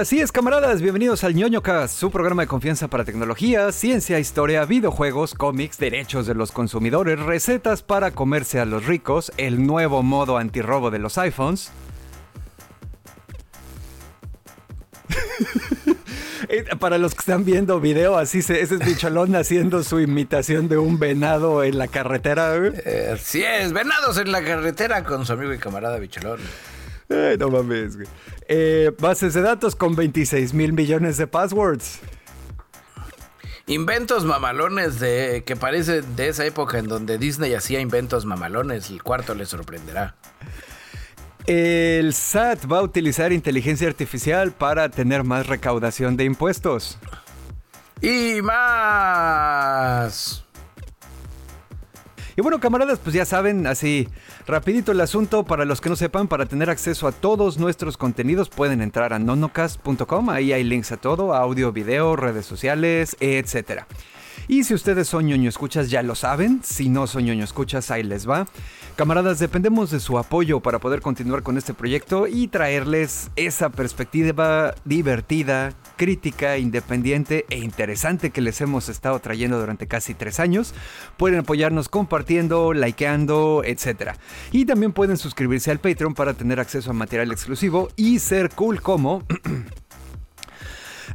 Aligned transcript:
Así 0.00 0.18
es, 0.18 0.32
camaradas, 0.32 0.80
bienvenidos 0.80 1.24
al 1.24 1.34
ñoño 1.34 1.60
Cast, 1.62 1.98
su 1.98 2.10
programa 2.10 2.40
de 2.40 2.48
confianza 2.48 2.88
para 2.88 3.04
tecnología, 3.04 3.70
ciencia, 3.70 4.18
historia, 4.18 4.64
videojuegos, 4.64 5.34
cómics, 5.34 5.76
derechos 5.76 6.26
de 6.26 6.34
los 6.34 6.52
consumidores, 6.52 7.20
recetas 7.20 7.82
para 7.82 8.10
comerse 8.12 8.60
a 8.60 8.64
los 8.64 8.86
ricos, 8.86 9.30
el 9.36 9.66
nuevo 9.66 10.02
modo 10.02 10.38
antirrobo 10.38 10.90
de 10.90 11.00
los 11.00 11.18
iPhones. 11.18 11.70
Eh, 16.48 16.64
para 16.80 16.98
los 16.98 17.14
que 17.14 17.20
están 17.20 17.44
viendo 17.44 17.78
video, 17.80 18.16
así 18.16 18.42
se, 18.42 18.60
ese 18.60 18.76
es 18.76 18.80
Bicholón 18.84 19.36
haciendo 19.36 19.84
su 19.84 20.00
imitación 20.00 20.68
de 20.68 20.78
un 20.78 20.98
venado 20.98 21.62
en 21.62 21.78
la 21.78 21.86
carretera. 21.86 22.56
Eh, 22.56 23.10
así 23.12 23.44
es, 23.44 23.72
venados 23.72 24.16
en 24.16 24.32
la 24.32 24.42
carretera 24.42 25.04
con 25.04 25.24
su 25.26 25.34
amigo 25.34 25.52
y 25.52 25.58
camarada 25.58 25.98
Bicholón. 25.98 26.40
Ay, 27.10 27.36
no 27.38 27.50
mames, 27.50 27.96
güey. 27.96 28.08
Eh, 28.46 28.92
bases 28.98 29.34
de 29.34 29.42
datos 29.42 29.74
con 29.74 29.96
26 29.96 30.54
mil 30.54 30.72
millones 30.72 31.16
de 31.16 31.26
passwords. 31.26 31.98
Inventos 33.66 34.24
mamalones 34.24 35.00
de 35.00 35.42
que 35.44 35.56
parecen 35.56 36.16
de 36.16 36.28
esa 36.28 36.44
época 36.44 36.78
en 36.78 36.86
donde 36.86 37.18
Disney 37.18 37.54
hacía 37.54 37.80
inventos 37.80 38.24
mamalones. 38.24 38.90
El 38.90 39.02
cuarto 39.02 39.34
le 39.34 39.46
sorprenderá. 39.46 40.16
El 41.46 42.14
SAT 42.14 42.70
va 42.70 42.78
a 42.78 42.82
utilizar 42.82 43.32
inteligencia 43.32 43.88
artificial 43.88 44.52
para 44.52 44.88
tener 44.88 45.24
más 45.24 45.46
recaudación 45.46 46.16
de 46.16 46.24
impuestos. 46.24 46.98
Y 48.00 48.40
más. 48.42 50.44
Y 52.36 52.40
bueno, 52.40 52.60
camaradas, 52.60 52.98
pues 52.98 53.14
ya 53.14 53.24
saben, 53.24 53.66
así 53.66 54.08
rapidito 54.46 54.92
el 54.92 55.00
asunto, 55.00 55.44
para 55.44 55.64
los 55.64 55.80
que 55.80 55.88
no 55.88 55.96
sepan, 55.96 56.28
para 56.28 56.46
tener 56.46 56.70
acceso 56.70 57.06
a 57.06 57.12
todos 57.12 57.58
nuestros 57.58 57.96
contenidos 57.96 58.48
pueden 58.48 58.82
entrar 58.82 59.12
a 59.12 59.18
nonocast.com, 59.18 60.30
ahí 60.30 60.52
hay 60.52 60.64
links 60.64 60.92
a 60.92 60.96
todo, 60.96 61.34
audio, 61.34 61.72
video, 61.72 62.16
redes 62.16 62.46
sociales, 62.46 63.16
etcétera. 63.20 63.86
Y 64.48 64.64
si 64.64 64.74
ustedes 64.74 65.06
son 65.06 65.26
ñoño 65.26 65.48
escuchas, 65.48 65.90
ya 65.90 66.02
lo 66.02 66.16
saben. 66.16 66.60
Si 66.64 66.88
no 66.88 67.06
son 67.06 67.24
ñoño 67.24 67.44
escuchas, 67.44 67.90
ahí 67.92 68.02
les 68.02 68.28
va. 68.28 68.48
Camaradas, 68.96 69.38
dependemos 69.38 69.90
de 69.90 70.00
su 70.00 70.18
apoyo 70.18 70.60
para 70.60 70.78
poder 70.78 71.00
continuar 71.00 71.42
con 71.42 71.56
este 71.56 71.72
proyecto 71.72 72.26
y 72.26 72.48
traerles 72.48 73.30
esa 73.36 73.70
perspectiva 73.70 74.74
divertida, 74.84 75.72
crítica, 75.96 76.58
independiente 76.58 77.46
e 77.48 77.58
interesante 77.58 78.30
que 78.30 78.42
les 78.42 78.60
hemos 78.60 78.88
estado 78.88 79.18
trayendo 79.20 79.58
durante 79.58 79.86
casi 79.86 80.14
tres 80.14 80.38
años. 80.38 80.74
Pueden 81.16 81.40
apoyarnos 81.40 81.88
compartiendo, 81.88 82.72
likeando, 82.72 83.62
etc. 83.64 84.12
Y 84.52 84.66
también 84.66 84.92
pueden 84.92 85.16
suscribirse 85.16 85.70
al 85.70 85.78
Patreon 85.78 86.14
para 86.14 86.34
tener 86.34 86.60
acceso 86.60 86.90
a 86.90 86.94
material 86.94 87.32
exclusivo 87.32 87.88
y 87.96 88.18
ser 88.18 88.50
cool 88.50 88.82
como... 88.82 89.22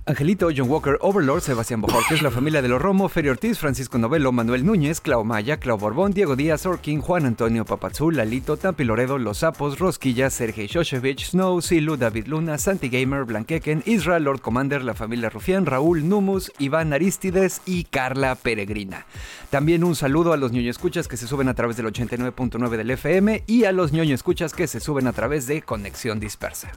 Angelito, 0.07 0.49
John 0.55 0.69
Walker, 0.69 0.99
Overlord, 1.01 1.41
Sebastián 1.41 1.81
Bojorquez, 1.81 2.21
la 2.21 2.29
familia 2.29 2.61
de 2.61 2.67
los 2.67 2.79
Romo, 2.79 3.09
Ferio 3.09 3.31
Ortiz, 3.31 3.57
Francisco 3.57 3.97
Novelo, 3.97 4.31
Manuel 4.31 4.63
Núñez, 4.63 5.01
Clau 5.01 5.23
Maya, 5.23 5.57
Clau 5.57 5.79
Borbón, 5.79 6.13
Diego 6.13 6.35
Díaz, 6.35 6.67
Orkin, 6.67 7.01
Juan 7.01 7.25
Antonio 7.25 7.65
Papazul, 7.65 8.15
Lalito, 8.15 8.55
Tampi 8.55 8.83
Loredo, 8.83 9.17
Los 9.17 9.39
Sapos, 9.39 9.79
Rosquilla, 9.79 10.29
Sergei 10.29 10.67
Shoshevich, 10.67 11.31
Snow, 11.31 11.59
Silu, 11.59 11.97
David 11.97 12.27
Luna, 12.27 12.59
Santi 12.59 12.89
Gamer, 12.89 13.23
Blanqueken, 13.23 13.81
Israel, 13.87 14.25
Lord 14.25 14.41
Commander, 14.41 14.83
la 14.83 14.93
familia 14.93 15.31
Rufián, 15.31 15.65
Raúl, 15.65 16.07
Numus, 16.07 16.51
Iván 16.59 16.93
Aristides 16.93 17.63
y 17.65 17.85
Carla 17.85 18.35
Peregrina. 18.35 19.07
También 19.49 19.83
un 19.83 19.95
saludo 19.95 20.33
a 20.33 20.37
los 20.37 20.51
ñoño 20.51 20.69
escuchas 20.69 21.07
que 21.07 21.17
se 21.17 21.25
suben 21.25 21.47
a 21.47 21.55
través 21.55 21.77
del 21.77 21.87
89.9 21.87 22.77
del 22.77 22.91
FM 22.91 23.43
y 23.47 23.63
a 23.63 23.71
los 23.71 23.91
ñoño 23.91 24.13
escuchas 24.13 24.53
que 24.53 24.67
se 24.67 24.79
suben 24.79 25.07
a 25.07 25.13
través 25.13 25.47
de 25.47 25.63
Conexión 25.63 26.19
Dispersa. 26.19 26.73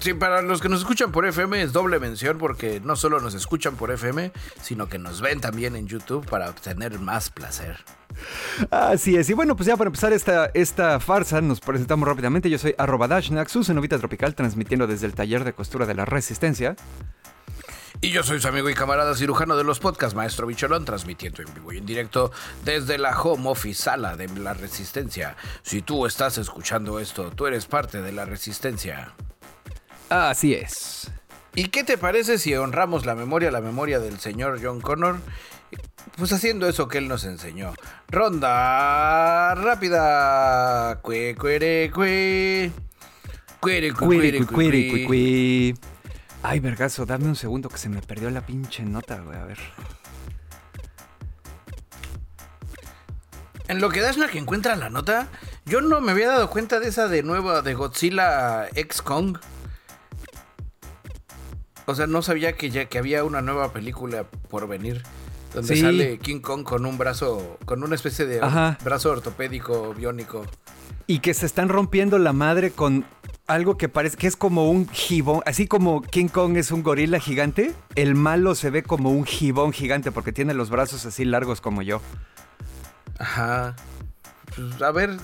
Sí, 0.00 0.14
para 0.14 0.40
los 0.40 0.62
que 0.62 0.70
nos 0.70 0.80
escuchan 0.80 1.12
por 1.12 1.26
FM 1.26 1.60
es 1.60 1.74
doble 1.74 1.98
mención 1.98 2.38
porque 2.38 2.80
no 2.82 2.96
solo 2.96 3.20
nos 3.20 3.34
escuchan 3.34 3.76
por 3.76 3.90
FM, 3.90 4.32
sino 4.62 4.88
que 4.88 4.98
nos 4.98 5.20
ven 5.20 5.42
también 5.42 5.76
en 5.76 5.86
YouTube 5.86 6.24
para 6.24 6.48
obtener 6.48 6.98
más 6.98 7.28
placer. 7.28 7.76
Así 8.70 9.16
es, 9.16 9.28
y 9.28 9.34
bueno, 9.34 9.56
pues 9.56 9.66
ya 9.66 9.76
para 9.76 9.88
empezar 9.88 10.14
esta, 10.14 10.50
esta 10.54 11.00
farsa, 11.00 11.42
nos 11.42 11.60
presentamos 11.60 12.08
rápidamente. 12.08 12.48
Yo 12.48 12.56
soy 12.56 12.74
arroba 12.78 13.08
Dashnax, 13.08 13.52
su 13.52 13.62
cenovita 13.62 13.98
tropical, 13.98 14.34
transmitiendo 14.34 14.86
desde 14.86 15.06
el 15.06 15.14
taller 15.14 15.44
de 15.44 15.52
costura 15.52 15.84
de 15.84 15.94
la 15.94 16.06
Resistencia. 16.06 16.76
Y 18.00 18.10
yo 18.10 18.22
soy 18.22 18.40
su 18.40 18.48
amigo 18.48 18.70
y 18.70 18.74
camarada 18.74 19.14
cirujano 19.14 19.54
de 19.54 19.64
los 19.64 19.80
podcasts, 19.80 20.14
Maestro 20.14 20.46
Bicholón, 20.46 20.86
transmitiendo 20.86 21.42
en 21.42 21.52
vivo 21.52 21.74
y 21.74 21.76
en 21.76 21.84
directo 21.84 22.32
desde 22.64 22.96
la 22.96 23.20
home 23.20 23.50
office 23.50 23.82
sala 23.82 24.16
de 24.16 24.28
la 24.28 24.54
Resistencia. 24.54 25.36
Si 25.62 25.82
tú 25.82 26.06
estás 26.06 26.38
escuchando 26.38 26.98
esto, 26.98 27.30
tú 27.32 27.46
eres 27.46 27.66
parte 27.66 28.00
de 28.00 28.12
la 28.12 28.24
Resistencia. 28.24 29.12
Así 30.10 30.54
es. 30.54 31.10
¿Y 31.54 31.68
qué 31.68 31.84
te 31.84 31.96
parece 31.96 32.38
si 32.38 32.54
honramos 32.54 33.06
la 33.06 33.14
memoria, 33.14 33.50
la 33.50 33.60
memoria 33.60 34.00
del 34.00 34.18
señor 34.18 34.60
John 34.62 34.80
Connor? 34.80 35.20
Pues 36.16 36.32
haciendo 36.32 36.68
eso 36.68 36.88
que 36.88 36.98
él 36.98 37.08
nos 37.08 37.24
enseñó. 37.24 37.72
Ronda 38.08 39.54
rápida. 39.54 41.00
Cue, 41.02 41.36
cuere, 41.38 41.90
cue. 41.92 42.72
Cuere, 43.60 43.92
cuere, 43.92 44.44
cuere, 44.46 45.06
cue. 45.06 45.74
Ay, 46.42 46.58
vergazo, 46.58 47.06
dame 47.06 47.26
un 47.26 47.36
segundo 47.36 47.68
que 47.68 47.78
se 47.78 47.88
me 47.88 48.02
perdió 48.02 48.30
la 48.30 48.44
pinche 48.44 48.82
nota, 48.82 49.20
güey. 49.20 49.38
A 49.38 49.44
ver. 49.44 49.58
En 53.68 53.80
lo 53.80 53.90
que 53.90 54.00
das 54.00 54.16
que 54.16 54.38
encuentra 54.38 54.74
la 54.74 54.90
nota, 54.90 55.28
yo 55.66 55.80
no 55.80 56.00
me 56.00 56.10
había 56.10 56.28
dado 56.28 56.50
cuenta 56.50 56.80
de 56.80 56.88
esa 56.88 57.06
de 57.06 57.22
nueva 57.22 57.62
de 57.62 57.74
Godzilla 57.74 58.66
X 58.74 59.02
Kong. 59.02 59.38
O 61.90 61.94
sea, 61.94 62.06
no 62.06 62.22
sabía 62.22 62.52
que 62.52 62.70
ya 62.70 62.84
que 62.84 62.98
había 62.98 63.24
una 63.24 63.42
nueva 63.42 63.72
película 63.72 64.24
por 64.48 64.68
venir. 64.68 65.02
Donde 65.52 65.76
sale 65.76 66.18
King 66.18 66.38
Kong 66.38 66.62
con 66.62 66.86
un 66.86 66.96
brazo, 66.96 67.58
con 67.64 67.82
una 67.82 67.96
especie 67.96 68.24
de 68.24 68.40
brazo 68.84 69.10
ortopédico 69.10 69.92
biónico. 69.94 70.46
Y 71.08 71.18
que 71.18 71.34
se 71.34 71.46
están 71.46 71.68
rompiendo 71.68 72.20
la 72.20 72.32
madre 72.32 72.70
con 72.70 73.04
algo 73.48 73.76
que 73.76 73.88
parece 73.88 74.16
que 74.16 74.28
es 74.28 74.36
como 74.36 74.70
un 74.70 74.88
gibón. 74.88 75.42
Así 75.44 75.66
como 75.66 76.02
King 76.02 76.28
Kong 76.28 76.56
es 76.56 76.70
un 76.70 76.84
gorila 76.84 77.18
gigante, 77.18 77.74
el 77.96 78.14
malo 78.14 78.54
se 78.54 78.70
ve 78.70 78.84
como 78.84 79.10
un 79.10 79.24
gibón 79.24 79.72
gigante 79.72 80.12
porque 80.12 80.30
tiene 80.30 80.54
los 80.54 80.70
brazos 80.70 81.04
así 81.04 81.24
largos 81.24 81.60
como 81.60 81.82
yo. 81.82 82.00
Ajá. 83.18 83.74
Pues, 84.54 84.80
a 84.82 84.92
ver, 84.92 85.16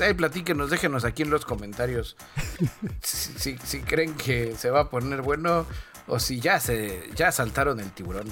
eh, 0.00 0.14
platíquenos, 0.14 0.70
déjenos 0.70 1.04
aquí 1.04 1.22
en 1.22 1.30
los 1.30 1.44
comentarios 1.44 2.16
si, 3.02 3.58
si 3.58 3.80
creen 3.80 4.14
que 4.14 4.54
se 4.56 4.70
va 4.70 4.80
a 4.80 4.90
poner 4.90 5.22
bueno 5.22 5.66
o 6.10 6.18
si 6.18 6.40
ya 6.40 6.60
se 6.60 7.10
ya 7.16 7.32
saltaron 7.32 7.80
el 7.80 7.90
tiburón. 7.92 8.26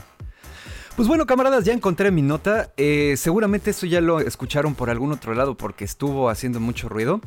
Pues 0.98 1.06
bueno, 1.06 1.26
camaradas, 1.26 1.64
ya 1.64 1.72
encontré 1.72 2.10
mi 2.10 2.22
nota. 2.22 2.72
Eh, 2.76 3.14
seguramente 3.16 3.70
eso 3.70 3.86
ya 3.86 4.00
lo 4.00 4.18
escucharon 4.18 4.74
por 4.74 4.90
algún 4.90 5.12
otro 5.12 5.32
lado 5.32 5.56
porque 5.56 5.84
estuvo 5.84 6.28
haciendo 6.28 6.58
mucho 6.58 6.88
ruido. 6.88 7.20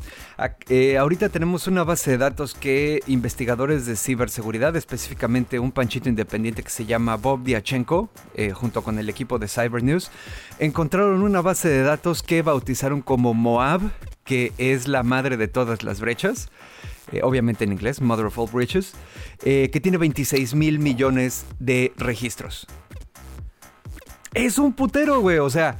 Eh, 0.68 0.98
ahorita 0.98 1.30
tenemos 1.30 1.68
una 1.68 1.86
base 1.86 2.12
de 2.12 2.18
datos 2.18 2.54
que 2.54 3.00
investigadores 3.08 3.86
de 3.86 3.96
ciberseguridad, 3.96 4.76
específicamente 4.76 5.58
un 5.58 5.72
panchito 5.72 6.10
independiente 6.10 6.64
que 6.64 6.70
se 6.70 6.86
llama 6.86 7.16
Bob 7.16 7.44
Diachenko, 7.46 8.10
eh, 8.36 8.52
junto 8.52 8.84
con 8.84 9.00
el 9.00 9.08
equipo 9.08 9.40
de 9.40 9.48
Cyber 9.48 9.82
News, 9.84 10.12
encontraron 10.60 11.22
una 11.22 11.40
base 11.40 11.70
de 11.70 11.84
datos 11.84 12.24
que 12.24 12.42
bautizaron 12.42 13.02
como 13.02 13.34
Moab, 13.34 13.80
que 14.26 14.52
es 14.58 14.90
la 14.90 15.04
madre 15.04 15.38
de 15.38 15.48
todas 15.48 15.82
las 15.82 16.02
brechas. 16.02 16.50
obviamente 17.24 17.64
en 17.64 17.72
inglés, 17.72 18.02
Mother 18.02 18.26
of 18.26 18.38
All 18.38 18.50
Breaches, 18.52 18.96
que 19.44 19.80
tiene 19.82 19.98
26 19.98 20.54
mil 20.56 20.80
millones 20.80 21.46
de 21.60 21.94
registros. 21.98 22.68
Es 24.34 24.58
un 24.58 24.74
putero, 24.74 25.20
güey. 25.20 25.40
O 25.40 25.50
sea, 25.50 25.78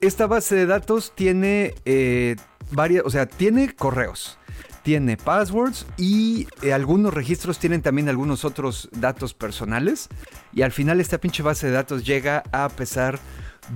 Esta, 0.00 0.26
base 0.26 0.54
de 0.54 0.66
datos 0.66 1.12
tiene 1.14 1.74
eh, 1.84 2.36
varias, 2.70 3.04
o 3.04 3.10
sea, 3.10 3.26
tiene 3.26 3.74
correos, 3.74 4.38
tiene 4.82 5.16
passwords 5.16 5.86
y 5.96 6.46
eh, 6.62 6.72
algunos 6.72 7.12
registros 7.12 7.58
tienen 7.58 7.82
también 7.82 8.08
algunos 8.08 8.44
otros 8.44 8.88
datos 8.92 9.34
personales. 9.34 10.08
Y 10.52 10.62
al 10.62 10.72
final 10.72 11.00
esta 11.00 11.18
pinche 11.18 11.42
base 11.42 11.66
de 11.66 11.72
datos 11.72 12.04
llega 12.04 12.42
a 12.50 12.68
pesar 12.70 13.18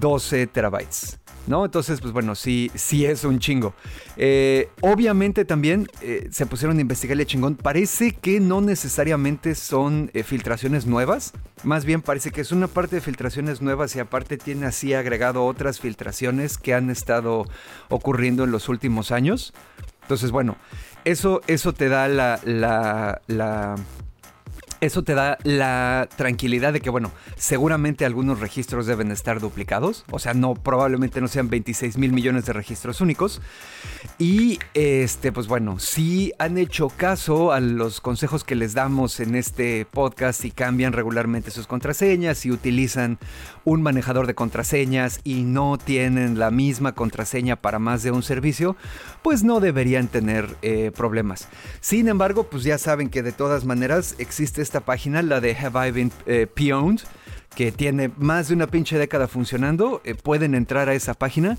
12 0.00 0.46
terabytes. 0.46 1.18
¿No? 1.48 1.64
Entonces, 1.64 2.00
pues 2.00 2.12
bueno, 2.12 2.34
sí, 2.34 2.70
sí 2.74 3.04
es 3.04 3.24
un 3.24 3.38
chingo. 3.38 3.74
Eh, 4.16 4.68
obviamente 4.80 5.44
también 5.44 5.88
eh, 6.02 6.28
se 6.30 6.46
pusieron 6.46 6.78
a 6.78 6.80
investigarle 6.80 7.26
chingón. 7.26 7.56
Parece 7.56 8.12
que 8.12 8.40
no 8.40 8.60
necesariamente 8.60 9.54
son 9.54 10.10
eh, 10.14 10.22
filtraciones 10.22 10.86
nuevas. 10.86 11.32
Más 11.64 11.84
bien 11.84 12.02
parece 12.02 12.30
que 12.30 12.40
es 12.40 12.52
una 12.52 12.68
parte 12.68 12.96
de 12.96 13.02
filtraciones 13.02 13.62
nuevas 13.62 13.96
y 13.96 14.00
aparte 14.00 14.36
tiene 14.36 14.66
así 14.66 14.94
agregado 14.94 15.44
otras 15.44 15.80
filtraciones 15.80 16.58
que 16.58 16.74
han 16.74 16.90
estado 16.90 17.46
ocurriendo 17.88 18.44
en 18.44 18.52
los 18.52 18.68
últimos 18.68 19.10
años. 19.10 19.52
Entonces, 20.02 20.30
bueno, 20.30 20.56
eso, 21.04 21.40
eso 21.46 21.72
te 21.72 21.88
da 21.88 22.08
la, 22.08 22.40
la, 22.44 23.20
la 23.26 23.74
Eso 24.80 25.02
te 25.02 25.14
da 25.14 25.38
la 25.42 26.08
tranquilidad 26.16 26.72
de 26.72 26.80
que, 26.80 26.90
bueno, 26.90 27.10
seguramente 27.36 28.04
algunos 28.04 28.38
registros 28.38 28.86
deben 28.86 29.10
estar 29.10 29.40
duplicados. 29.40 30.04
O 30.10 30.18
sea, 30.18 30.34
no, 30.34 30.54
probablemente 30.54 31.20
no 31.20 31.26
sean 31.26 31.50
26 31.50 31.98
mil 31.98 32.12
millones 32.12 32.46
de 32.46 32.52
registros 32.52 33.00
únicos. 33.00 33.40
Y, 34.18 34.60
este, 34.74 35.32
pues 35.32 35.48
bueno, 35.48 35.78
si 35.78 36.32
han 36.38 36.58
hecho 36.58 36.88
caso 36.88 37.52
a 37.52 37.60
los 37.60 38.00
consejos 38.00 38.44
que 38.44 38.54
les 38.54 38.74
damos 38.74 39.20
en 39.20 39.34
este 39.34 39.84
podcast 39.84 40.44
y 40.44 40.50
cambian 40.52 40.92
regularmente 40.92 41.50
sus 41.50 41.66
contraseñas 41.66 42.46
y 42.46 42.52
utilizan 42.52 43.18
un 43.64 43.82
manejador 43.82 44.26
de 44.26 44.34
contraseñas 44.34 45.20
y 45.24 45.42
no 45.42 45.76
tienen 45.76 46.38
la 46.38 46.50
misma 46.50 46.94
contraseña 46.94 47.56
para 47.56 47.78
más 47.78 48.02
de 48.02 48.10
un 48.10 48.22
servicio, 48.22 48.76
pues 49.22 49.42
no 49.42 49.60
deberían 49.60 50.08
tener 50.08 50.56
eh, 50.62 50.90
problemas. 50.94 51.48
Sin 51.80 52.08
embargo, 52.08 52.44
pues 52.44 52.62
ya 52.62 52.78
saben 52.78 53.10
que 53.10 53.22
de 53.22 53.32
todas 53.32 53.64
maneras 53.64 54.14
existe 54.18 54.62
esta 54.68 54.80
página, 54.80 55.22
la 55.22 55.40
de 55.40 55.56
Have 55.56 55.88
I 55.88 55.90
Been 55.90 56.12
eh, 56.26 56.46
Pwned, 56.46 57.00
que 57.54 57.72
tiene 57.72 58.10
más 58.18 58.48
de 58.48 58.54
una 58.54 58.66
pinche 58.66 58.98
década 58.98 59.26
funcionando, 59.26 60.02
eh, 60.04 60.14
pueden 60.14 60.54
entrar 60.54 60.90
a 60.90 60.94
esa 60.94 61.14
página 61.14 61.56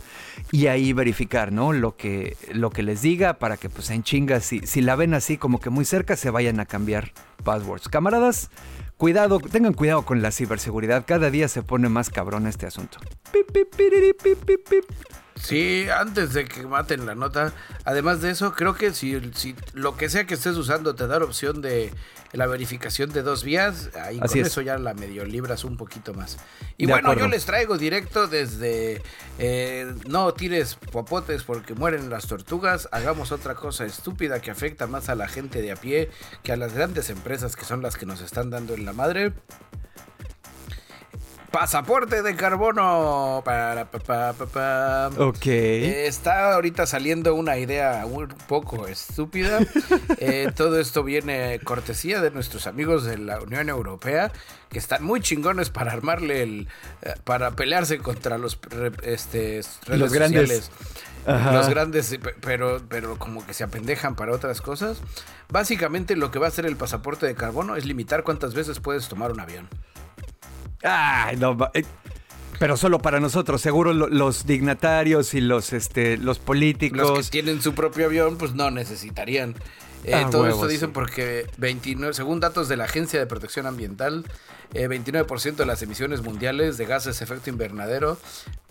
y 0.52 0.68
ahí 0.68 0.94
verificar, 0.94 1.52
¿no? 1.52 1.74
Lo 1.74 1.98
que, 1.98 2.38
lo 2.54 2.70
que 2.70 2.84
les 2.84 3.02
diga 3.02 3.34
para 3.34 3.58
que 3.58 3.68
pues 3.68 3.90
en 3.90 4.04
chingas, 4.04 4.46
si, 4.46 4.60
si 4.60 4.82
la 4.82 4.96
ven 4.96 5.16
así 5.16 5.38
como 5.38 5.60
que 5.60 5.72
muy 5.72 5.86
cerca, 5.86 6.16
se 6.16 6.30
vayan 6.30 6.60
a 6.60 6.68
cambiar 6.68 7.12
passwords. 7.44 7.90
Camaradas, 7.90 8.52
cuidado, 8.98 9.40
tengan 9.40 9.74
cuidado 9.74 10.06
con 10.06 10.22
la 10.22 10.32
ciberseguridad, 10.32 11.04
cada 11.08 11.32
día 11.32 11.48
se 11.48 11.64
pone 11.64 11.90
más 11.90 12.12
cabrón 12.12 12.46
este 12.46 12.68
asunto. 12.68 13.00
Sí, 15.36 15.88
antes 15.90 16.34
de 16.34 16.46
que 16.46 16.68
maten 16.68 17.06
la 17.06 17.16
nota, 17.16 17.54
además 17.86 18.22
de 18.22 18.30
eso, 18.30 18.54
creo 18.54 18.76
que 18.76 18.94
si, 18.94 19.20
si 19.34 19.56
lo 19.74 19.96
que 19.98 20.10
sea 20.10 20.26
que 20.26 20.34
estés 20.34 20.58
usando 20.58 20.96
te 20.96 21.08
da 21.08 21.18
la 21.18 21.26
opción 21.26 21.62
de 21.62 21.92
la 22.34 22.48
verificación 22.48 23.12
de 23.12 23.24
dos 23.24 23.44
vías, 23.44 23.90
ahí 23.96 24.20
con 24.20 24.38
eso 24.38 24.62
ya 24.62 24.78
la 24.78 24.94
medio 24.94 25.26
libras 25.26 25.64
un 25.64 25.78
poquito 25.78 26.14
más. 26.14 26.38
Y 26.78 26.86
bueno, 26.86 27.14
yo 27.16 27.28
les 27.28 27.46
traigo 27.46 27.78
directo 27.78 28.28
desde 28.28 29.02
eh, 29.40 29.94
no 30.08 30.34
tires 30.34 30.76
popotes 30.76 31.44
porque 31.44 31.74
mueren 31.74 32.10
las 32.10 32.28
tortugas, 32.28 32.88
hagamos 32.92 33.32
otra 33.32 33.56
cosa 33.56 33.86
estúpida 33.86 34.42
que 34.42 34.52
afecta 34.52 34.88
más 34.88 35.10
a 35.10 35.16
la 35.16 35.28
gente 35.28 35.62
de 35.62 35.72
a 35.72 35.76
pie 35.76 36.10
que 36.44 36.52
a 36.52 36.58
las 36.58 36.74
grandes 36.74 37.10
empresas 37.10 37.56
que 37.56 37.66
son 37.66 37.82
las 37.82 37.98
que 37.98 38.06
nos 38.06 38.22
están 38.22 38.50
dando 38.50 38.74
en 38.74 38.86
la 38.86 38.94
madre. 38.94 39.34
Pasaporte 41.52 42.22
de 42.22 42.36
carbono. 42.36 43.42
Para, 43.44 43.88
ok. 45.18 45.46
Eh, 45.46 46.08
está 46.08 46.54
ahorita 46.54 46.86
saliendo 46.86 47.34
una 47.34 47.58
idea 47.58 48.06
un 48.06 48.28
poco 48.48 48.88
estúpida. 48.88 49.60
Eh, 50.22 50.52
todo 50.54 50.80
esto 50.80 51.04
viene 51.04 51.60
cortesía 51.64 52.20
de 52.20 52.32
nuestros 52.32 52.68
amigos 52.68 53.06
de 53.06 53.18
la 53.18 53.40
Unión 53.40 53.70
Europea, 53.70 54.32
que 54.70 54.78
están 54.78 55.04
muy 55.04 55.22
chingones 55.22 55.70
para 55.70 55.94
armarle 55.94 56.44
el. 56.44 56.68
Eh, 57.02 57.14
para 57.24 57.52
pelearse 57.52 58.00
contra 58.00 58.38
los 58.38 58.60
este, 59.04 59.62
redes 59.86 60.00
los 60.00 60.12
grandes. 60.12 60.72
Los 61.26 61.70
grandes, 61.70 62.18
pero, 62.42 62.82
pero 62.90 63.18
como 63.18 63.46
que 63.46 63.54
se 63.54 63.64
apendejan 63.64 64.16
para 64.16 64.34
otras 64.34 64.62
cosas. 64.62 64.98
Básicamente 65.50 66.16
lo 66.16 66.32
que 66.32 66.40
va 66.40 66.48
a 66.48 66.50
hacer 66.50 66.66
el 66.66 66.76
pasaporte 66.76 67.26
de 67.26 67.36
carbono 67.36 67.76
es 67.76 67.86
limitar 67.86 68.24
cuántas 68.24 68.54
veces 68.54 68.80
puedes 68.80 69.08
tomar 69.08 69.32
un 69.32 69.40
avión. 69.40 69.70
Ay, 70.84 71.38
no, 71.38 71.58
eh, 71.74 71.84
pero 72.60 72.76
solo 72.76 73.00
para 73.00 73.20
nosotros, 73.20 73.62
seguro 73.62 73.94
los 73.94 74.46
dignatarios 74.46 75.34
y 75.34 75.42
los, 75.42 75.72
este, 75.72 76.18
los 76.18 76.40
políticos. 76.40 77.00
Los 77.00 77.30
que 77.30 77.32
tienen 77.32 77.62
su 77.62 77.74
propio 77.74 78.06
avión, 78.06 78.38
pues 78.38 78.54
no 78.54 78.70
necesitarían. 78.70 79.56
Eh, 80.04 80.14
ah, 80.14 80.30
todo 80.30 80.48
esto 80.48 80.68
dicen 80.68 80.92
porque 80.92 81.46
29, 81.58 82.14
según 82.14 82.40
datos 82.40 82.70
de 82.70 82.78
la 82.78 82.86
Agencia 82.86 83.20
de 83.20 83.26
Protección 83.28 83.66
Ambiental, 83.66 84.26
29% 84.74 85.46
eh, 85.46 85.52
de 85.52 85.66
las 85.66 85.82
emisiones 85.82 86.22
mundiales 86.22 86.78
de 86.78 86.86
gases 86.86 87.20
de 87.20 87.26
efecto 87.26 87.50
invernadero 87.50 88.18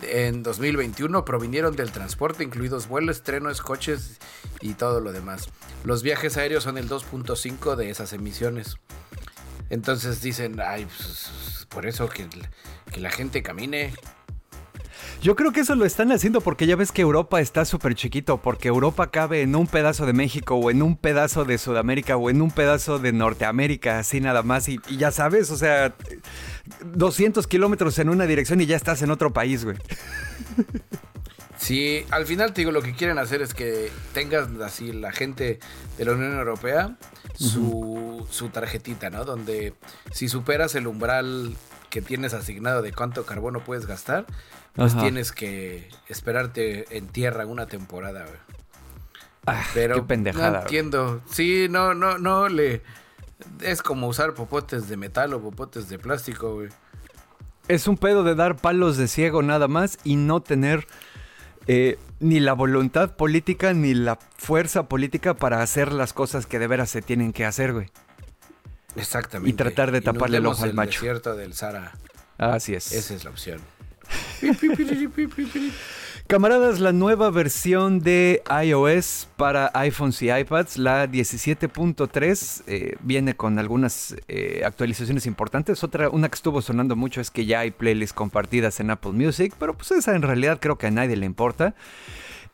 en 0.01 0.43
2021 0.43 1.25
provinieron 1.25 1.75
del 1.75 1.91
transporte, 1.91 2.43
incluidos 2.43 2.87
vuelos, 2.87 3.21
trenes, 3.21 3.61
coches 3.61 4.19
y 4.61 4.73
todo 4.73 5.01
lo 5.01 5.11
demás. 5.11 5.49
Los 5.83 6.03
viajes 6.03 6.37
aéreos 6.37 6.63
son 6.63 6.77
el 6.77 6.89
2.5 6.89 7.75
de 7.75 7.89
esas 7.89 8.13
emisiones. 8.13 8.77
Entonces 9.69 10.21
dicen, 10.21 10.59
ay, 10.59 10.85
pues, 10.85 11.67
por 11.69 11.85
eso 11.85 12.09
que, 12.09 12.27
que 12.91 12.99
la 12.99 13.11
gente 13.11 13.43
camine. 13.43 13.93
Yo 15.21 15.35
creo 15.35 15.51
que 15.51 15.61
eso 15.61 15.75
lo 15.75 15.85
están 15.85 16.11
haciendo 16.11 16.39
porque 16.39 16.65
ya 16.65 16.75
ves 16.75 16.91
que 16.91 17.01
Europa 17.01 17.41
está 17.41 17.65
súper 17.65 17.93
chiquito, 17.93 18.41
porque 18.41 18.69
Europa 18.69 19.11
cabe 19.11 19.41
en 19.41 19.55
un 19.55 19.67
pedazo 19.67 20.05
de 20.05 20.13
México 20.13 20.55
o 20.55 20.71
en 20.71 20.81
un 20.81 20.95
pedazo 20.95 21.43
de 21.43 21.57
Sudamérica 21.57 22.15
o 22.15 22.29
en 22.29 22.41
un 22.41 22.51
pedazo 22.51 22.99
de 22.99 23.11
Norteamérica, 23.11 23.99
así 23.99 24.21
nada 24.21 24.43
más. 24.43 24.69
Y, 24.69 24.79
y 24.87 24.97
ya 24.97 25.11
sabes, 25.11 25.51
o 25.51 25.57
sea, 25.57 25.93
200 26.85 27.47
kilómetros 27.47 27.99
en 27.99 28.09
una 28.09 28.25
dirección 28.25 28.61
y 28.61 28.65
ya 28.65 28.77
estás 28.77 29.01
en 29.01 29.11
otro 29.11 29.33
país, 29.33 29.65
güey. 29.65 29.77
Sí, 31.59 32.05
al 32.09 32.25
final 32.25 32.53
te 32.53 32.61
digo, 32.61 32.71
lo 32.71 32.81
que 32.81 32.93
quieren 32.93 33.19
hacer 33.19 33.41
es 33.41 33.53
que 33.53 33.91
tengas 34.13 34.47
así 34.61 34.93
la 34.93 35.11
gente 35.11 35.59
de 35.97 36.05
la 36.05 36.13
Unión 36.13 36.37
Europea 36.37 36.95
su, 37.35 38.25
su 38.31 38.47
tarjetita, 38.47 39.09
¿no? 39.09 39.25
Donde 39.25 39.73
si 40.11 40.29
superas 40.29 40.73
el 40.75 40.87
umbral 40.87 41.53
que 41.89 42.01
tienes 42.01 42.33
asignado 42.33 42.81
de 42.81 42.93
cuánto 42.93 43.25
carbono 43.25 43.59
puedes 43.59 43.85
gastar, 43.85 44.25
pues 44.73 44.95
tienes 44.97 45.33
que 45.33 45.89
esperarte 46.07 46.97
en 46.97 47.07
tierra 47.07 47.45
una 47.45 47.65
temporada, 47.65 48.23
güey. 48.23 48.39
Ah, 49.45 49.63
Pero 49.73 49.95
qué 49.95 50.01
pendejada. 50.03 50.51
No 50.51 50.59
entiendo. 50.61 51.21
Sí, 51.29 51.67
no, 51.69 51.93
no, 51.93 52.17
no 52.17 52.47
le. 52.47 52.81
Es 53.61 53.81
como 53.81 54.07
usar 54.07 54.33
popotes 54.33 54.87
de 54.87 54.95
metal 54.95 55.33
o 55.33 55.41
popotes 55.41 55.89
de 55.89 55.99
plástico, 55.99 56.53
güey. 56.53 56.69
Es 57.67 57.87
un 57.87 57.97
pedo 57.97 58.23
de 58.23 58.35
dar 58.35 58.55
palos 58.55 58.97
de 58.97 59.07
ciego 59.07 59.41
nada 59.41 59.67
más 59.67 59.99
y 60.03 60.15
no 60.15 60.41
tener 60.41 60.87
eh, 61.71 61.99
ni 62.19 62.39
la 62.39 62.53
voluntad 62.53 63.15
política 63.15 63.73
ni 63.73 63.93
la 63.93 64.17
fuerza 64.37 64.89
política 64.89 65.35
para 65.35 65.61
hacer 65.61 65.93
las 65.93 66.13
cosas 66.13 66.47
que 66.47 66.57
de 66.57 66.65
veras 66.65 66.89
se 66.89 67.03
tienen 67.03 67.31
que 67.31 67.45
hacer, 67.45 67.73
güey. 67.73 67.91
Exactamente. 68.95 69.51
Y 69.51 69.53
tratar 69.53 69.91
de 69.91 70.01
taparle 70.01 70.37
el 70.37 70.47
ojo 70.47 70.63
al 70.63 70.73
macho. 70.73 70.99
Desierto 70.99 71.35
del 71.35 71.53
Sara. 71.53 71.91
Así 72.39 72.73
es. 72.73 72.91
Esa 72.91 73.13
es 73.13 73.23
la 73.23 73.29
opción. 73.29 73.61
Camaradas, 76.29 76.79
la 76.79 76.91
nueva 76.91 77.31
versión 77.31 78.01
de 78.01 78.43
iOS 78.63 79.27
para 79.35 79.71
iPhones 79.73 80.21
y 80.21 80.29
iPads, 80.31 80.77
la 80.77 81.07
17.3, 81.07 82.61
eh, 82.67 82.97
viene 83.01 83.35
con 83.35 83.57
algunas 83.57 84.15
eh, 84.27 84.61
actualizaciones 84.63 85.25
importantes. 85.25 85.83
Otra, 85.83 86.07
una 86.11 86.29
que 86.29 86.35
estuvo 86.35 86.61
sonando 86.61 86.95
mucho 86.95 87.19
es 87.19 87.31
que 87.31 87.47
ya 87.47 87.61
hay 87.61 87.71
playlists 87.71 88.13
compartidas 88.13 88.79
en 88.79 88.91
Apple 88.91 89.13
Music, 89.13 89.55
pero 89.57 89.75
pues 89.75 89.89
esa 89.89 90.15
en 90.15 90.21
realidad 90.21 90.59
creo 90.61 90.77
que 90.77 90.85
a 90.85 90.91
nadie 90.91 91.15
le 91.15 91.25
importa. 91.25 91.73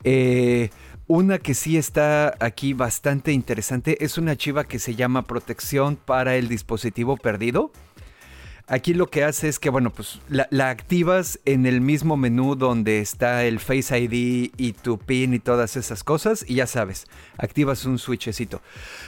Eh, 0.05 0.69
una 1.07 1.39
que 1.39 1.53
sí 1.53 1.75
está 1.75 2.33
aquí 2.39 2.71
bastante 2.71 3.33
interesante 3.33 4.05
es 4.05 4.17
una 4.17 4.37
chiva 4.37 4.63
que 4.63 4.79
se 4.79 4.95
llama 4.95 5.23
Protección 5.23 5.97
para 5.97 6.37
el 6.37 6.47
dispositivo 6.47 7.17
perdido. 7.17 7.73
Aquí 8.67 8.95
lo 8.95 9.07
que 9.07 9.23
hace 9.23 9.47
es 9.47 9.59
que, 9.59 9.69
bueno, 9.69 9.91
pues 9.91 10.19
la, 10.27 10.69
activas 10.69 11.39
en 11.45 11.67
el 11.67 11.81
mismo 11.81 12.17
menú 12.17 12.55
donde 12.55 12.99
está 12.99 13.45
el 13.45 13.59
Face 13.59 13.97
ID 13.97 14.51
y 14.57 14.73
tu 14.73 14.97
PIN 14.97 15.35
y 15.35 15.39
todas 15.39 15.77
esas 15.77 16.03
cosas 16.03 16.43
y 16.47 16.55
ya 16.55 16.65
sabes, 16.65 17.05
activas 17.37 17.85
un 17.85 17.99
switchecito. 17.99 18.61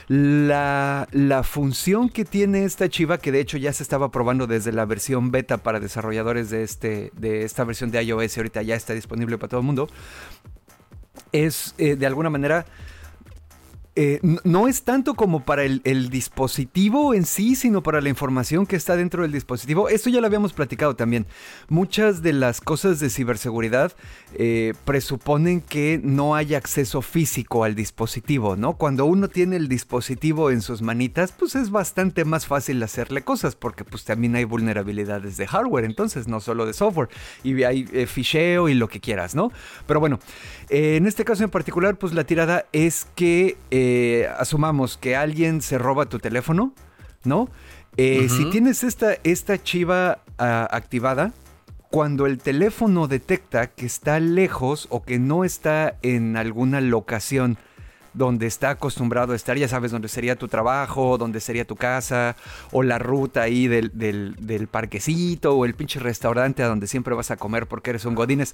La, 0.08 1.08
la 1.12 1.42
función 1.42 2.10
que 2.10 2.24
tiene 2.24 2.66
esta 2.66 2.88
chiva, 2.88 3.18
que 3.18 3.32
de 3.32 3.40
hecho 3.40 3.58
ya 3.58 3.74
se 3.74 3.82
estaba 3.82 4.12
probando 4.12 4.46
desde 4.46 4.72
la 4.72 4.86
versión 4.86 5.32
beta 5.32 5.58
para 5.58 5.80
desarrolladores 5.80 6.52
de, 6.52 6.62
este, 6.62 7.12
de 7.16 7.42
esta 7.42 7.64
versión 7.64 7.90
de 7.90 8.04
iOS 8.04 8.38
y 8.38 8.40
ahorita 8.40 8.62
ya 8.62 8.76
está 8.76 8.94
disponible 8.94 9.40
para 9.40 9.50
todo 9.50 9.62
el 9.62 9.66
mundo, 9.66 9.90
es 11.32 11.74
eh, 11.80 11.96
de 11.96 12.06
alguna 12.06 12.30
manera 12.30 12.68
eh, 14.00 14.20
no 14.44 14.68
es 14.68 14.84
tanto 14.84 15.16
como 15.16 15.44
para 15.44 15.64
el, 15.64 16.10
dispositivo 16.12 17.16
en 17.16 17.26
sí, 17.26 17.56
sino 17.56 17.82
para 17.82 18.00
la 18.00 18.10
información 18.10 18.68
que 18.68 18.76
está 18.76 18.96
dentro 18.96 19.24
del 19.24 19.32
dispositivo. 19.32 19.90
Esto 19.90 20.12
ya 20.12 20.22
lo 20.22 20.28
habíamos 20.28 20.54
platicado 20.54 20.96
también. 20.96 21.26
Muchas 21.68 22.22
de 22.22 22.32
las 22.32 22.62
cosas 22.62 23.00
de 23.00 23.10
ciberseguridad 23.10 23.94
eh, 24.36 24.76
presuponen 24.86 25.62
que 25.62 26.00
no 26.04 26.36
hay 26.36 26.54
acceso 26.54 27.02
físico 27.02 27.64
al 27.64 27.74
dispositivo, 27.74 28.56
¿no? 28.56 28.78
Cuando 28.78 29.06
uno 29.06 29.30
tiene 29.30 29.56
el 29.56 29.68
dispositivo 29.68 30.52
en 30.52 30.62
sus 30.62 30.84
manitas, 30.84 31.32
pues 31.32 31.56
es 31.56 31.72
bastante 31.72 32.24
más 32.24 32.46
fácil 32.46 32.84
hacerle 32.84 33.24
cosas, 33.24 33.56
porque 33.56 33.84
pues 33.84 34.04
también 34.04 34.36
hay 34.36 34.44
vulnerabilidades 34.44 35.38
de 35.38 35.48
hardware, 35.48 35.86
entonces 35.86 36.28
no 36.28 36.40
solo 36.40 36.68
de 36.68 36.74
software, 36.74 37.10
y 37.44 37.64
hay 37.64 37.90
eh, 37.92 38.06
ficheo 38.06 38.70
y 38.70 38.76
lo 38.76 38.90
que 38.90 39.00
quieras, 39.00 39.34
¿no? 39.34 39.52
Pero 39.88 40.00
bueno, 40.00 40.20
en 40.70 41.08
este 41.08 41.26
caso 41.26 41.44
en 41.44 41.50
particular, 41.50 41.98
pues 41.98 42.14
la 42.14 42.26
tirada 42.26 42.68
es 42.74 43.08
que 43.16 43.58
eh, 43.88 44.28
asumamos 44.38 44.98
que 44.98 45.16
alguien 45.16 45.62
se 45.62 45.78
roba 45.78 46.08
tu 46.08 46.20
teléfono, 46.20 46.74
¿no? 47.24 47.50
Eh, 47.96 48.28
si 48.30 48.50
tienes 48.50 48.84
esta, 48.84 49.14
esta 49.24 49.64
chiva 49.64 50.20
ah, 50.38 50.68
activada, 50.70 51.32
cuando 51.90 52.26
el 52.26 52.38
teléfono 52.38 53.08
detecta 53.08 53.68
que 53.68 53.86
está 53.86 54.20
lejos 54.20 54.88
o 54.90 55.04
que 55.04 55.20
no 55.20 55.46
está 55.46 55.96
en 56.02 56.36
alguna 56.36 56.82
locación 56.82 57.58
donde 58.18 58.48
está 58.48 58.72
acostumbrado 58.72 59.34
a 59.34 59.36
estar, 59.36 59.58
ya 59.58 59.68
sabes, 59.68 59.92
donde 59.92 60.08
sería 60.08 60.36
tu 60.36 60.48
trabajo, 60.48 61.18
donde 61.18 61.40
sería 61.40 61.66
tu 61.66 61.76
casa, 61.76 62.36
o 62.72 62.82
la 62.84 62.98
ruta 62.98 63.44
ahí 63.44 63.68
del, 63.68 63.92
del, 63.94 64.68
parquecito, 64.68 65.56
o 65.56 65.66
el 65.66 65.76
pinche 65.76 66.00
restaurante 66.00 66.64
a 66.64 66.68
donde 66.68 66.88
siempre 66.88 67.14
vas 67.14 67.32
a 67.32 67.38
comer 67.38 67.68
porque 67.68 67.92
eres 67.92 68.06
un 68.06 68.16
godines. 68.16 68.54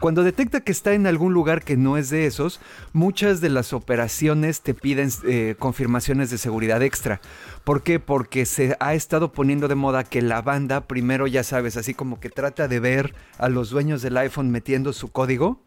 Cuando 0.00 0.24
detecta 0.24 0.60
que 0.60 0.72
está 0.72 0.94
en 0.94 1.06
algún 1.06 1.34
lugar 1.34 1.62
que 1.62 1.76
no 1.76 1.96
es 1.96 2.08
de 2.08 2.26
esos, 2.26 2.60
muchas 2.92 3.40
de 3.40 3.50
las 3.50 3.72
operaciones 3.72 4.62
te 4.62 4.74
piden 4.74 5.10
eh, 5.28 5.56
confirmaciones 5.58 6.30
de 6.30 6.38
seguridad 6.38 6.82
extra. 6.82 7.20
¿Por 7.64 7.82
qué? 7.82 8.00
Porque 8.00 8.46
se 8.46 8.76
ha 8.80 8.94
estado 8.94 9.32
poniendo 9.32 9.68
de 9.68 9.74
moda 9.74 10.04
que 10.04 10.22
la 10.22 10.40
banda 10.42 10.86
primero, 10.86 11.26
ya 11.26 11.44
sabes, 11.44 11.76
así 11.76 11.92
como 11.94 12.18
que 12.18 12.30
trata 12.30 12.66
de 12.66 12.80
ver 12.80 13.14
a 13.38 13.48
los 13.48 13.70
dueños 13.70 14.00
del 14.02 14.16
iPhone 14.16 14.50
metiendo 14.50 14.92
su 14.92 15.08
código 15.08 15.60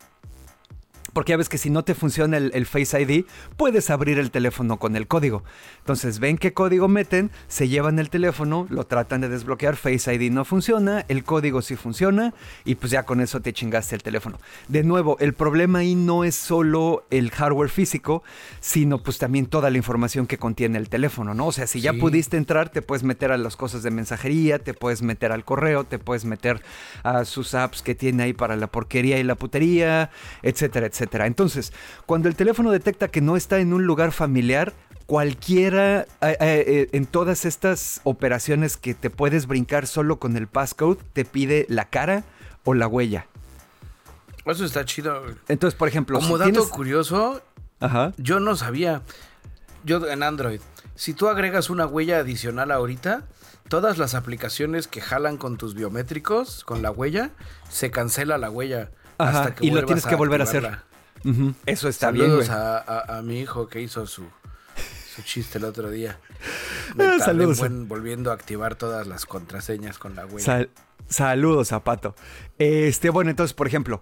porque 1.16 1.32
ya 1.32 1.38
ves 1.38 1.48
que 1.48 1.58
si 1.58 1.70
no 1.70 1.86
te 1.86 1.96
funciona 1.96 2.36
el, 2.36 2.66
Face 2.66 3.02
ID, 3.02 3.24
puedes 3.56 3.90
abrir 3.90 4.20
el 4.20 4.32
teléfono 4.32 4.78
con 4.78 4.98
el 4.98 5.08
código. 5.08 5.46
Entonces 5.78 6.20
ven 6.20 6.38
qué 6.38 6.52
código 6.52 6.90
meten, 6.90 7.32
se 7.48 7.70
llevan 7.70 8.00
el 8.00 8.10
teléfono, 8.10 8.68
lo 8.70 8.86
tratan 8.86 9.22
de 9.22 9.30
desbloquear, 9.30 9.78
Face 9.78 10.14
ID 10.14 10.30
no 10.30 10.44
funciona, 10.44 11.06
el 11.08 11.24
código 11.24 11.62
sí 11.62 11.78
funciona 11.78 12.34
y 12.66 12.76
pues 12.76 12.92
ya 12.92 13.04
con 13.04 13.22
eso 13.22 13.40
te 13.40 13.54
chingaste 13.54 13.96
el 13.96 14.04
teléfono. 14.04 14.40
De 14.68 14.84
nuevo, 14.84 15.16
el 15.22 15.34
problema 15.34 15.80
ahí 15.80 15.96
no 15.96 16.26
es 16.26 16.36
solo 16.36 17.06
el 17.10 17.32
hardware 17.32 17.70
físico, 17.70 18.22
sino 18.60 19.02
pues 19.02 19.18
también 19.18 19.46
toda 19.46 19.70
la 19.70 19.78
información 19.78 20.28
que 20.28 20.38
contiene 20.38 20.78
el 20.78 20.90
teléfono, 20.90 21.34
¿no? 21.34 21.48
O 21.48 21.52
sea, 21.54 21.66
si 21.66 21.80
ya 21.80 21.94
pudiste 21.94 22.36
entrar, 22.36 22.68
te 22.68 22.82
puedes 22.82 23.04
meter 23.04 23.32
a 23.32 23.38
las 23.38 23.56
cosas 23.56 23.84
de 23.84 23.90
mensajería, 23.90 24.60
te 24.60 24.74
puedes 24.74 25.02
meter 25.02 25.32
al 25.32 25.46
correo, 25.46 25.86
te 25.86 25.98
puedes 25.98 26.26
meter 26.26 26.62
a 27.04 27.24
sus 27.24 27.54
apps 27.54 27.82
que 27.82 27.96
tiene 27.96 28.24
ahí 28.24 28.34
para 28.34 28.58
la 28.58 28.68
porquería 28.68 29.18
y 29.18 29.24
la 29.24 29.36
putería, 29.36 30.10
etcétera, 30.44 30.88
etcétera. 30.88 31.05
Entonces, 31.14 31.74
cuando 32.06 32.28
el 32.28 32.36
teléfono 32.36 32.72
detecta 32.72 33.08
que 33.08 33.22
no 33.22 33.36
está 33.36 33.60
en 33.60 33.74
un 33.74 33.86
lugar 33.86 34.12
familiar, 34.12 34.74
cualquiera 35.06 36.02
eh, 36.02 36.06
eh, 36.22 36.38
eh, 36.40 36.90
en 36.94 37.06
todas 37.06 37.46
estas 37.46 38.02
operaciones 38.04 38.78
que 38.78 38.94
te 38.94 39.10
puedes 39.10 39.48
brincar 39.48 39.88
solo 39.88 40.20
con 40.20 40.36
el 40.38 40.48
passcode, 40.48 41.00
te 41.14 41.26
pide 41.26 41.66
la 41.70 41.86
cara 41.86 42.24
o 42.64 42.74
la 42.74 42.88
huella. 42.88 43.28
Eso 44.46 44.66
está 44.66 44.86
chido. 44.86 45.24
Entonces, 45.48 45.78
por 45.78 45.88
ejemplo, 45.88 46.20
como 46.20 46.38
dato 46.38 46.70
curioso, 46.70 47.42
yo 48.18 48.40
no 48.40 48.56
sabía. 48.56 49.02
Yo 49.84 50.08
en 50.08 50.24
Android, 50.24 50.62
si 50.96 51.14
tú 51.14 51.28
agregas 51.28 51.70
una 51.70 51.86
huella 51.86 52.20
adicional 52.20 52.72
ahorita, 52.72 53.26
todas 53.70 53.98
las 53.98 54.16
aplicaciones 54.16 54.88
que 54.88 55.02
jalan 55.02 55.38
con 55.38 55.58
tus 55.58 55.76
biométricos, 55.76 56.64
con 56.64 56.82
la 56.82 56.92
huella, 56.92 57.32
se 57.70 57.92
cancela 57.92 58.38
la 58.38 58.50
huella. 58.50 58.92
hasta 59.18 59.56
que 59.56 59.66
y 59.66 59.72
lo 59.72 59.86
tienes 59.86 60.06
que 60.06 60.16
volver 60.16 60.42
a 60.42 60.44
hacer. 60.46 60.80
Eso 61.65 61.89
está 61.89 62.12
bien. 62.12 62.27
Saludos 62.27 62.50
a, 62.50 63.22
mi 63.24 63.39
hijo 63.39 63.67
que 63.67 63.82
hizo 63.82 64.05
su, 64.08 64.24
su 65.15 65.22
chiste 65.24 65.58
el 65.58 65.65
otro 65.65 65.89
día. 65.89 66.20
Me 66.96 67.20
Saludos. 67.20 67.62
volviendo 67.88 68.32
a 68.32 68.34
activar 68.34 68.75
todas 68.75 69.08
las 69.08 69.25
contraseñas 69.25 69.98
con 69.98 70.15
la 70.15 70.25
huella. 70.25 70.67
saludos, 71.08 71.70
Zapato. 71.70 72.15
Este, 72.58 73.10
bueno, 73.10 73.32
entonces, 73.32 73.53
por 73.53 73.67
ejemplo, 73.67 74.01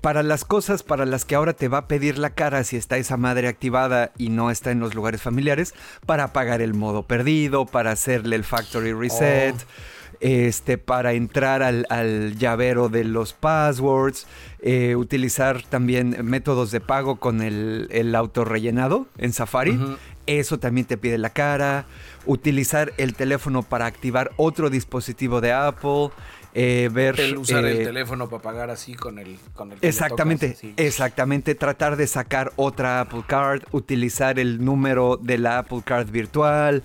para 0.00 0.22
las 0.22 0.44
cosas 0.44 0.82
para 0.82 1.06
las 1.06 1.24
que 1.24 1.34
ahora 1.34 1.52
te 1.52 1.68
va 1.68 1.78
a 1.78 1.88
pedir 1.88 2.18
la 2.18 2.30
cara 2.30 2.64
si 2.64 2.76
está 2.76 2.96
esa 2.96 3.16
madre 3.16 3.48
activada 3.48 4.12
y 4.18 4.28
no 4.28 4.50
está 4.50 4.70
en 4.70 4.80
los 4.80 4.94
lugares 4.94 5.22
familiares, 5.22 5.74
para 6.04 6.24
apagar 6.24 6.60
el 6.60 6.74
modo 6.74 7.06
perdido, 7.06 7.66
para 7.66 7.92
hacerle 7.92 8.36
el 8.36 8.44
factory 8.44 8.92
reset. 8.92 9.54
Oh 9.54 9.94
este, 10.20 10.78
para 10.78 11.12
entrar 11.12 11.62
al, 11.62 12.36
llavero 12.38 12.88
de 12.88 13.04
los 13.04 13.32
passwords, 13.32 14.26
eh, 14.60 14.96
utilizar 14.96 15.62
también 15.62 16.16
métodos 16.22 16.70
de 16.70 16.80
pago 16.80 17.16
con 17.16 17.42
el, 17.42 17.88
el 17.90 18.16
rellenado 18.44 19.06
en 19.18 19.32
Safari. 19.32 19.78
Eso 20.26 20.58
también 20.58 20.86
te 20.86 20.96
pide 20.96 21.18
la 21.18 21.30
cara. 21.30 21.86
Utilizar 22.26 22.92
el 22.96 23.14
teléfono 23.14 23.62
para 23.62 23.86
activar 23.86 24.30
otro 24.36 24.70
dispositivo 24.70 25.40
de 25.40 25.52
Apple. 25.52 26.10
Eh, 26.56 26.88
ver, 26.92 27.36
usar 27.36 27.64
el 27.64 27.80
eh, 27.80 27.84
teléfono 27.84 28.28
para 28.28 28.40
pagar 28.40 28.70
así 28.70 28.94
con 28.94 29.18
el, 29.18 29.36
con 29.54 29.72
el 29.72 29.78
exactamente 29.82 30.56
exactamente 30.76 31.56
tratar 31.56 31.96
de 31.96 32.06
sacar 32.06 32.52
otra 32.54 33.00
Apple 33.00 33.24
Card 33.26 33.64
utilizar 33.72 34.38
el 34.38 34.64
número 34.64 35.18
de 35.20 35.38
la 35.38 35.58
Apple 35.58 35.82
Card 35.84 36.10
virtual 36.10 36.84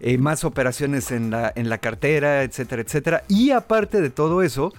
eh, 0.00 0.18
más 0.18 0.44
operaciones 0.44 1.10
en 1.10 1.30
la, 1.30 1.52
en 1.54 1.68
la 1.68 1.78
cartera, 1.78 2.42
etcétera, 2.42 2.82
etcétera. 2.82 3.24
Y 3.28 3.50
aparte 3.50 4.00
de 4.00 4.10
todo 4.10 4.42
eso, 4.42 4.72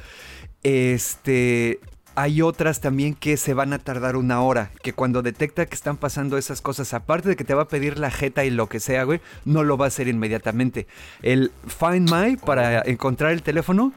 este, 0.63 1.79
hay 2.15 2.41
otras 2.41 2.81
también 2.81 3.13
que 3.13 3.37
se 3.37 3.53
van 3.53 3.71
a 3.71 3.79
tardar 3.79 4.15
una 4.15 4.41
hora, 4.41 4.71
que 4.83 4.93
cuando 4.93 5.21
detecta 5.21 5.65
que 5.65 5.75
están 5.75 5.97
pasando 5.97 6.37
esas 6.37 6.61
cosas, 6.61 6.93
aparte 6.93 7.29
de 7.29 7.35
que 7.35 7.43
te 7.43 7.53
va 7.53 7.63
a 7.63 7.67
pedir 7.67 7.97
la 7.97 8.11
jeta 8.11 8.43
y 8.43 8.49
lo 8.49 8.67
que 8.67 8.79
sea, 8.79 9.03
güey, 9.03 9.21
no 9.45 9.63
lo 9.63 9.77
va 9.77 9.85
a 9.85 9.87
hacer 9.87 10.07
inmediatamente. 10.07 10.87
El 11.21 11.51
Find 11.65 12.11
My 12.11 12.35
para 12.35 12.81
encontrar 12.81 13.31
el 13.31 13.41
teléfono, 13.41 13.93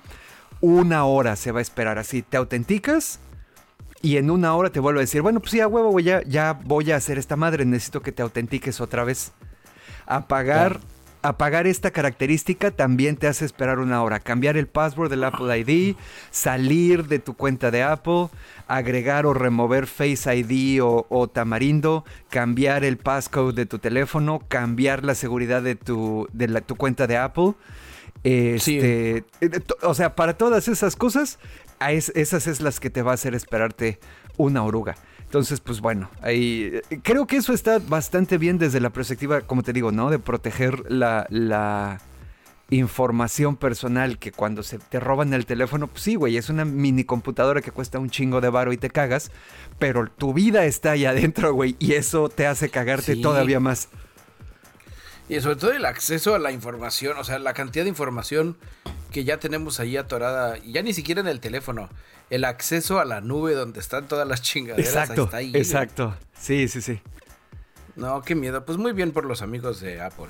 una 0.61 1.05
hora 1.05 1.35
se 1.35 1.51
va 1.51 1.59
a 1.59 1.63
esperar 1.63 1.99
así. 1.99 2.23
Te 2.23 2.37
autenticas 2.37 3.19
y 4.03 4.19
en 4.19 4.31
una 4.31 4.55
hora 4.55 4.71
te 4.71 4.79
vuelvo 4.79 5.01
a 5.01 5.03
decir, 5.03 5.23
bueno, 5.23 5.41
pues 5.41 5.51
sí, 5.51 5.61
a 5.61 5.67
huevo, 5.67 5.91
güey, 5.91 6.05
ya, 6.05 6.23
ya 6.23 6.53
voy 6.65 6.93
a 6.93 6.97
hacer 6.97 7.19
esta 7.19 7.35
madre, 7.35 7.65
necesito 7.65 8.03
que 8.03 8.13
te 8.13 8.23
autentiques 8.23 8.81
otra 8.81 9.03
vez. 9.03 9.33
Apagar 10.07 10.81
apagar 11.23 11.67
esta 11.67 11.91
característica 11.91 12.71
también 12.71 13.17
te 13.17 13.29
hace 13.29 13.45
esperar 13.45 13.79
una 13.79 14.03
hora. 14.03 14.21
Cambiar 14.21 14.57
el 14.57 14.67
password 14.67 15.11
del 15.11 15.25
Apple 15.25 15.57
ID, 15.59 15.97
salir 16.31 17.07
de 17.07 17.19
tu 17.19 17.35
cuenta 17.35 17.71
de 17.71 17.83
Apple, 17.83 18.29
agregar 18.67 19.25
o 19.27 19.33
remover 19.33 19.87
Face 19.87 20.35
ID 20.35 20.81
o, 20.83 21.31
Tamarindo, 21.33 22.05
cambiar 22.29 22.85
el 22.85 22.99
passcode 22.99 23.55
de 23.55 23.67
tu 23.67 23.79
teléfono, 23.79 24.43
cambiar 24.49 25.05
la 25.05 25.15
seguridad 25.15 25.63
de 25.63 25.77
tu, 25.77 26.29
de 26.33 26.49
tu 26.61 26.77
cuenta 26.77 27.07
de 27.07 27.17
Apple. 27.17 27.55
Este, 28.25 29.19
eh, 29.19 29.25
O 29.83 29.95
sea, 29.95 30.15
para 30.15 30.37
todas 30.37 30.69
esas 30.69 30.97
cosas, 30.97 31.39
esas 31.89 32.47
es 32.47 32.61
las 32.61 32.81
que 32.81 32.91
te 32.91 33.03
va 33.03 33.13
a 33.13 33.15
hacer 33.15 33.35
esperarte 33.35 33.99
una 34.37 34.63
oruga. 34.65 34.97
Entonces, 35.33 35.61
pues 35.61 35.81
bueno, 35.81 36.11
ahí 36.21 36.83
creo 37.03 37.27
que 37.27 37.37
eso 37.37 37.55
está 37.55 37.79
bastante 37.79 38.37
bien 38.37 38.59
desde 38.59 38.81
la 38.81 38.91
perspectiva, 38.91 39.41
como 39.41 39.63
te 39.63 39.73
digo, 39.73 39.91
¿no? 39.91 40.11
De 40.11 40.19
proteger 40.19 40.85
la, 40.93 41.99
información 42.69 43.57
personal 43.57 44.19
que 44.19 44.31
cuando 44.31 44.63
se 44.63 44.79
te 44.79 45.01
roban 45.01 45.33
el 45.33 45.47
teléfono, 45.47 45.87
pues 45.87 46.03
sí, 46.03 46.17
güey, 46.17 46.37
es 46.37 46.51
una 46.51 46.67
mini 46.67 47.05
computadora 47.05 47.63
que 47.63 47.71
cuesta 47.71 47.99
un 47.99 48.11
chingo 48.11 48.43
de 48.43 48.51
varo 48.51 48.75
y 48.75 48.77
te 48.77 48.91
cagas, 48.91 49.31
pero 49.79 50.07
tu 50.07 50.35
vida 50.35 50.67
está 50.67 50.91
ahí 50.91 51.07
adentro, 51.07 51.55
güey, 51.55 51.77
y 51.79 51.95
eso 51.95 52.29
te 52.29 52.47
hace 52.47 52.69
cagarte 52.69 53.17
todavía 53.17 53.59
más. 53.59 53.89
Y 55.31 55.41
sobre 55.41 55.57
todo 55.57 55.73
el 55.73 55.87
acceso 55.87 56.35
a 56.35 56.39
la 56.39 56.53
información, 56.53 57.17
o 57.17 57.25
sea, 57.25 57.39
la 57.39 57.55
cantidad 57.55 57.87
de 57.87 57.91
información 57.91 58.59
que 59.11 59.25
ya 59.25 59.39
tenemos 59.39 59.81
ahí 59.81 59.97
atorada, 59.97 60.59
y 60.59 60.73
ya 60.73 60.83
ni 60.83 60.93
siquiera 60.93 61.23
en 61.23 61.29
el 61.29 61.41
teléfono, 61.41 61.89
el 62.33 62.47
acceso 62.47 62.99
a 62.99 63.05
la 63.05 63.21
nube 63.21 63.53
donde 63.53 63.79
están 63.79 64.09
todas 64.09 64.27
las 64.27 64.41
chingaderas. 64.41 64.89
Exacto, 64.89 65.25
está 65.25 65.37
ahí, 65.37 65.53
exacto. 65.55 66.17
Sí, 66.33 66.67
sí, 66.67 66.81
sí. 66.81 66.99
No, 67.95 68.23
qué 68.23 68.35
miedo. 68.35 68.65
Pues 68.65 68.79
muy 68.79 68.93
bien 68.93 69.13
por 69.13 69.27
los 69.27 69.43
amigos 69.43 69.81
de 69.81 70.01
Apple. 70.01 70.29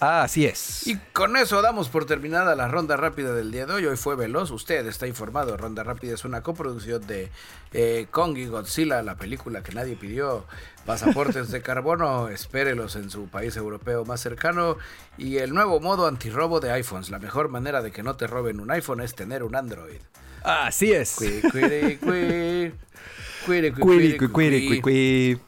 Ah, 0.00 0.24
así 0.24 0.44
es. 0.44 0.88
Y 0.88 0.96
con 1.12 1.36
eso 1.36 1.62
damos 1.62 1.88
por 1.88 2.04
terminada 2.04 2.56
la 2.56 2.66
ronda 2.66 2.96
rápida 2.96 3.32
del 3.32 3.52
día 3.52 3.64
de 3.64 3.74
hoy. 3.74 3.86
Hoy 3.86 3.96
fue 3.96 4.16
veloz, 4.16 4.50
usted 4.50 4.84
está 4.88 5.06
informado. 5.06 5.56
Ronda 5.56 5.84
rápida 5.84 6.14
es 6.14 6.24
una 6.24 6.42
coproducción 6.42 7.06
de 7.06 7.30
eh, 7.72 8.08
Kong 8.10 8.36
y 8.38 8.46
Godzilla, 8.46 9.02
la 9.02 9.14
película 9.14 9.62
que 9.62 9.72
nadie 9.72 9.94
pidió. 9.94 10.46
Pasaportes 10.86 11.50
de 11.50 11.62
carbono, 11.62 12.28
espérelos 12.28 12.94
en 12.94 13.10
su 13.10 13.26
país 13.26 13.56
europeo 13.56 14.04
más 14.04 14.20
cercano. 14.20 14.76
Y 15.18 15.38
el 15.38 15.52
nuevo 15.52 15.80
modo 15.80 16.06
antirrobo 16.06 16.60
de 16.60 16.70
iPhones. 16.70 17.10
La 17.10 17.18
mejor 17.18 17.48
manera 17.48 17.82
de 17.82 17.90
que 17.90 18.02
no 18.02 18.16
te 18.16 18.26
roben 18.26 18.60
un 18.60 18.70
iPhone 18.70 19.00
es 19.00 19.14
tener 19.14 19.42
un 19.42 19.56
Android. 19.56 20.00
Así 20.44 20.92
es. 20.92 21.16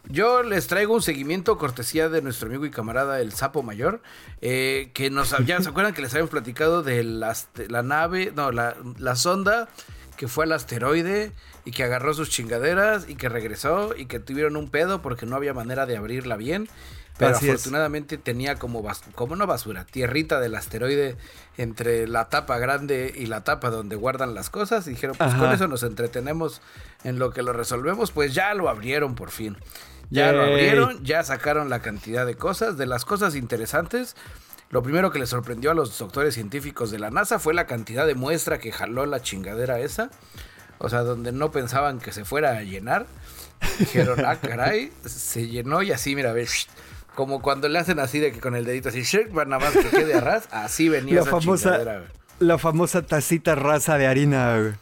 Yo 0.08 0.42
les 0.42 0.66
traigo 0.66 0.94
un 0.94 1.02
seguimiento 1.02 1.56
cortesía 1.56 2.08
de 2.08 2.20
nuestro 2.20 2.48
amigo 2.48 2.66
y 2.66 2.70
camarada 2.70 3.20
el 3.20 3.32
Sapo 3.32 3.62
Mayor, 3.62 4.00
eh, 4.40 4.90
que 4.94 5.10
nos 5.10 5.34
ya 5.44 5.60
se 5.60 5.68
acuerdan 5.68 5.94
que 5.94 6.02
les 6.02 6.12
habíamos 6.12 6.30
platicado 6.30 6.82
de 6.82 7.04
la 7.04 7.82
nave, 7.82 8.32
no, 8.34 8.50
la, 8.50 8.76
la 8.98 9.16
sonda 9.16 9.68
que 10.18 10.26
fue 10.26 10.44
al 10.44 10.52
asteroide 10.52 11.32
y 11.64 11.70
que 11.70 11.84
agarró 11.84 12.12
sus 12.12 12.28
chingaderas 12.28 13.08
y 13.08 13.14
que 13.14 13.28
regresó 13.28 13.94
y 13.96 14.06
que 14.06 14.18
tuvieron 14.18 14.56
un 14.56 14.68
pedo 14.68 15.00
porque 15.00 15.26
no 15.26 15.36
había 15.36 15.54
manera 15.54 15.86
de 15.86 15.96
abrirla 15.96 16.36
bien. 16.36 16.68
Pero 17.16 17.36
afortunadamente 17.36 18.16
tenía 18.16 18.56
como, 18.56 18.86
como 19.14 19.36
no 19.36 19.46
basura, 19.46 19.84
tierrita 19.84 20.38
del 20.38 20.54
asteroide 20.54 21.16
entre 21.56 22.06
la 22.06 22.28
tapa 22.28 22.58
grande 22.58 23.12
y 23.16 23.26
la 23.26 23.42
tapa 23.42 23.70
donde 23.70 23.96
guardan 23.96 24.34
las 24.34 24.50
cosas. 24.50 24.86
Y 24.86 24.90
dijeron, 24.90 25.16
pues 25.16 25.34
con 25.34 25.50
eso 25.52 25.66
nos 25.66 25.82
entretenemos 25.82 26.60
en 27.02 27.18
lo 27.18 27.32
que 27.32 27.42
lo 27.42 27.52
resolvemos. 27.52 28.12
Pues 28.12 28.34
ya 28.34 28.54
lo 28.54 28.68
abrieron 28.68 29.16
por 29.16 29.30
fin. 29.30 29.56
Ya 30.10 30.32
lo 30.32 30.42
abrieron, 30.42 31.04
ya 31.04 31.22
sacaron 31.22 31.70
la 31.70 31.80
cantidad 31.80 32.24
de 32.24 32.36
cosas. 32.36 32.76
De 32.76 32.86
las 32.86 33.04
cosas 33.04 33.34
interesantes, 33.34 34.14
lo 34.70 34.82
primero 34.82 35.10
que 35.10 35.18
le 35.18 35.26
sorprendió 35.26 35.70
a 35.70 35.74
los 35.74 35.98
doctores 35.98 36.34
científicos 36.34 36.90
de 36.90 36.98
la 36.98 37.10
NASA 37.10 37.38
fue 37.38 37.54
la 37.54 37.66
cantidad 37.66 38.06
de 38.06 38.14
muestra 38.14 38.58
que 38.58 38.72
jaló 38.72 39.06
la 39.06 39.22
chingadera 39.22 39.78
esa. 39.80 40.10
O 40.78 40.88
sea, 40.88 41.00
donde 41.00 41.32
no 41.32 41.50
pensaban 41.50 41.98
que 41.98 42.12
se 42.12 42.24
fuera 42.24 42.50
a 42.58 42.62
llenar. 42.62 43.06
Dijeron, 43.78 44.24
ah, 44.24 44.36
caray, 44.36 44.92
se 45.04 45.48
llenó 45.48 45.82
y 45.82 45.90
así, 45.90 46.14
mira, 46.14 46.32
ves, 46.32 46.68
como 47.14 47.42
cuando 47.42 47.68
le 47.68 47.78
hacen 47.78 47.98
así 47.98 48.20
de 48.20 48.30
que 48.30 48.40
con 48.40 48.54
el 48.54 48.64
dedito 48.64 48.90
así, 48.90 49.02
nada 49.32 49.58
más 49.58 49.72
que 49.72 49.88
quede 49.88 50.14
a 50.14 50.20
ras, 50.20 50.48
así 50.52 50.88
venía 50.88 51.16
La 51.16 51.20
esa 51.22 51.30
famosa, 51.30 51.70
chingadera, 51.70 51.98
güey. 51.98 52.10
la 52.38 52.58
famosa 52.58 53.02
tacita 53.02 53.54
rasa 53.56 53.98
de 53.98 54.06
harina, 54.06 54.56
güey. 54.60 54.74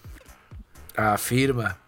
Afirma. 0.97 1.79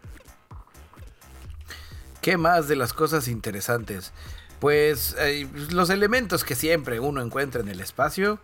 ¿Qué 2.23 2.37
más 2.37 2.69
de 2.69 2.76
las 2.76 2.93
cosas 2.93 3.28
interesantes? 3.28 4.12
Pues 4.61 5.15
eh, 5.19 5.47
los 5.71 5.91
elementos 5.91 6.45
que 6.45 6.55
siempre 6.55 7.00
uno 7.00 7.23
encuentra 7.23 7.61
en 7.61 7.69
el 7.69 7.81
espacio, 7.81 8.41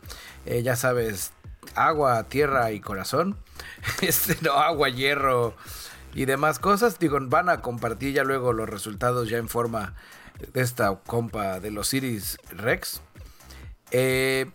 eh, 0.46 0.62
ya 0.62 0.76
sabes, 0.76 1.32
agua, 1.74 2.24
tierra 2.24 2.72
y 2.72 2.80
corazón, 2.80 3.36
este, 4.00 4.36
no, 4.42 4.52
agua, 4.52 4.88
hierro 4.88 5.56
y 6.14 6.26
demás 6.26 6.58
cosas, 6.58 6.98
digo, 6.98 7.18
van 7.22 7.48
a 7.48 7.60
compartir 7.60 8.14
ya 8.14 8.22
luego 8.22 8.52
los 8.52 8.68
resultados 8.68 9.28
ya 9.28 9.38
en 9.38 9.48
forma 9.48 9.94
de 10.52 10.60
esta 10.60 10.94
compa 11.06 11.60
de 11.60 11.70
los 11.70 11.92
Iris 11.92 12.38
Rex. 12.50 13.00
Eh, 13.90 14.50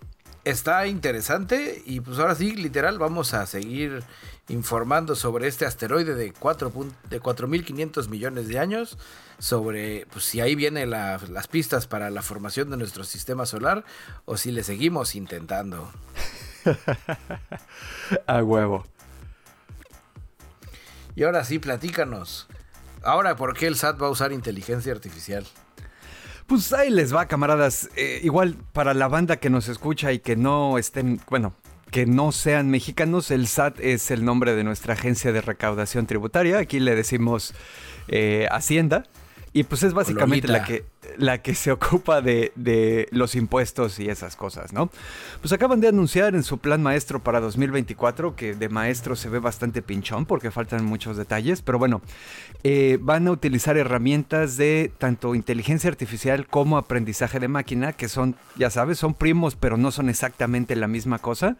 está 0.45 0.87
interesante 0.87 1.81
y 1.85 1.99
pues 1.99 2.19
ahora 2.19 2.35
sí, 2.35 2.55
literal, 2.55 2.97
vamos 2.97 3.33
a 3.33 3.45
seguir 3.45 4.03
informando 4.49 5.15
sobre 5.15 5.47
este 5.47 5.65
asteroide 5.65 6.15
de 6.15 6.33
4 6.33 6.71
pun- 6.73 6.91
de 7.09 7.21
4.500 7.21 8.07
millones 8.09 8.47
de 8.47 8.59
años, 8.59 8.97
sobre 9.37 10.05
pues, 10.11 10.25
si 10.25 10.41
ahí 10.41 10.55
vienen 10.55 10.89
la- 10.89 11.19
las 11.29 11.47
pistas 11.47 11.87
para 11.87 12.09
la 12.09 12.21
formación 12.21 12.69
de 12.69 12.77
nuestro 12.77 13.03
sistema 13.03 13.45
solar 13.45 13.85
o 14.25 14.35
si 14.37 14.51
le 14.51 14.63
seguimos 14.63 15.15
intentando. 15.15 15.89
A 18.27 18.43
huevo. 18.43 18.85
Y 21.15 21.23
ahora 21.23 21.43
sí, 21.43 21.59
platícanos. 21.59 22.47
Ahora, 23.03 23.35
¿por 23.35 23.53
qué 23.55 23.67
el 23.67 23.75
SAT 23.75 24.01
va 24.01 24.07
a 24.07 24.09
usar 24.09 24.31
inteligencia 24.31 24.91
artificial? 24.91 25.45
Pues 26.47 26.73
ahí 26.73 26.89
les 26.89 27.13
va, 27.13 27.27
camaradas. 27.27 27.89
Eh, 27.95 28.19
igual 28.23 28.55
para 28.73 28.93
la 28.93 29.07
banda 29.07 29.37
que 29.37 29.49
nos 29.49 29.67
escucha 29.67 30.11
y 30.11 30.19
que 30.19 30.35
no 30.35 30.77
estén, 30.77 31.21
bueno, 31.29 31.53
que 31.91 32.05
no 32.05 32.31
sean 32.31 32.69
mexicanos, 32.69 33.31
el 33.31 33.47
SAT 33.47 33.79
es 33.79 34.11
el 34.11 34.23
nombre 34.23 34.55
de 34.55 34.63
nuestra 34.63 34.93
agencia 34.93 35.31
de 35.31 35.41
recaudación 35.41 36.05
tributaria. 36.05 36.59
Aquí 36.59 36.79
le 36.79 36.95
decimos 36.95 37.53
eh, 38.07 38.47
Hacienda. 38.51 39.05
Y 39.51 39.63
pues 39.63 39.83
es 39.83 39.93
básicamente 39.93 40.47
la 40.47 40.63
que, 40.63 40.85
la 41.17 41.41
que 41.41 41.55
se 41.55 41.71
ocupa 41.71 42.21
de, 42.21 42.51
de 42.55 43.07
los 43.11 43.35
impuestos 43.35 43.99
y 43.99 44.09
esas 44.09 44.35
cosas, 44.35 44.73
¿no? 44.73 44.91
Pues 45.41 45.51
acaban 45.53 45.81
de 45.81 45.87
anunciar 45.87 46.35
en 46.35 46.43
su 46.43 46.59
plan 46.59 46.83
maestro 46.83 47.23
para 47.23 47.39
2024, 47.39 48.35
que 48.35 48.53
de 48.53 48.69
maestro 48.69 49.15
se 49.15 49.29
ve 49.29 49.39
bastante 49.39 49.81
pinchón 49.81 50.25
porque 50.25 50.51
faltan 50.51 50.85
muchos 50.85 51.17
detalles, 51.17 51.61
pero 51.61 51.79
bueno, 51.79 52.01
eh, 52.63 52.99
van 53.01 53.27
a 53.27 53.31
utilizar 53.31 53.77
herramientas 53.77 54.57
de 54.57 54.91
tanto 54.97 55.33
inteligencia 55.33 55.89
artificial 55.89 56.45
como 56.45 56.77
aprendizaje 56.77 57.39
de 57.39 57.47
máquina, 57.47 57.93
que 57.93 58.07
son, 58.07 58.35
ya 58.55 58.69
sabes, 58.69 58.99
son 58.99 59.13
primos, 59.13 59.55
pero 59.55 59.77
no 59.77 59.91
son 59.91 60.09
exactamente 60.09 60.75
la 60.75 60.87
misma 60.87 61.19
cosa. 61.19 61.57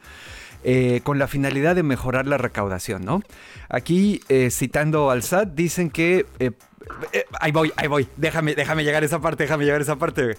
Eh, 0.63 1.01
con 1.03 1.19
la 1.19 1.27
finalidad 1.27 1.75
de 1.75 1.83
mejorar 1.83 2.27
la 2.27 2.37
recaudación, 2.37 3.05
¿no? 3.05 3.21
Aquí, 3.69 4.21
eh, 4.29 4.49
citando 4.51 5.11
al 5.11 5.23
SAT, 5.23 5.49
dicen 5.55 5.89
que... 5.89 6.25
eh, 6.39 6.51
ahí 7.39 7.51
voy, 7.51 7.71
ahí 7.75 7.87
voy. 7.87 8.07
Déjame, 8.17 8.55
déjame 8.55 8.83
llegar 8.83 9.03
a 9.03 9.05
esa 9.05 9.19
parte, 9.19 9.43
déjame 9.43 9.65
llegar 9.65 9.79
a 9.79 9.83
esa 9.83 9.95
parte. 9.97 10.35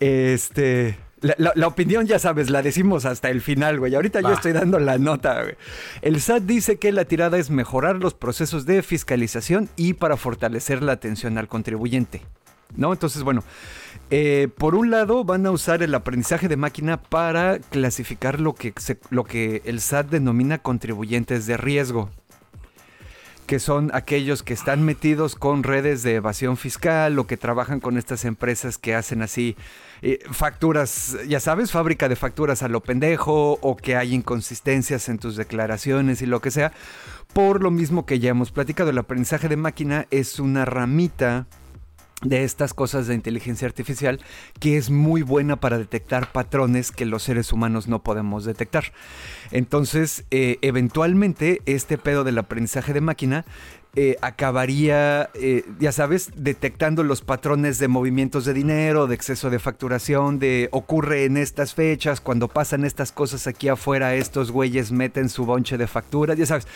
Este... 0.00 0.98
La, 1.20 1.34
la- 1.36 1.52
la 1.56 1.66
opinión, 1.66 2.06
ya 2.06 2.20
sabes, 2.20 2.48
la 2.48 2.62
decimos 2.62 3.04
hasta 3.04 3.28
el 3.28 3.40
final, 3.40 3.80
güey. 3.80 3.92
Ahorita 3.96 4.20
yo 4.20 4.32
estoy 4.32 4.52
dando 4.52 4.78
la 4.78 4.98
nota, 4.98 5.42
güey. 5.42 5.56
El 6.00 6.20
SAT 6.20 6.44
dice 6.44 6.76
que 6.78 6.92
la 6.92 7.06
tirada 7.06 7.38
es 7.38 7.50
mejorar 7.50 7.96
los 7.96 8.14
procesos 8.14 8.66
de 8.66 8.84
fiscalización 8.84 9.68
y 9.74 9.94
para 9.94 10.16
fortalecer 10.16 10.80
la 10.80 10.92
atención 10.92 11.36
al 11.36 11.48
contribuyente. 11.48 12.22
¿No? 12.76 12.92
Entonces, 12.92 13.24
bueno, 13.24 13.42
eh, 14.10 14.48
por 14.56 14.74
un 14.74 14.90
lado 14.90 15.24
van 15.24 15.44
a 15.44 15.50
usar 15.50 15.82
el 15.82 15.94
aprendizaje 15.94 16.48
de 16.48 16.56
máquina 16.56 17.00
para 17.00 17.58
clasificar 17.58 18.40
lo 18.40 18.54
que, 18.54 19.62
el 19.64 19.80
SAT 19.80 20.08
denomina 20.08 20.58
contribuyentes 20.58 21.46
de 21.46 21.56
riesgo 21.56 22.10
que 23.46 23.58
son 23.58 23.90
aquellos 23.94 24.42
que 24.42 24.52
están 24.52 24.82
metidos 24.82 25.34
con 25.34 25.62
redes 25.62 26.02
de 26.02 26.16
evasión 26.16 26.58
fiscal 26.58 27.18
o 27.18 27.26
que 27.26 27.38
trabajan 27.38 27.80
con 27.80 27.96
estas 27.96 28.26
empresas 28.26 28.76
que 28.76 28.94
hacen 28.94 29.22
así 29.22 29.56
eh, 30.02 30.18
facturas, 30.30 31.16
ya 31.26 31.40
sabes, 31.40 31.72
fábrica 31.72 32.10
de 32.10 32.16
facturas 32.16 32.62
a 32.62 32.68
lo 32.68 32.82
pendejo 32.82 33.58
o 33.62 33.74
que 33.74 33.96
hay 33.96 34.14
inconsistencias 34.14 35.08
en 35.08 35.18
tus 35.18 35.34
declaraciones 35.36 36.20
y 36.20 36.26
lo 36.26 36.42
que 36.42 36.50
sea. 36.50 36.72
Por 37.32 37.62
lo 37.62 37.70
mismo 37.70 38.04
que 38.04 38.18
ya 38.18 38.28
hemos 38.28 38.52
platicado, 38.52 38.90
el 38.90 38.98
aprendizaje 38.98 39.48
de 39.48 39.56
máquina 39.56 40.06
es 40.10 40.38
una 40.38 40.66
ramita 40.66 41.46
de 42.22 42.42
estas 42.42 42.74
cosas 42.74 43.06
de 43.06 43.14
inteligencia 43.14 43.66
artificial 43.66 44.20
que 44.58 44.76
es 44.76 44.90
muy 44.90 45.22
buena 45.22 45.56
para 45.56 45.78
detectar 45.78 46.32
patrones 46.32 46.90
que 46.90 47.06
los 47.06 47.22
seres 47.22 47.52
humanos 47.52 47.86
no 47.86 48.02
podemos 48.02 48.44
detectar. 48.44 48.92
Entonces, 49.52 50.24
eh, 50.30 50.58
eventualmente, 50.62 51.62
este 51.66 51.96
pedo 51.96 52.24
del 52.24 52.38
aprendizaje 52.38 52.92
de 52.92 53.00
máquina 53.00 53.44
eh, 54.00 54.16
acabaría, 54.22 55.28
eh, 55.34 55.64
ya 55.80 55.90
sabes, 55.90 56.30
detectando 56.36 57.02
los 57.02 57.20
patrones 57.20 57.80
de 57.80 57.88
movimientos 57.88 58.44
de 58.44 58.54
dinero, 58.54 59.08
de 59.08 59.16
exceso 59.16 59.50
de 59.50 59.58
facturación, 59.58 60.38
de 60.38 60.68
ocurre 60.70 61.24
en 61.24 61.36
estas 61.36 61.74
fechas, 61.74 62.20
cuando 62.20 62.46
pasan 62.46 62.84
estas 62.84 63.10
cosas 63.10 63.48
aquí 63.48 63.66
afuera, 63.66 64.14
estos 64.14 64.52
güeyes 64.52 64.92
meten 64.92 65.28
su 65.28 65.46
bonche 65.46 65.76
de 65.78 65.88
facturas, 65.88 66.38
ya 66.38 66.46
sabes, 66.46 66.68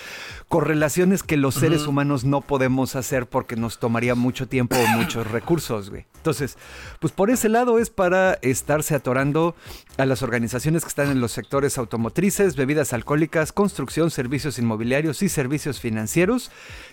correlaciones 0.48 1.22
que 1.22 1.36
los 1.36 1.54
seres 1.54 1.86
humanos 1.86 2.24
no 2.24 2.40
podemos 2.40 2.96
hacer 2.96 3.28
porque 3.28 3.54
nos 3.54 3.78
tomaría 3.78 4.16
mucho 4.16 4.48
tiempo 4.48 4.74
o 4.74 4.86
muchos 4.88 5.24
recursos, 5.30 5.90
güey. 5.90 6.06
Entonces, 6.16 6.56
pues 6.98 7.12
por 7.12 7.30
ese 7.30 7.48
lado 7.48 7.78
es 7.78 7.90
para 7.90 8.36
estarse 8.42 8.96
atorando 8.96 9.54
a 9.96 10.06
las 10.06 10.22
organizaciones 10.22 10.82
que 10.82 10.88
están 10.88 11.10
en 11.10 11.20
los 11.20 11.30
sectores 11.30 11.78
automotrices, 11.78 12.56
bebidas 12.56 12.92
alcohólicas, 12.92 13.52
construcción, 13.52 14.10
servicios 14.10 14.58
inmobiliarios 14.58 15.22
y 15.22 15.28
servicios 15.28 15.80
financieros, 15.80 16.50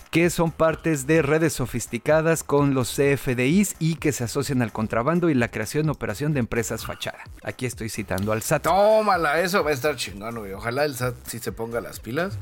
que 0.10 0.30
son 0.30 0.52
partes 0.52 1.06
de 1.06 1.22
redes 1.22 1.54
sofisticadas 1.54 2.44
con 2.44 2.74
los 2.74 2.96
CFDIs 2.96 3.76
y 3.80 3.96
que 3.96 4.12
se 4.12 4.24
asocian 4.24 4.62
al 4.62 4.72
contrabando 4.72 5.30
y 5.30 5.36
la 5.36 5.52
creación 5.52 5.86
y 5.86 5.90
operación 5.90 6.34
de 6.34 6.40
empresas 6.40 6.86
fachada. 6.86 7.20
Aquí 7.44 7.66
estoy 7.66 7.90
citando 7.90 8.32
al 8.32 8.42
SAT. 8.42 8.64
Tómala, 8.64 9.40
eso 9.42 9.64
va 9.64 9.70
a 9.70 9.74
estar 9.74 9.96
chingón, 9.96 10.40
güey. 10.40 10.54
Ojalá 10.54 10.86
el 10.86 10.96
SAT 10.96 11.16
sí 11.28 11.40
se 11.40 11.52
ponga 11.52 11.80
las 11.80 12.00
pilas 12.00 12.40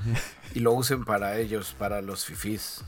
y 0.54 0.62
lo 0.62 0.72
usen 0.72 1.04
para 1.04 1.38
ellos, 1.38 1.76
para 1.78 2.02
los 2.02 2.26
fifís. 2.26 2.84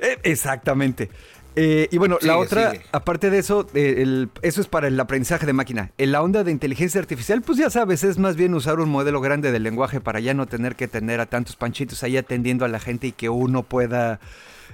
Eh, 0.00 0.18
exactamente. 0.24 1.10
Eh, 1.54 1.88
y 1.90 1.98
bueno, 1.98 2.16
la 2.22 2.38
otra, 2.38 2.70
sigue. 2.72 2.84
aparte 2.92 3.28
de 3.28 3.38
eso, 3.38 3.66
eh, 3.74 3.96
el- 3.98 4.30
eso 4.40 4.60
es 4.62 4.66
para 4.68 4.88
el 4.88 4.98
aprendizaje 4.98 5.44
de 5.44 5.52
máquina. 5.52 5.90
En 5.98 6.10
la 6.12 6.22
onda 6.22 6.44
de 6.44 6.50
inteligencia 6.50 7.00
artificial, 7.00 7.42
pues 7.42 7.58
ya 7.58 7.68
sabes, 7.68 8.04
es 8.04 8.18
más 8.18 8.36
bien 8.36 8.54
usar 8.54 8.80
un 8.80 8.88
modelo 8.88 9.20
grande 9.20 9.52
de 9.52 9.58
lenguaje 9.60 10.00
para 10.00 10.18
ya 10.20 10.32
no 10.32 10.46
tener 10.46 10.76
que 10.76 10.88
tener 10.88 11.20
a 11.20 11.26
tantos 11.26 11.56
panchitos 11.56 12.02
ahí 12.02 12.16
atendiendo 12.16 12.64
a 12.64 12.68
la 12.68 12.80
gente 12.80 13.08
y 13.08 13.12
que 13.12 13.28
uno 13.28 13.62
pueda 13.64 14.18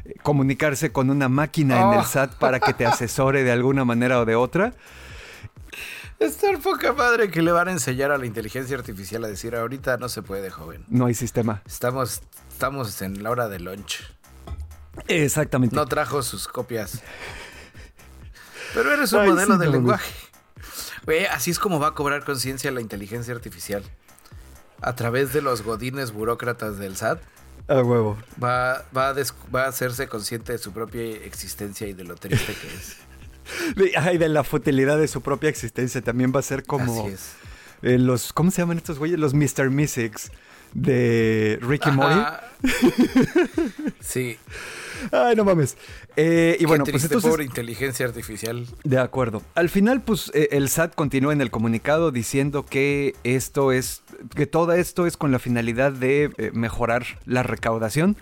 eh, 0.04 0.14
comunicarse 0.22 0.92
con 0.92 1.10
una 1.10 1.28
máquina 1.28 1.80
en 1.92 1.98
el 1.98 2.04
SAT 2.04 2.34
para 2.38 2.60
que 2.60 2.72
te 2.74 2.86
asesore 2.86 3.42
de 3.42 3.50
alguna 3.50 3.84
manera 3.84 4.20
o 4.20 4.24
de 4.24 4.36
otra. 4.36 4.72
Estar 6.20 6.58
poca 6.58 6.92
madre 6.92 7.30
que 7.30 7.42
le 7.42 7.52
van 7.52 7.68
a 7.68 7.72
enseñar 7.72 8.10
a 8.10 8.18
la 8.18 8.26
inteligencia 8.26 8.76
artificial 8.76 9.24
a 9.24 9.28
decir 9.28 9.54
ahorita 9.54 9.98
no 9.98 10.08
se 10.08 10.22
puede, 10.22 10.50
joven. 10.50 10.84
No 10.88 11.06
hay 11.06 11.14
sistema. 11.14 11.62
Estamos, 11.64 12.22
estamos 12.50 13.00
en 13.02 13.22
la 13.22 13.30
hora 13.30 13.48
de 13.48 13.60
lunch. 13.60 14.02
Exactamente. 15.06 15.74
No 15.76 15.86
trajo 15.86 16.22
sus 16.22 16.48
copias. 16.48 17.02
Pero 18.74 18.92
eres 18.92 19.12
un 19.12 19.20
Ay, 19.20 19.30
modelo 19.30 19.54
sí, 19.54 19.60
de 19.60 19.66
no, 19.66 19.72
lenguaje. 19.72 20.12
Güey, 21.04 21.26
así 21.26 21.50
es 21.50 21.58
como 21.58 21.80
va 21.80 21.88
a 21.88 21.94
cobrar 21.94 22.24
conciencia 22.24 22.70
la 22.70 22.80
inteligencia 22.80 23.34
artificial. 23.34 23.82
A 24.80 24.94
través 24.94 25.32
de 25.32 25.40
los 25.42 25.62
godines 25.62 26.12
burócratas 26.12 26.78
del 26.78 26.96
SAT, 26.96 27.20
A 27.68 27.80
huevo. 27.82 28.16
va, 28.42 28.84
va, 28.96 29.08
a 29.10 29.14
va 29.54 29.64
a 29.64 29.68
hacerse 29.68 30.06
consciente 30.08 30.52
de 30.52 30.58
su 30.58 30.72
propia 30.72 31.02
existencia 31.24 31.86
y 31.88 31.94
de 31.94 32.04
lo 32.04 32.14
triste 32.14 32.54
que 32.54 32.66
es. 32.74 32.96
Ay, 33.98 34.18
de 34.18 34.28
la 34.28 34.44
futilidad 34.44 34.98
de 34.98 35.08
su 35.08 35.22
propia 35.22 35.48
existencia. 35.48 36.02
También 36.02 36.32
va 36.34 36.40
a 36.40 36.42
ser 36.42 36.64
como 36.64 37.06
Así 37.06 37.14
es. 37.14 37.32
eh, 37.82 37.98
los. 37.98 38.32
¿Cómo 38.34 38.50
se 38.50 38.60
llaman 38.62 38.76
estos 38.76 38.98
güeyes? 38.98 39.18
Los 39.18 39.32
Mr. 39.34 39.70
Mystics 39.70 40.30
de 40.74 41.58
Ricky 41.62 41.90
Mori. 41.90 42.12
Ajá. 42.14 42.42
Sí. 44.00 44.38
Ay, 45.12 45.36
no 45.36 45.44
mames. 45.44 45.76
Eh, 46.16 46.56
y 46.56 46.60
Qué 46.60 46.66
bueno, 46.66 46.84
pues 46.84 46.92
triste, 46.92 47.06
entonces. 47.08 47.30
pobre 47.30 47.44
inteligencia 47.44 48.06
artificial. 48.06 48.66
De 48.84 48.98
acuerdo. 48.98 49.42
Al 49.54 49.68
final, 49.68 50.02
pues 50.02 50.30
eh, 50.34 50.48
el 50.52 50.68
SAT 50.68 50.94
continúa 50.94 51.32
en 51.32 51.40
el 51.40 51.50
comunicado 51.50 52.10
diciendo 52.10 52.64
que 52.64 53.14
esto 53.24 53.72
es, 53.72 54.02
que 54.34 54.46
todo 54.46 54.72
esto 54.72 55.06
es 55.06 55.16
con 55.16 55.32
la 55.32 55.38
finalidad 55.38 55.92
de 55.92 56.30
eh, 56.38 56.50
mejorar 56.52 57.04
la 57.26 57.42
recaudación. 57.42 58.16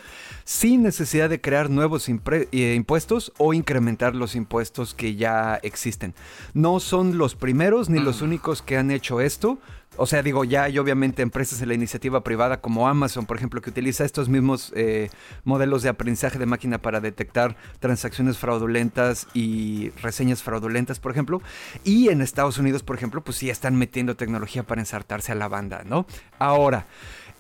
Sin 0.47 0.85
necesidad 0.85 1.29
de 1.29 1.41
crear 1.41 1.69
nuevos 1.71 2.09
eh, 2.09 2.75
impuestos 2.77 3.33
o 3.37 3.53
incrementar 3.53 4.15
los 4.15 4.37
impuestos 4.37 4.95
que 4.95 5.17
ya 5.17 5.57
existen. 5.57 6.15
No 6.55 6.79
son 6.79 7.19
los 7.19 7.35
primeros 7.35 7.91
ni 7.91 7.99
los 7.99 8.23
únicos 8.23 8.63
que 8.63 8.77
han 8.77 8.93
hecho 8.93 9.21
esto. 9.21 9.59
O 9.97 10.07
sea, 10.07 10.23
digo, 10.23 10.45
ya 10.45 10.65
hay 10.65 10.79
obviamente 10.79 11.23
empresas 11.23 11.61
en 11.63 11.69
la 11.69 11.75
iniciativa 11.75 12.23
privada 12.23 12.61
como 12.61 12.87
Amazon, 12.87 13.27
por 13.27 13.39
ejemplo, 13.39 13.61
que 13.61 13.71
utiliza 13.71 14.05
estos 14.05 14.29
mismos 14.29 14.73
eh, 14.77 15.11
modelos 15.43 15.83
de 15.83 15.89
aprendizaje 15.89 16.39
de 16.39 16.47
máquina 16.47 16.79
para 16.79 17.01
detectar 17.01 17.57
transacciones 17.81 18.39
fraudulentas 18.39 19.27
y 19.35 19.91
reseñas 20.01 20.45
fraudulentas, 20.45 21.01
por 21.01 21.11
ejemplo. 21.11 21.43
Y 21.83 22.11
en 22.11 22.21
Estados 22.21 22.59
Unidos, 22.59 22.85
por 22.85 22.95
ejemplo, 22.95 23.25
pues 23.25 23.39
sí 23.39 23.51
están 23.51 23.75
metiendo 23.75 24.15
tecnología 24.15 24.63
para 24.63 24.81
ensartarse 24.81 25.33
a 25.33 25.35
la 25.35 25.49
banda, 25.49 25.83
¿no? 25.85 26.07
Ahora, 26.39 26.87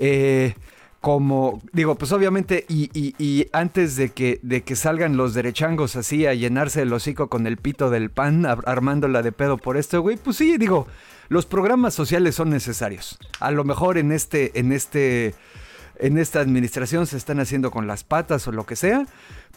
eh, 0.00 0.54
como 1.00 1.60
digo, 1.72 1.94
pues 1.94 2.10
obviamente, 2.12 2.64
y, 2.68 3.46
antes 3.52 3.96
de 3.96 4.10
que, 4.10 4.40
de 4.42 4.62
que 4.62 4.76
salgan 4.76 5.16
los 5.16 5.34
derechangos 5.34 5.94
así 5.96 6.26
a 6.26 6.34
llenarse 6.34 6.82
el 6.82 6.92
hocico 6.92 7.28
con 7.28 7.46
el 7.46 7.58
pito 7.58 7.90
del 7.90 8.10
pan, 8.10 8.44
armándola 8.46 9.22
de 9.22 9.32
pedo 9.32 9.56
por 9.56 9.76
esto, 9.76 10.00
güey, 10.02 10.16
pues 10.16 10.36
sí, 10.36 10.56
digo, 10.58 10.86
los 11.28 11.46
programas 11.46 11.94
sociales 11.94 12.34
son 12.34 12.50
necesarios. 12.50 13.18
A 13.40 13.50
lo 13.50 13.64
mejor 13.64 13.98
en 13.98 14.10
este, 14.10 14.58
en 14.58 14.72
este, 14.72 15.34
en 15.98 16.18
esta 16.18 16.40
administración 16.40 17.06
se 17.06 17.16
están 17.16 17.40
haciendo 17.40 17.70
con 17.70 17.86
las 17.86 18.04
patas 18.04 18.46
o 18.48 18.52
lo 18.52 18.66
que 18.66 18.76
sea, 18.76 19.06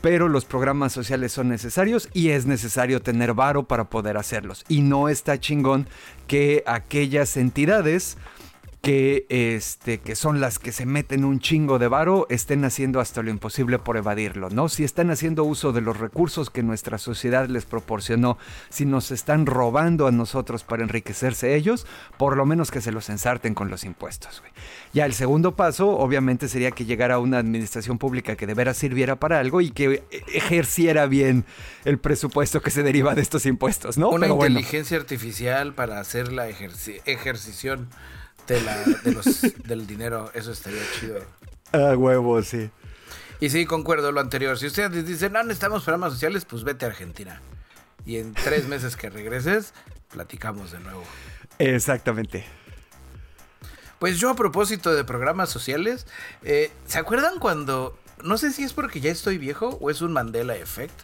pero 0.01 0.29
los 0.29 0.45
programas 0.45 0.93
sociales 0.93 1.31
son 1.31 1.49
necesarios 1.49 2.09
y 2.13 2.29
es 2.29 2.45
necesario 2.45 3.01
tener 3.01 3.33
varo 3.33 3.63
para 3.63 3.85
poder 3.85 4.17
hacerlos. 4.17 4.63
Y 4.67 4.81
no 4.81 5.09
está 5.09 5.39
chingón 5.39 5.87
que 6.27 6.63
aquellas 6.65 7.37
entidades 7.37 8.17
que, 8.81 9.25
este, 9.29 9.99
que 9.99 10.15
son 10.15 10.39
las 10.39 10.57
que 10.57 10.71
se 10.71 10.85
meten 10.85 11.25
un 11.25 11.39
chingo 11.39 11.79
de 11.79 11.89
varo, 11.89 12.27
estén 12.29 12.63
haciendo 12.63 13.01
hasta 13.01 13.21
lo 13.21 13.29
imposible 13.29 13.77
por 13.77 13.97
evadirlo, 13.97 14.49
¿no? 14.49 14.69
Si 14.69 14.85
están 14.85 15.11
haciendo 15.11 15.43
uso 15.43 15.73
de 15.73 15.81
los 15.81 15.97
recursos 15.97 16.49
que 16.49 16.63
nuestra 16.63 16.97
sociedad 16.97 17.47
les 17.47 17.65
proporcionó, 17.65 18.37
si 18.69 18.85
nos 18.85 19.11
están 19.11 19.45
robando 19.45 20.07
a 20.07 20.11
nosotros 20.11 20.63
para 20.63 20.83
enriquecerse 20.83 21.55
ellos, 21.55 21.85
por 22.17 22.37
lo 22.37 22.45
menos 22.45 22.71
que 22.71 22.79
se 22.79 22.93
los 22.93 23.09
ensarten 23.09 23.53
con 23.53 23.69
los 23.69 23.83
impuestos, 23.83 24.39
güey. 24.39 24.51
Ya 24.93 25.05
el 25.05 25.13
segundo 25.13 25.55
paso, 25.55 25.89
obviamente, 25.89 26.47
sería 26.47 26.71
que 26.71 26.85
llegara 26.85 27.19
una 27.19 27.37
administración 27.37 27.97
pública 27.97 28.35
que 28.35 28.47
de 28.47 28.53
veras 28.53 28.77
sirviera 28.77 29.17
para 29.17 29.39
algo 29.39 29.59
y 29.59 29.71
que 29.71 30.03
ejerciera 30.33 31.05
bien 31.05 31.43
el 31.83 31.99
presupuesto 31.99 32.61
que 32.61 32.71
se 32.71 32.81
deriva 32.81 33.13
de 33.13 33.21
estos 33.21 33.45
impuestos, 33.45 33.97
¿no? 33.97 34.09
Una 34.09 34.27
inteligencia 34.27 34.97
artificial 34.97 35.73
para 35.73 35.99
hacer 35.99 36.31
la 36.31 36.47
ejercición 36.47 37.89
de 38.55 39.11
los, 39.11 39.41
del 39.63 39.85
dinero, 39.87 40.31
eso 40.33 40.51
estaría 40.51 40.81
chido. 40.99 41.19
Ah, 41.71 41.95
huevo, 41.95 42.41
sí. 42.41 42.69
Y 43.39 43.49
sí, 43.49 43.65
concuerdo 43.65 44.11
lo 44.11 44.19
anterior. 44.19 44.57
Si 44.57 44.67
ustedes 44.67 45.05
dicen, 45.05 45.33
no 45.33 45.43
necesitamos 45.43 45.83
programas 45.83 46.13
sociales, 46.13 46.45
pues 46.45 46.63
vete 46.63 46.85
a 46.85 46.89
Argentina. 46.89 47.41
Y 48.05 48.17
en 48.17 48.33
tres 48.33 48.67
meses 48.67 48.95
que 48.95 49.09
regreses, 49.09 49.73
platicamos 50.11 50.71
de 50.71 50.79
nuevo. 50.79 51.03
Exactamente. 51.59 52.45
Pues 53.99 54.17
yo 54.17 54.29
a 54.29 54.35
propósito 54.35 54.93
de 54.93 55.03
programas 55.03 55.49
sociales, 55.49 56.07
eh, 56.43 56.71
¿se 56.85 56.97
acuerdan 56.97 57.39
cuando, 57.39 57.97
no 58.23 58.37
sé 58.37 58.51
si 58.51 58.63
es 58.63 58.73
porque 58.73 59.01
ya 59.01 59.11
estoy 59.11 59.37
viejo 59.37 59.77
o 59.81 59.89
es 59.89 60.01
un 60.01 60.13
Mandela 60.13 60.55
Effect, 60.55 60.97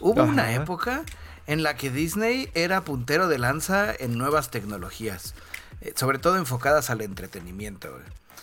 hubo 0.00 0.22
una 0.24 0.52
época 0.54 1.04
en 1.46 1.62
la 1.62 1.76
que 1.76 1.90
Disney 1.90 2.50
era 2.54 2.84
puntero 2.84 3.28
de 3.28 3.38
lanza 3.38 3.92
en 3.98 4.16
nuevas 4.16 4.50
tecnologías. 4.50 5.34
Eh, 5.80 5.92
sobre 5.96 6.18
todo 6.18 6.36
enfocadas 6.36 6.90
al 6.90 7.00
entretenimiento. 7.00 7.88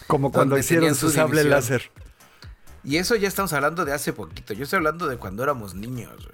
Como 0.07 0.31
cuando 0.31 0.57
hicieron 0.57 0.95
su 0.95 1.09
sable 1.09 1.43
láser. 1.43 1.91
Y 2.83 2.97
eso 2.97 3.15
ya 3.15 3.27
estamos 3.27 3.51
hablando 3.53 3.85
de 3.85 3.93
hace 3.93 4.13
poquito. 4.13 4.53
Yo 4.53 4.63
estoy 4.63 4.77
hablando 4.77 5.07
de 5.07 5.17
cuando 5.17 5.43
éramos 5.43 5.75
niños, 5.75 6.29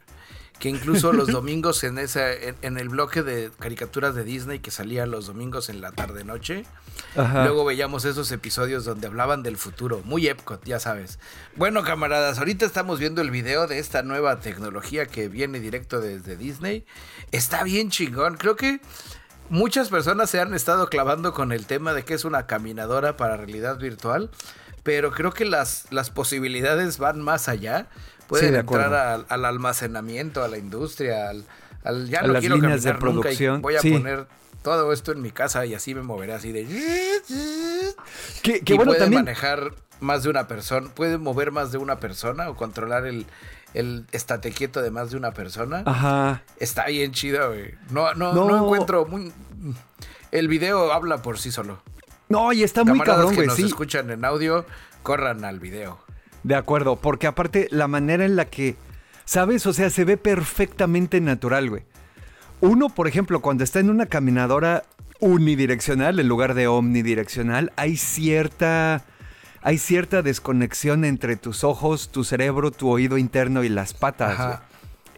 Que 0.59 0.69
incluso 0.69 1.11
los 1.11 1.27
domingos 1.31 1.83
en 1.83 1.97
esa, 1.97 2.31
en, 2.31 2.77
el 2.77 2.89
bloque 2.89 3.23
de 3.23 3.49
caricaturas 3.57 4.13
de 4.13 4.23
Disney 4.23 4.59
que 4.59 4.69
salía 4.69 5.05
los 5.07 5.25
domingos 5.25 5.69
en 5.69 5.81
la 5.81 5.91
tarde 5.91 6.23
noche. 6.23 6.65
Luego 7.15 7.65
veíamos 7.65 8.05
esos 8.05 8.31
episodios 8.31 8.85
donde 8.85 9.07
hablaban 9.07 9.41
del 9.41 9.57
futuro. 9.57 10.01
Muy 10.05 10.27
Epcot, 10.27 10.63
ya 10.63 10.79
sabes. 10.79 11.17
Bueno, 11.55 11.83
camaradas, 11.83 12.37
ahorita 12.37 12.65
estamos 12.65 12.99
viendo 12.99 13.21
el 13.21 13.31
video 13.31 13.65
de 13.65 13.79
esta 13.79 14.03
nueva 14.03 14.39
tecnología 14.39 15.07
que 15.07 15.27
viene 15.27 15.59
directo 15.59 16.01
desde 16.01 16.37
Disney. 16.37 16.85
Está 17.31 17.63
bien 17.63 17.89
chingón. 17.89 18.37
Creo 18.37 18.55
que 18.55 18.79
muchas 19.49 19.89
personas 19.89 20.29
se 20.29 20.39
han 20.39 20.53
estado 20.53 20.87
clavando 20.87 21.33
con 21.33 21.51
el 21.51 21.65
tema 21.65 21.93
de 21.93 22.03
que 22.03 22.13
es 22.13 22.25
una 22.25 22.45
caminadora 22.47 23.17
para 23.17 23.37
realidad 23.37 23.77
virtual, 23.77 24.29
pero 24.83 25.11
creo 25.11 25.31
que 25.31 25.45
las, 25.45 25.85
las 25.91 26.09
posibilidades 26.09 26.97
van 26.97 27.21
más 27.21 27.47
allá. 27.47 27.87
Pueden 28.27 28.55
entrar 28.55 28.93
al, 29.29 29.45
almacenamiento, 29.45 30.43
a 30.43 30.47
la 30.47 30.57
industria, 30.57 31.29
al, 31.29 32.09
ya 32.09 32.21
no 32.21 32.39
quiero 32.39 32.55
líneas 32.55 32.83
de 32.83 32.93
producción. 32.95 33.61
voy 33.61 33.75
a 33.75 33.81
poner 33.81 34.27
todo 34.63 34.93
esto 34.93 35.11
en 35.11 35.21
mi 35.21 35.31
casa 35.31 35.65
y 35.65 35.75
así 35.75 35.93
me 35.93 36.01
moveré 36.01 36.33
así 36.33 36.51
de. 36.51 36.65
Que, 38.41 38.61
y 38.65 38.73
bueno, 38.73 38.93
puede 38.93 39.09
manejar 39.09 39.73
más 39.99 40.23
de 40.23 40.29
una 40.29 40.47
persona, 40.47 40.89
puede 40.93 41.17
mover 41.17 41.51
más 41.51 41.71
de 41.71 41.77
una 41.77 41.99
persona 41.99 42.49
o 42.49 42.55
controlar 42.55 43.05
el, 43.05 43.25
el 43.73 44.05
estate 44.11 44.51
quieto 44.51 44.81
de 44.81 44.91
más 44.91 45.11
de 45.11 45.17
una 45.17 45.33
persona. 45.33 45.83
Ajá. 45.85 46.43
Está 46.57 46.85
bien 46.87 47.11
chido, 47.11 47.49
güey. 47.49 47.75
No, 47.89 48.13
no, 48.13 48.33
no, 48.33 48.65
encuentro 48.65 49.05
muy. 49.05 49.31
El 50.31 50.47
video 50.47 50.91
habla 50.91 51.21
por 51.21 51.39
sí 51.39 51.51
solo. 51.51 51.81
No, 52.29 52.51
y 52.53 52.63
está 52.63 52.83
muy 52.83 52.99
cabrón, 52.99 53.35
güey. 53.35 53.49
Si 53.49 53.61
nos 53.61 53.71
escuchan 53.71 54.09
en 54.09 54.25
audio, 54.25 54.65
corran 55.01 55.45
al 55.45 55.59
video. 55.59 55.99
De 56.43 56.55
acuerdo, 56.55 56.95
porque 56.97 57.27
aparte 57.27 57.67
la 57.71 57.87
manera 57.87 58.25
en 58.25 58.35
la 58.35 58.45
que. 58.45 58.75
¿Sabes? 59.25 59.65
O 59.65 59.73
sea, 59.73 59.89
se 59.89 60.03
ve 60.03 60.17
perfectamente 60.17 61.21
natural, 61.21 61.69
güey. 61.69 61.83
Uno, 62.59 62.89
por 62.89 63.07
ejemplo, 63.07 63.41
cuando 63.41 63.63
está 63.63 63.79
en 63.79 63.89
una 63.89 64.05
caminadora 64.05 64.83
unidireccional 65.19 66.19
en 66.19 66.27
lugar 66.27 66.53
de 66.53 66.67
omnidireccional, 66.67 67.71
hay 67.77 67.95
cierta 67.95 69.05
hay 69.63 69.77
cierta 69.77 70.21
desconexión 70.21 71.05
entre 71.05 71.37
tus 71.37 71.63
ojos, 71.63 72.09
tu 72.09 72.23
cerebro, 72.23 72.71
tu 72.71 72.89
oído 72.89 73.17
interno 73.17 73.63
y 73.63 73.69
las 73.69 73.93
patas. 73.93 74.59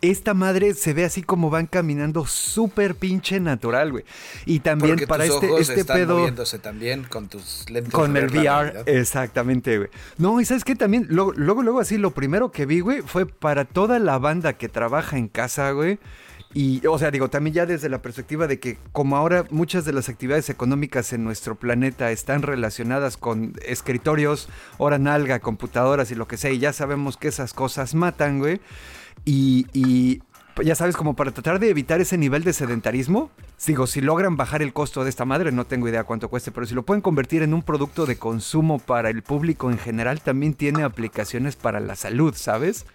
Esta 0.02 0.36
madre 0.36 0.76
se 0.76 0.94
ve 0.94 1.04
así 1.04 1.24
como 1.24 1.50
van 1.50 1.66
caminando 1.66 2.28
súper 2.28 2.94
pinche 2.94 3.40
natural, 3.40 3.92
güey. 3.92 4.06
Y 4.46 4.60
también 4.60 5.00
para 5.08 5.26
este, 5.26 5.50
este 5.60 5.80
están 5.80 5.98
pedo. 5.98 6.18
moviéndose 6.20 6.60
también 6.60 7.06
con 7.06 7.28
tus 7.28 7.68
lentes. 7.72 7.92
Con 7.92 8.16
el 8.16 8.28
VR, 8.28 8.84
exactamente, 8.86 9.78
güey. 9.78 9.90
No, 10.18 10.40
y 10.40 10.46
sabes 10.46 10.64
qué 10.64 10.76
también, 10.76 11.08
luego, 11.10 11.34
luego, 11.34 11.64
luego 11.64 11.80
así, 11.80 11.98
lo 11.98 12.12
primero 12.12 12.52
que 12.52 12.68
vi, 12.68 12.82
güey, 12.82 13.02
fue 13.02 13.26
para 13.26 13.66
toda 13.66 13.98
la 13.98 14.20
banda 14.20 14.54
que 14.54 14.70
trabaja 14.70 15.18
en 15.18 15.28
casa, 15.28 15.72
güey 15.72 15.98
y, 16.58 16.88
o 16.88 16.98
sea, 16.98 17.12
digo, 17.12 17.30
también 17.30 17.54
ya 17.54 17.66
desde 17.66 17.90
la 17.90 18.02
perspectiva 18.02 18.48
de 18.48 18.62
que 18.62 18.78
como 18.94 19.18
ahora 19.18 19.44
muchas 19.50 19.84
de 19.84 19.92
las 19.92 20.08
actividades 20.08 20.50
económicas 20.50 21.12
en 21.12 21.26
nuestro 21.26 21.56
planeta 21.56 22.12
están 22.12 22.44
relacionadas 22.44 23.18
con 23.18 23.52
escritorios, 23.62 24.48
hora 24.78 24.98
nalga, 24.98 25.42
computadoras 25.42 26.12
y 26.12 26.16
lo 26.16 26.30
que 26.30 26.38
sea, 26.38 26.52
y 26.52 26.60
ya 26.60 26.72
sabemos 26.72 27.18
que 27.18 27.28
esas 27.28 27.54
cosas 27.54 27.94
matan, 27.94 28.40
güey. 28.40 28.62
Y, 29.26 29.68
y 29.74 30.22
ya 30.64 30.76
sabes, 30.76 30.96
como 30.96 31.18
para 31.18 31.32
tratar 31.32 31.60
de 31.60 31.70
evitar 31.70 32.00
ese 32.00 32.18
nivel 32.18 32.46
de 32.46 32.54
sedentarismo, 32.54 33.32
digo, 33.68 33.86
si 33.86 34.00
logran 34.00 34.38
bajar 34.38 34.62
el 34.62 34.72
costo 34.72 35.04
de 35.04 35.10
esta 35.10 35.26
madre, 35.26 35.52
no 35.52 35.66
tengo 35.66 35.90
idea 35.90 36.06
cuánto 36.06 36.30
cueste, 36.30 36.54
pero 36.54 36.66
si 36.66 36.74
lo 36.74 36.84
pueden 36.84 37.02
convertir 37.02 37.42
en 37.42 37.54
un 37.54 37.64
producto 37.64 38.06
de 38.06 38.16
consumo 38.16 38.80
para 38.80 39.10
el 39.10 39.24
público 39.24 39.70
en 39.70 39.78
general, 39.78 40.22
también 40.22 40.54
tiene 40.54 40.84
aplicaciones 40.84 41.58
para 41.58 41.82
la 41.82 41.98
salud, 41.98 42.34
¿sabes? 42.34 42.86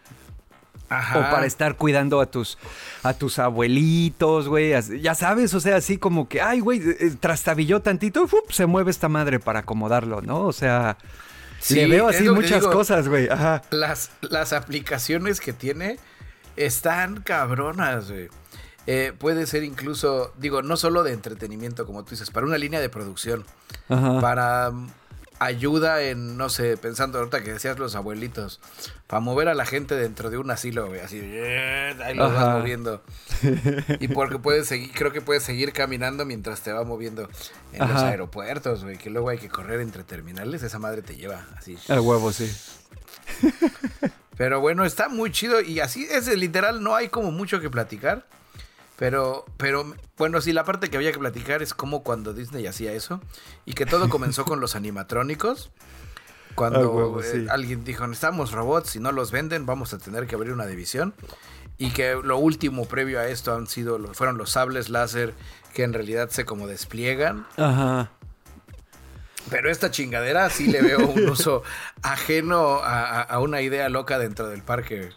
O 0.91 1.21
para 1.31 1.47
estar 1.47 1.77
cuidando 1.77 2.21
a 2.21 2.27
tus, 2.27 2.59
a 3.05 3.15
tus 3.15 3.39
abuelitos, 3.39 4.49
güey. 4.49 4.75
Ya 5.01 5.15
sabes, 5.15 5.55
o 5.55 5.61
sea, 5.61 5.77
así 5.77 5.99
como 5.99 6.29
que, 6.29 6.41
ay, 6.41 6.59
güey, 6.59 6.81
eh, 6.81 7.15
trastabilló 7.21 7.81
tantito, 7.81 8.29
se 8.49 8.67
mueve 8.67 8.91
esta 8.91 9.09
madre 9.09 9.39
para 9.39 9.61
acomodarlo, 9.61 10.21
¿no? 10.21 10.41
O 10.41 10.53
sea, 10.53 10.99
le 11.69 11.87
veo 11.87 12.09
así 12.09 12.29
muchas 12.29 12.67
cosas, 12.67 13.07
güey. 13.07 13.29
Ajá. 13.29 13.63
Las, 13.71 14.11
las 14.21 14.53
aplicaciones 14.53 15.41
que 15.41 15.53
tiene 15.53 15.99
están 16.57 17.23
cabronas, 17.23 18.11
güey. 18.11 18.29
Eh, 18.89 19.13
puede 19.17 19.47
ser 19.47 19.63
incluso, 19.63 20.33
digo, 20.39 20.63
no 20.63 20.77
solo 20.77 21.05
de 21.05 21.13
entretenimiento, 21.13 21.87
como 21.87 22.03
tú 22.03 22.11
dices, 22.11 22.31
para 22.31 22.47
una 22.47 22.59
línea 22.59 22.81
de 22.81 22.89
producción. 22.89 23.45
Ajá. 23.89 24.21
Para 24.21 24.73
ayuda 25.41 26.03
en, 26.03 26.37
no 26.37 26.51
sé, 26.51 26.77
pensando 26.77 27.19
ahorita 27.19 27.43
que 27.43 27.55
decías 27.55 27.79
los 27.79 27.97
abuelitos, 27.97 28.61
para 29.07 29.21
mover 29.21 29.49
a 29.49 29.55
la 29.55 29.65
gente 29.65 29.97
dentro 29.97 30.31
de 30.31 30.37
un 30.37 30.51
asilo, 30.51 30.87
güey, 30.87 31.01
así, 31.01 31.19
ahí 31.19 32.15
lo 32.15 32.31
vas 32.31 32.59
moviendo. 32.59 33.03
y 34.01 34.09
porque 34.09 34.39
puedes 34.39 34.69
seguir, 34.69 34.93
creo 34.93 35.13
que 35.13 35.23
puedes 35.23 35.43
seguir 35.43 35.73
caminando 35.73 36.27
mientras 36.27 36.61
te 36.61 36.73
va 36.73 36.85
moviendo 36.85 37.29
en 37.73 37.89
los 37.89 38.03
aeropuertos, 38.03 38.85
güey, 38.85 38.99
que 38.99 39.09
luego 39.09 39.31
hay 39.31 39.39
que 39.39 39.49
correr 39.49 39.81
entre 39.81 40.05
terminales, 40.05 40.63
esa 40.63 40.79
madre 40.79 41.01
te 41.01 41.17
lleva 41.17 41.47
así. 41.57 41.77
El 41.89 42.01
huevo, 42.01 42.33
sí. 42.33 42.55
Pero 44.37 44.61
bueno, 44.61 44.85
está 44.85 45.09
muy 45.09 45.33
chido 45.33 45.63
y 45.63 45.81
así 45.81 46.07
es 46.11 46.29
literal, 46.29 46.83
no 46.83 46.95
hay 46.95 47.09
como 47.09 47.33
mucho 47.33 47.61
que 47.61 47.71
platicar. 47.71 48.27
Pero, 49.01 49.47
pero, 49.57 49.95
bueno, 50.19 50.43
sí, 50.43 50.53
la 50.53 50.65
parte 50.65 50.91
que 50.91 50.99
había 50.99 51.11
que 51.11 51.19
platicar 51.19 51.63
es 51.63 51.73
como 51.73 52.03
cuando 52.03 52.35
Disney 52.35 52.67
hacía 52.67 52.93
eso 52.93 53.23
y 53.65 53.73
que 53.73 53.87
todo 53.87 54.11
comenzó 54.11 54.45
con 54.45 54.61
los 54.61 54.77
animatrónicos. 54.77 55.71
Cuando 56.55 57.19
eh, 57.25 57.47
alguien 57.49 57.83
dijo, 57.83 58.07
necesitamos 58.07 58.53
robots, 58.53 58.91
si 58.91 59.01
no 59.01 59.11
los 59.11 59.31
venden, 59.31 59.65
vamos 59.65 59.95
a 59.95 59.99
tener 59.99 60.27
que 60.27 60.35
abrir 60.35 60.53
una 60.53 60.67
división. 60.67 61.15
Y 61.79 61.93
que 61.93 62.15
lo 62.23 62.37
último 62.37 62.85
previo 62.85 63.21
a 63.21 63.27
esto 63.29 63.55
han 63.55 63.69
sido, 63.69 63.99
fueron 64.13 64.37
los 64.37 64.51
sables 64.51 64.91
láser 64.91 65.33
que 65.73 65.83
en 65.83 65.95
realidad 65.95 66.29
se 66.29 66.45
como 66.45 66.67
despliegan. 66.67 67.47
Ajá. 67.57 68.11
Pero 69.49 69.71
esta 69.71 69.91
chingadera 69.91 70.51
sí 70.51 70.67
le 70.67 70.83
veo 70.83 70.99
un 71.07 71.27
uso 71.31 71.63
ajeno 72.03 72.81
a, 72.83 73.39
una 73.39 73.63
idea 73.63 73.89
loca 73.89 74.19
dentro 74.19 74.49
del 74.49 74.61
parque. 74.61 75.09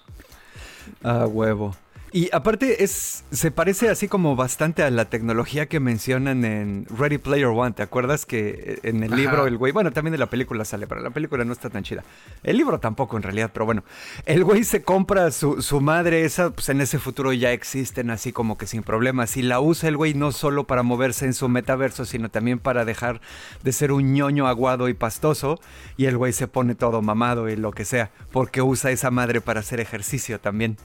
Ah, 1.04 1.26
huevo. 1.28 1.76
Y 2.16 2.30
aparte 2.32 2.84
es 2.84 3.24
se 3.32 3.50
parece 3.50 3.90
así 3.90 4.08
como 4.08 4.36
bastante 4.36 4.84
a 4.84 4.92
la 4.92 5.06
tecnología 5.06 5.66
que 5.66 5.80
mencionan 5.80 6.46
en 6.46 6.86
Ready 6.96 7.18
Player 7.18 7.48
One. 7.48 7.72
¿Te 7.72 7.82
acuerdas 7.82 8.28
que 8.28 8.80
en 8.84 9.02
el 9.02 9.16
libro 9.16 9.48
el 9.48 9.58
güey, 9.58 9.72
bueno, 9.72 9.92
también 9.92 10.12
de 10.12 10.20
la 10.20 10.28
película 10.28 10.64
sale, 10.64 10.86
pero 10.86 11.02
la 11.02 11.10
película 11.10 11.44
no 11.44 11.54
está 11.54 11.72
tan 11.72 11.82
chida. 11.82 12.04
El 12.44 12.58
libro 12.58 12.80
tampoco 12.80 13.18
en 13.18 13.24
realidad, 13.24 13.50
pero 13.52 13.66
bueno, 13.66 13.84
el 14.28 14.44
güey 14.44 14.64
se 14.64 14.84
compra 14.84 15.32
su, 15.32 15.64
su 15.64 15.82
madre, 15.82 16.24
esa 16.24 16.52
pues 16.52 16.70
en 16.70 16.82
ese 16.82 17.00
futuro 17.00 17.34
ya 17.34 17.52
existen 17.52 18.12
así 18.12 18.32
como 18.32 18.60
que 18.60 18.68
sin 18.68 18.84
problemas. 18.84 19.36
Y 19.36 19.42
la 19.42 19.60
usa 19.60 19.90
el 19.90 19.98
güey 19.98 20.14
no 20.14 20.32
solo 20.32 20.66
para 20.66 20.84
moverse 20.84 21.26
en 21.26 21.34
su 21.34 21.50
metaverso, 21.50 22.06
sino 22.06 22.30
también 22.30 22.60
para 22.60 22.86
dejar 22.86 23.22
de 23.64 23.72
ser 23.72 23.92
un 23.92 24.14
ñoño 24.14 24.48
aguado 24.48 24.88
y 24.88 24.94
pastoso. 24.94 25.60
Y 25.98 26.06
el 26.06 26.18
güey 26.18 26.32
se 26.32 26.48
pone 26.48 26.76
todo 26.76 27.02
mamado 27.02 27.50
y 27.50 27.56
lo 27.56 27.72
que 27.72 27.86
sea, 27.86 28.12
porque 28.32 28.62
usa 28.62 28.92
esa 28.92 29.10
madre 29.10 29.42
para 29.42 29.62
hacer 29.62 29.80
ejercicio 29.80 30.40
también. 30.40 30.78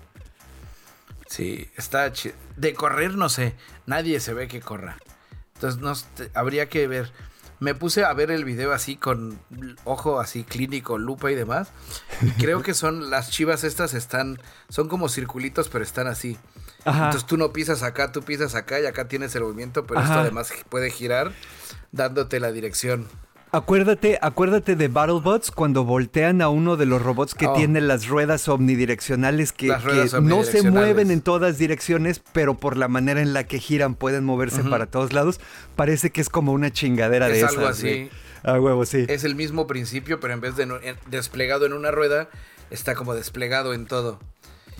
Sí, 1.29 1.71
está 1.77 2.11
chido. 2.13 2.35
De 2.57 2.75
correr 2.75 3.15
no 3.15 3.29
sé, 3.29 3.55
nadie 3.87 4.19
se 4.21 4.35
ve 4.35 4.49
que 4.49 4.61
corra. 4.61 4.99
Entonces 5.55 5.81
no, 5.81 5.93
habría 6.35 6.69
que 6.69 6.87
ver. 6.89 7.13
Me 7.61 7.75
puse 7.75 8.05
a 8.05 8.13
ver 8.13 8.31
el 8.31 8.45
video 8.45 8.73
así 8.73 8.97
con 8.97 9.41
ojo 9.85 10.21
así 10.21 10.45
clínico, 10.45 10.97
lupa 10.97 11.31
y 11.31 11.35
demás. 11.35 11.69
creo 12.39 12.63
que 12.63 12.73
son 12.73 13.11
las 13.11 13.31
chivas 13.31 13.65
estas 13.65 13.95
están 13.95 14.41
son 14.69 14.89
como 14.89 15.09
circulitos, 15.09 15.69
pero 15.69 15.85
están 15.85 16.07
así. 16.07 16.39
Entonces 16.85 17.27
tú 17.27 17.37
no 17.37 17.53
pisas 17.53 17.83
acá, 17.83 18.13
tú 18.13 18.23
pisas 18.23 18.55
acá 18.55 18.81
y 18.81 18.87
acá 18.87 19.09
tienes 19.09 19.35
el 19.35 19.43
movimiento, 19.43 19.87
pero 19.87 20.01
esto 20.01 20.15
además 20.15 20.53
puede 20.69 20.91
girar 20.91 21.33
dándote 21.93 22.41
la 22.41 22.53
dirección. 22.53 23.09
Acuérdate, 23.51 24.19
acuérdate 24.21 24.77
de 24.77 24.89
BattleBots 24.89 25.51
cuando 25.51 25.85
voltean 25.85 26.43
a 26.43 26.51
uno 26.51 26.77
de 26.77 26.85
los 26.85 27.01
robots 27.01 27.35
que 27.35 27.47
oh. 27.47 27.55
tiene 27.55 27.81
las 27.81 28.07
ruedas 28.07 28.47
omnidireccionales 28.49 29.53
que, 29.53 29.69
no 30.21 30.45
se 30.45 30.71
mueven 30.71 31.11
en 31.11 31.23
todas 31.23 31.57
direcciones, 31.57 32.21
pero 32.33 32.59
por 32.59 32.77
la 32.77 32.89
manera 32.89 33.23
en 33.23 33.33
la 33.33 33.45
que 33.45 33.59
giran 33.59 33.95
pueden 33.95 34.25
moverse 34.25 34.65
para 34.65 34.87
todos 34.87 35.15
lados. 35.15 35.41
Parece 35.77 36.11
que 36.11 36.21
es 36.21 36.29
como 36.29 36.53
una 36.53 36.71
chingadera 36.71 37.29
de 37.29 37.39
esas. 37.39 37.53
algo 37.53 37.67
así. 37.67 38.11
A 38.43 38.61
huevo, 38.61 38.85
sí. 38.85 39.07
Es 39.09 39.25
el 39.25 39.35
mismo 39.35 39.67
principio, 39.67 40.21
pero 40.21 40.35
en 40.35 40.41
vez 40.41 40.55
de 40.57 40.97
desplegado 41.07 41.65
en 41.65 41.73
una 41.73 41.91
rueda, 41.91 42.29
está 42.71 42.95
como 42.95 43.15
desplegado 43.15 43.73
en 43.73 43.87
todo. 43.87 44.21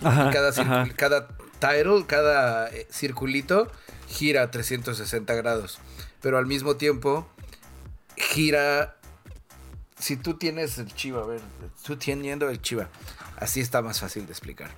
Ajá, 0.03 0.29
cada, 0.31 0.53
cada 0.95 1.27
title, 1.59 2.05
cada 2.07 2.69
eh, 2.69 2.87
circulito 2.89 3.69
gira 4.07 4.49
360 4.51 5.33
grados. 5.33 5.79
Pero 6.21 6.37
al 6.37 6.45
mismo 6.45 6.75
tiempo 6.75 7.27
gira. 8.19 8.95
Si 9.97 10.15
tú 10.15 10.35
tienes 10.35 10.77
el 10.77 10.93
chiva, 10.93 11.23
a 11.23 11.25
ver, 11.25 11.41
tú 11.83 11.97
teniendo 11.97 12.49
el 12.49 12.61
chiva, 12.61 12.89
así 13.37 13.59
está 13.59 13.81
más 13.81 13.99
fácil 13.99 14.25
de 14.25 14.31
explicar. 14.31 14.71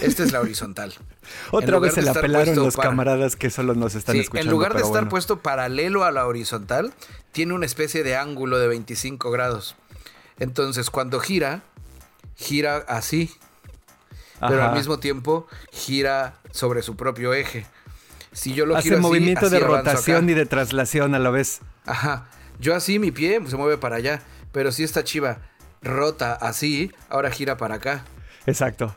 Esta 0.00 0.22
es 0.22 0.32
la 0.32 0.40
horizontal. 0.40 0.94
Otra 1.50 1.78
vez 1.78 1.94
se 1.94 2.02
la 2.02 2.14
pelaron 2.14 2.54
los 2.56 2.76
camaradas 2.76 3.36
que 3.36 3.50
solo 3.50 3.74
nos 3.74 3.94
están 3.94 4.16
escuchando. 4.16 4.48
En 4.48 4.52
lugar 4.52 4.74
de 4.74 4.82
estar 4.82 5.08
puesto 5.08 5.40
paralelo 5.40 6.04
a 6.04 6.12
la 6.12 6.26
horizontal, 6.26 6.92
tiene 7.32 7.54
una 7.54 7.66
especie 7.66 8.02
de 8.02 8.16
ángulo 8.16 8.58
de 8.58 8.68
25 8.68 9.30
grados. 9.30 9.76
Entonces, 10.38 10.90
cuando 10.90 11.20
gira, 11.20 11.62
gira 12.36 12.76
así. 12.88 13.30
Pero 14.40 14.64
al 14.64 14.74
mismo 14.74 14.98
tiempo 14.98 15.46
gira 15.70 16.40
sobre 16.50 16.82
su 16.82 16.96
propio 16.96 17.34
eje. 17.34 17.66
Si 18.32 18.54
yo 18.54 18.64
lo 18.64 18.76
Hace 18.76 18.96
movimiento 18.96 19.50
de 19.50 19.58
rotación 19.60 20.30
y 20.30 20.34
de 20.34 20.46
traslación 20.46 21.14
a 21.14 21.18
la 21.18 21.30
vez. 21.30 21.60
Ajá. 21.84 22.28
Yo 22.60 22.74
así, 22.74 22.98
mi 22.98 23.10
pie 23.10 23.40
se 23.46 23.56
mueve 23.56 23.78
para 23.78 23.96
allá. 23.96 24.22
Pero 24.52 24.72
si 24.72 24.84
esta 24.84 25.04
chiva 25.04 25.38
rota 25.82 26.34
así, 26.34 26.92
ahora 27.08 27.30
gira 27.30 27.56
para 27.56 27.76
acá. 27.76 28.04
Exacto. 28.46 28.94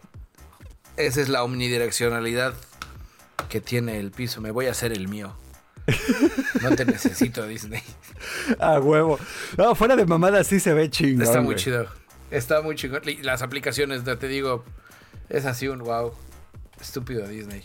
Esa 0.97 1.21
es 1.21 1.29
la 1.29 1.43
omnidireccionalidad 1.43 2.53
que 3.49 3.61
tiene 3.61 3.99
el 3.99 4.11
piso. 4.11 4.41
Me 4.41 4.51
voy 4.51 4.67
a 4.67 4.71
hacer 4.71 4.91
el 4.91 5.07
mío. 5.07 5.35
No 6.61 6.75
te 6.75 6.85
necesito, 6.85 7.45
Disney. 7.47 7.81
A 8.59 8.79
huevo. 8.79 9.19
No, 9.57 9.75
fuera 9.75 9.95
de 9.95 10.05
mamada 10.05 10.43
sí 10.43 10.59
se 10.59 10.73
ve 10.73 10.89
chingón. 10.89 11.23
Está 11.23 11.41
muy 11.41 11.55
chido. 11.55 11.87
Está 12.31 12.61
muy 12.61 12.75
chingón. 12.75 13.01
Las 13.21 13.41
aplicaciones, 13.41 14.03
te 14.03 14.27
digo, 14.27 14.63
es 15.29 15.45
así 15.45 15.67
un 15.67 15.79
wow. 15.79 16.13
Estúpido 16.81 17.27
Disney. 17.27 17.63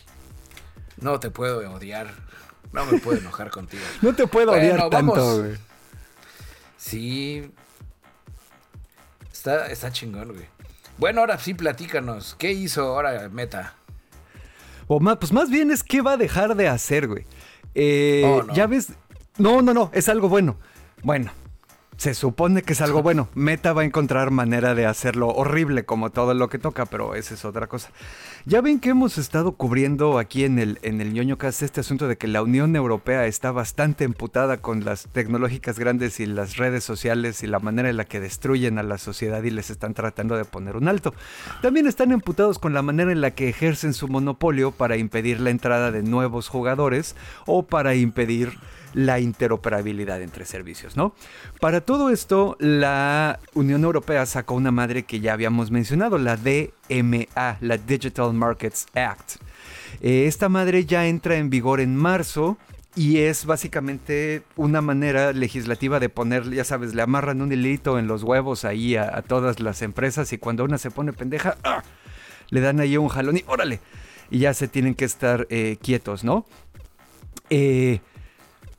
No 1.01 1.19
te 1.21 1.31
puedo 1.31 1.59
odiar. 1.71 2.09
No 2.73 2.85
me 2.87 2.99
puedo 2.99 3.19
enojar 3.19 3.51
contigo. 3.51 3.83
No 4.03 4.15
te 4.15 4.27
puedo 4.27 4.53
odiar 4.53 4.91
tanto, 4.91 5.39
güey. 5.39 5.68
Sí. 6.79 7.53
Está, 9.31 9.67
está 9.67 9.93
chingón, 9.93 10.33
güey. 10.33 10.47
Bueno, 10.97 11.21
ahora 11.21 11.39
sí, 11.39 11.53
platícanos. 11.53 12.35
¿Qué 12.39 12.53
hizo 12.53 12.83
ahora 12.83 13.29
Meta? 13.29 13.75
O 14.87 15.01
más, 15.01 15.19
pues 15.19 15.33
más 15.33 15.51
bien 15.51 15.71
es 15.71 15.85
qué 15.85 16.01
va 16.01 16.13
a 16.13 16.17
dejar 16.17 16.57
de 16.57 16.69
hacer, 16.69 17.07
güey. 17.07 17.27
Eh, 17.75 18.23
oh, 18.25 18.53
Ya 18.55 18.67
ves. 18.67 18.93
No, 19.37 19.61
no, 19.61 19.75
no, 19.75 19.91
es 19.93 20.09
algo 20.09 20.29
bueno. 20.29 20.57
Bueno, 21.03 21.31
se 21.99 22.15
supone 22.15 22.63
que 22.63 22.73
es 22.73 22.81
algo 22.81 23.03
bueno. 23.03 23.29
Meta 23.35 23.73
va 23.73 23.83
a 23.83 23.85
encontrar 23.85 24.31
manera 24.31 24.75
de 24.75 24.87
hacerlo 24.87 25.29
horrible 25.29 25.85
como 25.85 26.11
todo 26.11 26.33
lo 26.33 26.49
que 26.49 26.59
toca, 26.59 26.87
pero 26.87 27.15
esa 27.15 27.35
es 27.35 27.45
otra 27.45 27.67
cosa. 27.67 27.91
Ya 28.49 28.63
ven 28.63 28.81
que 28.81 28.89
hemos 28.89 29.19
estado 29.19 29.53
cubriendo 29.53 30.19
aquí 30.19 30.45
en 30.45 30.59
el, 30.59 30.79
en 30.81 31.03
el 31.03 31.13
ñoño 31.13 31.37
cast 31.37 31.61
este 31.61 31.81
asunto 31.81 32.09
de 32.09 32.17
que 32.17 32.27
la 32.27 32.41
Unión 32.41 32.75
Europea 32.77 33.27
está 33.27 33.53
bastante 33.53 34.05
emputada 34.05 34.63
con 34.63 34.87
las 34.87 35.07
tecnológicas 35.13 35.79
grandes 35.79 36.19
y 36.19 36.25
las 36.25 36.57
redes 36.57 36.83
sociales 36.83 37.43
y 37.43 37.47
la 37.47 37.59
manera 37.59 37.91
en 37.91 37.99
la 37.99 38.07
que 38.07 38.21
destruyen 38.21 38.79
a 38.79 38.83
la 38.83 38.97
sociedad 38.97 39.43
y 39.43 39.51
les 39.51 39.69
están 39.69 39.93
tratando 39.93 40.35
de 40.35 40.47
poner 40.47 40.79
un 40.79 40.89
alto. 40.89 41.13
También 41.61 41.87
están 41.87 42.11
emputados 42.11 42.59
con 42.59 42.73
la 42.73 42.81
manera 42.81 43.13
en 43.13 43.21
la 43.21 43.33
que 43.33 43.51
ejercen 43.51 43.93
su 43.93 44.09
monopolio 44.09 44.71
para 44.71 44.97
impedir 44.97 45.41
la 45.41 45.51
entrada 45.51 45.91
de 45.91 46.03
nuevos 46.03 46.49
jugadores 46.49 47.17
o 47.45 47.67
para 47.67 47.97
impedir 47.97 48.57
la 48.95 49.21
interoperabilidad 49.21 50.23
entre 50.23 50.45
servicios, 50.45 50.97
¿no? 50.97 51.15
Para 51.61 51.81
todo 51.81 52.11
esto, 52.11 52.57
la 52.59 53.39
Unión 53.55 53.85
Europea 53.85 54.27
sacó 54.27 54.55
una 54.55 54.71
madre 54.71 55.05
que 55.05 55.21
ya 55.21 55.33
habíamos 55.33 55.71
mencionado, 55.71 56.19
la 56.19 56.37
DMA, 56.37 57.59
la 57.61 57.77
Digital 57.77 58.33
Markets 58.33 58.87
Act. 58.95 59.37
Eh, 60.01 60.27
esta 60.27 60.49
madre 60.49 60.85
ya 60.85 61.07
entra 61.07 61.37
en 61.37 61.51
vigor 61.51 61.81
en 61.81 61.97
marzo 61.97 62.57
y 62.95 63.19
es 63.19 63.47
básicamente 63.47 64.43
una 64.57 64.81
manera 64.81 65.33
legislativa 65.33 66.01
de 66.01 66.09
poner, 66.09 66.51
ya 66.51 66.65
sabes, 66.65 66.95
le 66.95 67.03
amarran 67.03 67.43
un 67.43 67.53
hilito 67.53 67.99
en 67.99 68.09
los 68.09 68.23
huevos 68.23 68.65
ahí 68.65 68.97
a, 68.97 69.23
todas 69.23 69.61
las 69.61 69.83
empresas 69.83 70.33
y 70.33 70.39
cuando 70.39 70.65
una 70.65 70.79
se 70.79 70.91
pone 70.91 71.13
pendeja, 71.13 71.57
¡ah! 71.63 71.83
le 72.51 72.61
dan 72.61 72.81
ahí 72.81 72.97
un 72.97 73.09
jalón 73.09 73.37
y 73.37 73.45
órale, 73.47 73.81
y 74.31 74.41
ya 74.41 74.55
se 74.55 74.67
tienen 74.67 74.95
que 74.95 75.05
estar 75.05 75.47
eh, 75.51 75.77
quietos, 75.81 76.25
¿no? 76.25 76.47
Eh, 77.51 78.01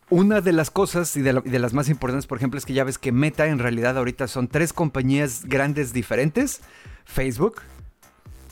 una 0.09 0.41
de 0.41 0.53
las 0.53 0.71
cosas 0.71 1.15
y 1.15 1.21
de, 1.21 1.33
las 1.33 1.73
más 1.73 1.89
importantes, 1.89 2.27
por 2.27 2.37
ejemplo, 2.37 2.57
es 2.57 2.65
que 2.65 2.73
ya 2.73 2.83
ves 2.83 2.97
que 2.97 3.11
Meta 3.11 3.47
en 3.47 3.59
realidad 3.59 3.97
ahorita 3.97 4.27
son 4.27 4.47
tres 4.47 4.73
compañías 4.73 5.45
grandes 5.45 5.93
diferentes, 5.93 6.61
Facebook, 7.05 7.61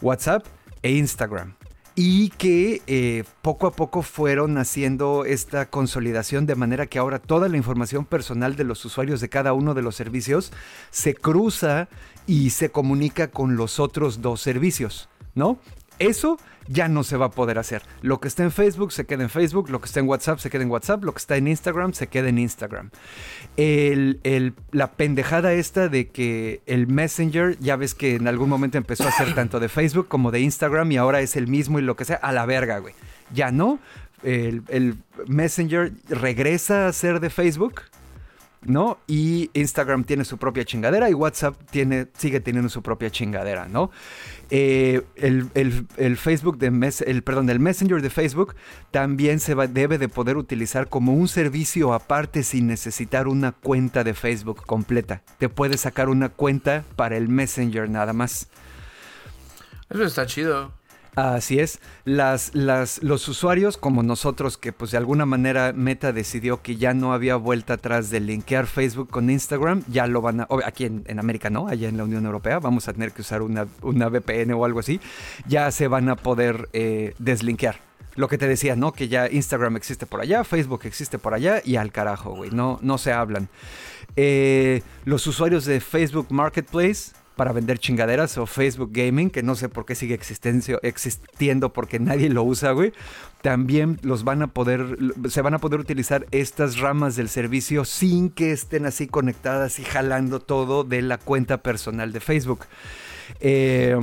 WhatsApp 0.01 0.45
e 0.83 0.91
Instagram. 0.91 1.55
Y 1.95 2.29
que 2.29 2.83
eh, 2.85 3.23
poco 3.41 3.65
a 3.65 3.71
poco 3.71 4.03
fueron 4.03 4.59
haciendo 4.59 5.25
esta 5.25 5.67
consolidación 5.67 6.45
de 6.45 6.53
manera 6.53 6.85
que 6.85 6.99
ahora 6.99 7.17
toda 7.17 7.49
la 7.49 7.57
información 7.57 8.05
personal 8.05 8.55
de 8.55 8.63
los 8.63 8.85
usuarios 8.85 9.19
de 9.19 9.29
cada 9.29 9.53
uno 9.53 9.73
de 9.73 9.81
los 9.81 9.95
servicios 9.95 10.51
se 10.91 11.15
cruza 11.15 11.89
y 12.27 12.51
se 12.51 12.69
comunica 12.69 13.29
con 13.29 13.55
los 13.55 13.79
otros 13.79 14.21
dos 14.21 14.41
servicios, 14.41 15.09
¿no? 15.33 15.57
Eso 15.97 16.37
ya 16.67 16.87
no 16.87 17.03
se 17.03 17.17
va 17.17 17.27
a 17.27 17.31
poder 17.31 17.57
hacer. 17.57 17.81
Lo 18.01 18.19
que 18.19 18.27
está 18.27 18.43
en 18.43 18.51
Facebook 18.51 18.91
se 18.91 19.05
queda 19.05 19.23
en 19.23 19.29
Facebook, 19.29 19.69
lo 19.69 19.79
que 19.79 19.85
está 19.85 19.99
en 19.99 20.07
WhatsApp 20.07 20.39
se 20.39 20.49
queda 20.49 20.63
en 20.63 20.69
WhatsApp, 20.69 21.03
lo 21.03 21.13
que 21.13 21.19
está 21.19 21.37
en 21.37 21.47
Instagram 21.47 21.93
se 21.93 22.07
queda 22.07 22.29
en 22.29 22.37
Instagram. 22.37 22.89
la 24.71 24.91
pendejada 24.93 25.53
esta 25.53 25.89
de 25.89 26.09
que 26.09 26.61
el 26.65 26.87
Messenger, 26.87 27.57
ya 27.59 27.75
ves 27.75 27.95
que 27.95 28.15
en 28.15 28.27
algún 28.27 28.49
momento 28.49 28.77
empezó 28.77 29.07
a 29.07 29.11
ser 29.11 29.33
tanto 29.35 29.59
de 29.59 29.69
Facebook 29.69 30.07
como 30.07 30.31
de 30.31 30.41
Instagram 30.41 30.91
y 30.91 30.97
ahora 30.97 31.21
es 31.21 31.35
el 31.35 31.47
mismo 31.47 31.79
y 31.79 31.81
lo 31.81 31.95
que 31.95 32.05
sea, 32.05 32.17
a 32.17 32.31
la 32.31 32.45
verga, 32.45 32.79
güey. 32.79 32.93
Ya 33.33 33.51
no. 33.51 33.79
El, 34.23 34.63
el 34.69 34.95
Messenger 35.27 35.91
regresa 36.09 36.87
a 36.87 36.93
ser 36.93 37.19
de 37.19 37.29
Facebook 37.29 37.81
¿no? 38.67 38.99
Y 39.07 39.49
Instagram 39.53 40.03
tiene 40.03 40.25
su 40.25 40.37
propia 40.37 40.65
chingadera 40.65 41.09
y 41.09 41.13
WhatsApp 41.13 41.55
tiene, 41.71 42.07
sigue 42.17 42.39
teniendo 42.39 42.69
su 42.69 42.81
propia 42.81 43.09
chingadera, 43.09 43.67
¿no? 43.67 43.89
Eh, 44.49 45.01
el, 45.15 46.17
Facebook 46.17 46.57
de 46.57 46.93
el, 47.05 47.23
perdón, 47.23 47.49
el 47.49 47.59
Messenger 47.59 48.01
de 48.01 48.09
Facebook 48.09 48.55
también 48.91 49.39
se 49.39 49.55
debe 49.55 49.97
de 49.97 50.09
poder 50.09 50.37
utilizar 50.37 50.87
como 50.89 51.13
un 51.13 51.27
servicio 51.27 51.93
aparte 51.93 52.43
sin 52.43 52.67
necesitar 52.67 53.27
una 53.27 53.51
cuenta 53.51 54.03
de 54.03 54.13
Facebook 54.13 54.65
completa. 54.65 55.23
Te 55.37 55.49
puedes 55.49 55.81
sacar 55.81 56.09
una 56.09 56.29
cuenta 56.29 56.83
para 56.95 57.17
el 57.17 57.29
Messenger 57.29 57.89
nada 57.89 58.13
más. 58.13 58.47
Eso 59.89 60.03
está 60.03 60.25
chido. 60.25 60.76
Así 61.17 61.57
es, 61.57 61.79
los 62.05 63.27
usuarios 63.27 63.77
como 63.77 64.03
nosotros 64.03 64.55
que 64.55 64.71
pues 64.71 64.91
de 64.91 64.99
alguna 64.99 65.25
manera 65.25 65.73
Meta 65.73 66.13
decidió 66.13 66.61
que 66.61 66.75
ya 66.75 66.93
no 66.93 67.11
había 67.11 67.37
vuelta 67.37 67.73
atrás 67.73 68.11
de 68.11 68.19
linkear 68.19 68.67
Facebook 68.67 69.09
con 69.09 69.31
Instagram, 69.31 69.81
ya 69.87 70.05
lo 70.05 70.21
van 70.21 70.41
a, 70.41 70.47
aquí 70.63 70.85
en, 70.85 71.19
América 71.19 71.49
no, 71.49 71.69
allá 71.69 71.89
en 71.89 71.97
la 71.97 72.03
Unión 72.03 72.23
Europea 72.27 72.59
vamos 72.59 72.87
a 72.87 72.93
tener 72.93 73.13
que 73.13 73.21
usar 73.21 73.41
una, 73.41 73.65
una 73.81 74.09
VPN 74.09 74.53
o 74.53 74.63
algo 74.63 74.79
así, 74.79 75.01
ya 75.47 75.71
se 75.71 75.87
van 75.87 76.07
a 76.09 76.17
poder 76.17 76.69
eh, 76.73 77.15
deslinkear. 77.17 77.79
Lo 78.13 78.27
que 78.27 78.37
te 78.37 78.47
decía, 78.47 78.75
¿no? 78.75 78.91
Que 78.91 79.07
ya 79.07 79.27
Instagram 79.27 79.75
existe 79.75 80.05
por 80.05 80.21
allá, 80.21 80.43
Facebook 80.43 80.81
existe 80.83 81.17
por 81.17 81.33
allá 81.33 81.63
y 81.65 81.77
al 81.77 81.91
carajo, 81.91 82.35
güey, 82.35 82.51
no, 82.51 82.77
no 82.83 82.99
se 82.99 83.11
hablan. 83.11 83.49
Eh, 84.15 84.83
los 85.03 85.25
usuarios 85.25 85.65
de 85.65 85.79
Facebook 85.79 86.27
Marketplace 86.29 87.13
para 87.37 87.53
vender 87.53 87.79
chingaderas 87.79 88.37
o 88.37 88.45
Facebook 88.45 88.89
Gaming, 88.91 89.29
que 89.29 89.43
no 89.43 89.55
sé 89.55 89.69
por 89.69 89.85
qué 89.85 89.95
sigue 89.95 90.19
existiendo 90.81 91.71
porque 91.71 91.99
nadie 91.99 92.29
lo 92.29 92.43
usa, 92.43 92.71
güey. 92.71 92.91
También 93.41 93.99
los 94.01 94.25
van 94.25 94.41
a 94.41 94.47
poder, 94.47 94.97
se 95.29 95.41
van 95.41 95.53
a 95.53 95.59
poder 95.59 95.79
utilizar 95.79 96.25
estas 96.31 96.79
ramas 96.79 97.15
del 97.15 97.29
servicio 97.29 97.85
sin 97.85 98.29
que 98.29 98.51
estén 98.51 98.85
así 98.85 99.07
conectadas 99.07 99.79
y 99.79 99.85
jalando 99.85 100.41
todo 100.41 100.83
de 100.83 101.01
la 101.01 101.17
cuenta 101.17 101.57
personal 101.57 102.11
de 102.11 102.19
Facebook. 102.19 102.65
Eh, 103.39 103.97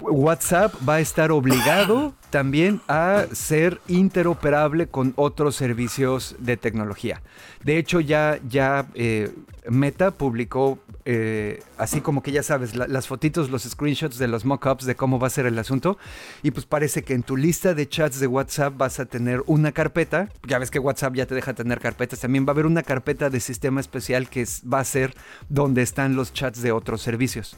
WhatsApp 0.00 0.74
va 0.88 0.94
a 0.94 1.00
estar 1.00 1.30
obligado 1.30 2.14
también 2.30 2.80
a 2.88 3.26
ser 3.32 3.80
interoperable 3.88 4.86
con 4.86 5.12
otros 5.16 5.56
servicios 5.56 6.36
de 6.38 6.56
tecnología. 6.56 7.22
De 7.64 7.76
hecho, 7.76 8.00
ya, 8.00 8.38
ya 8.48 8.86
eh, 8.94 9.30
Meta 9.68 10.12
publicó, 10.12 10.78
eh, 11.12 11.60
así 11.76 12.00
como 12.00 12.22
que 12.22 12.30
ya 12.30 12.44
sabes, 12.44 12.76
las 12.76 13.08
fotitos, 13.08 13.50
los 13.50 13.64
screenshots 13.64 14.16
de 14.16 14.28
los 14.28 14.44
mockups 14.44 14.84
de 14.84 14.94
cómo 14.94 15.18
va 15.18 15.26
a 15.26 15.30
ser 15.30 15.44
el 15.44 15.58
asunto. 15.58 15.98
Y 16.44 16.52
pues 16.52 16.66
parece 16.66 17.02
que 17.02 17.14
en 17.14 17.24
tu 17.24 17.36
lista 17.36 17.74
de 17.74 17.88
chats 17.88 18.20
de 18.20 18.28
WhatsApp 18.28 18.74
vas 18.76 19.00
a 19.00 19.06
tener 19.06 19.42
una 19.46 19.72
carpeta. 19.72 20.28
Ya 20.46 20.60
ves 20.60 20.70
que 20.70 20.78
WhatsApp 20.78 21.14
ya 21.14 21.26
te 21.26 21.34
deja 21.34 21.52
tener 21.52 21.80
carpetas. 21.80 22.20
También 22.20 22.46
va 22.46 22.50
a 22.50 22.52
haber 22.52 22.66
una 22.66 22.84
carpeta 22.84 23.28
de 23.28 23.40
sistema 23.40 23.80
especial 23.80 24.28
que 24.28 24.46
va 24.72 24.78
a 24.78 24.84
ser 24.84 25.16
donde 25.48 25.82
están 25.82 26.14
los 26.14 26.32
chats 26.32 26.62
de 26.62 26.70
otros 26.70 27.02
servicios. 27.02 27.56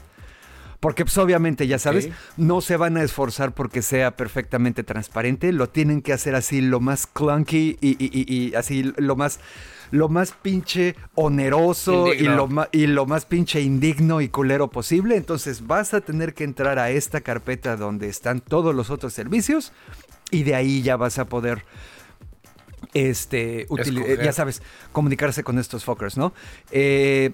Porque 0.79 1.05
pues 1.05 1.17
obviamente, 1.19 1.67
ya 1.67 1.77
sabes, 1.77 2.09
no 2.35 2.59
se 2.59 2.75
van 2.75 2.97
a 2.97 3.03
esforzar 3.03 3.53
porque 3.53 3.83
sea 3.83 4.17
perfectamente 4.17 4.83
transparente, 4.83 5.53
lo 5.53 5.69
tienen 5.69 6.01
que 6.01 6.11
hacer 6.11 6.33
así 6.33 6.59
lo 6.59 6.79
más 6.79 7.05
clunky 7.05 7.77
y, 7.79 8.53
así 8.55 8.91
lo 8.97 9.15
más 9.15 9.39
lo 9.93 10.09
más 10.09 10.31
pinche 10.31 10.95
oneroso 11.13 12.15
y 12.15 12.23
lo, 12.23 12.49
y 12.71 12.87
lo, 12.87 13.05
más 13.05 13.25
pinche 13.25 13.61
indigno 13.61 14.21
y 14.21 14.27
culero 14.27 14.71
posible. 14.71 15.17
Entonces 15.17 15.67
vas 15.67 15.93
a 15.93 16.01
tener 16.01 16.33
que 16.33 16.43
entrar 16.43 16.79
a 16.79 16.89
esta 16.89 17.21
carpeta 17.21 17.77
donde 17.77 18.09
están 18.09 18.39
todos 18.39 18.73
los 18.73 18.89
otros 18.89 19.13
servicios 19.13 19.71
y 20.31 20.41
de 20.41 20.55
ahí 20.55 20.81
ya 20.81 20.97
vas 20.97 21.19
a 21.19 21.25
poder 21.25 21.63
este, 22.95 23.67
ya 24.23 24.33
sabes, 24.33 24.63
comunicarse 24.91 25.43
con 25.43 25.59
estos 25.59 25.85
fuckers, 25.85 26.17
¿no? 26.17 26.33
Eh, 26.71 27.33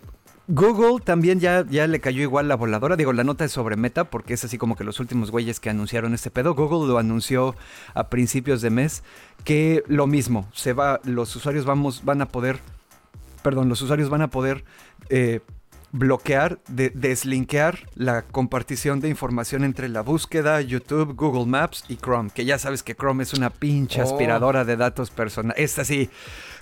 Google 0.52 1.00
también 1.04 1.40
ya, 1.40 1.64
ya 1.70 1.86
le 1.86 2.00
cayó 2.00 2.24
igual 2.24 2.48
la 2.48 2.56
voladora. 2.56 2.96
Digo, 2.96 3.14
la 3.14 3.24
nota 3.24 3.46
es 3.46 3.52
sobre 3.52 3.76
Meta 3.76 4.06
porque 4.06 4.34
es 4.34 4.44
así 4.44 4.58
como 4.58 4.76
que 4.76 4.84
los 4.84 5.00
últimos 5.00 5.30
güeyes 5.30 5.60
que 5.60 5.70
anunciaron 5.70 6.16
este 6.16 6.32
pedo. 6.32 6.56
Google 6.56 6.92
lo 6.92 6.98
anunció 6.98 7.56
a 7.94 8.10
principios 8.10 8.64
de 8.64 8.72
mes 8.72 9.04
que 9.44 9.84
lo 9.88 10.08
mismo, 10.08 10.50
se 10.52 10.74
va, 10.74 11.02
los 11.04 11.36
usuarios 11.36 11.66
vamos, 11.66 12.04
van 12.04 12.24
a 12.24 12.26
poder, 12.28 12.60
perdón, 13.44 13.70
los 13.70 13.84
usuarios 13.84 14.10
van 14.10 14.24
a 14.24 14.32
poder 14.32 14.66
eh, 15.10 15.42
bloquear, 15.92 16.60
de, 16.68 16.90
deslinkear 16.90 17.88
la 17.94 18.24
compartición 18.24 19.02
de 19.02 19.10
información 19.10 19.64
entre 19.64 19.88
la 19.88 20.02
búsqueda, 20.02 20.62
YouTube, 20.62 21.16
Google 21.16 21.46
Maps 21.46 21.86
y 21.90 21.98
Chrome. 21.98 22.32
Que 22.32 22.46
ya 22.46 22.58
sabes 22.58 22.82
que 22.82 22.96
Chrome 22.96 23.22
es 23.22 23.34
una 23.36 23.52
pinche 23.52 24.02
oh. 24.02 24.06
aspiradora 24.06 24.66
de 24.66 24.78
datos 24.78 25.12
personales. 25.12 25.64
Es 25.64 25.78
así. 25.78 26.10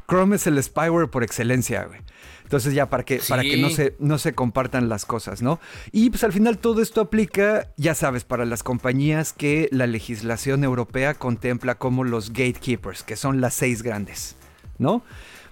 Chrome 0.10 0.36
es 0.36 0.48
el 0.48 0.62
spyware 0.62 1.10
por 1.10 1.24
excelencia, 1.24 1.86
güey. 1.86 2.02
Entonces 2.48 2.74
ya 2.74 2.90
para 2.90 3.04
que, 3.04 3.20
para 3.28 3.42
que 3.42 3.58
no, 3.58 3.70
se, 3.70 3.98
no 4.00 4.18
se 4.18 4.32
compartan 4.32 4.88
las 4.88 5.04
cosas, 5.04 5.42
¿no? 5.42 5.60
Y 5.92 6.12
pues 6.12 6.24
al 6.24 6.32
final 6.32 6.58
todo 6.60 6.82
esto 6.82 7.02
aplica, 7.02 7.74
ya 7.76 7.94
sabes, 7.94 8.24
para 8.24 8.46
las 8.46 8.64
compañías 8.64 9.34
que 9.34 9.68
la 9.74 9.86
legislación 9.86 10.64
europea 10.64 11.14
contempla 11.14 11.76
como 11.76 12.06
los 12.06 12.30
gatekeepers, 12.30 13.04
que 13.04 13.18
son 13.18 13.42
las 13.42 13.54
seis 13.54 13.84
grandes, 13.84 14.38
¿no? 14.78 15.04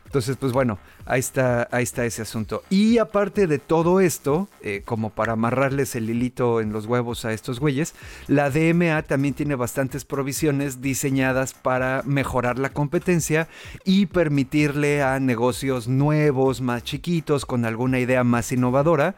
Entonces, 0.06 0.38
pues 0.38 0.54
bueno, 0.54 0.80
ahí 1.06 1.20
está, 1.20 1.68
ahí 1.72 1.84
está 1.84 2.06
ese 2.06 2.22
asunto. 2.22 2.64
Y 2.70 3.00
aparte 3.00 3.48
de 3.48 3.60
todo 3.60 4.00
esto, 4.00 4.48
eh, 4.62 4.82
como 4.86 5.10
para 5.10 5.34
amarrarles 5.34 5.96
el 5.96 6.10
hilito 6.10 6.62
en 6.62 6.72
los 6.72 6.86
huevos 6.86 7.26
a 7.26 7.34
estos 7.34 7.60
güeyes, 7.60 7.96
la 8.28 8.50
DMA 8.50 9.02
también 9.04 9.34
tiene 9.34 9.56
bastantes 9.56 10.06
provisiones 10.06 10.82
diseñadas 10.82 11.54
para 11.54 12.02
mejorar 12.06 12.60
la 12.60 12.70
competencia 12.70 13.50
y 13.84 14.06
permitirle 14.06 15.04
a 15.04 15.20
negocios 15.20 15.88
nuevos, 15.88 16.62
más 16.62 16.84
chiquitos, 16.84 17.46
con 17.46 17.66
alguna 17.66 18.00
idea 18.00 18.24
más 18.24 18.52
innovadora, 18.52 19.16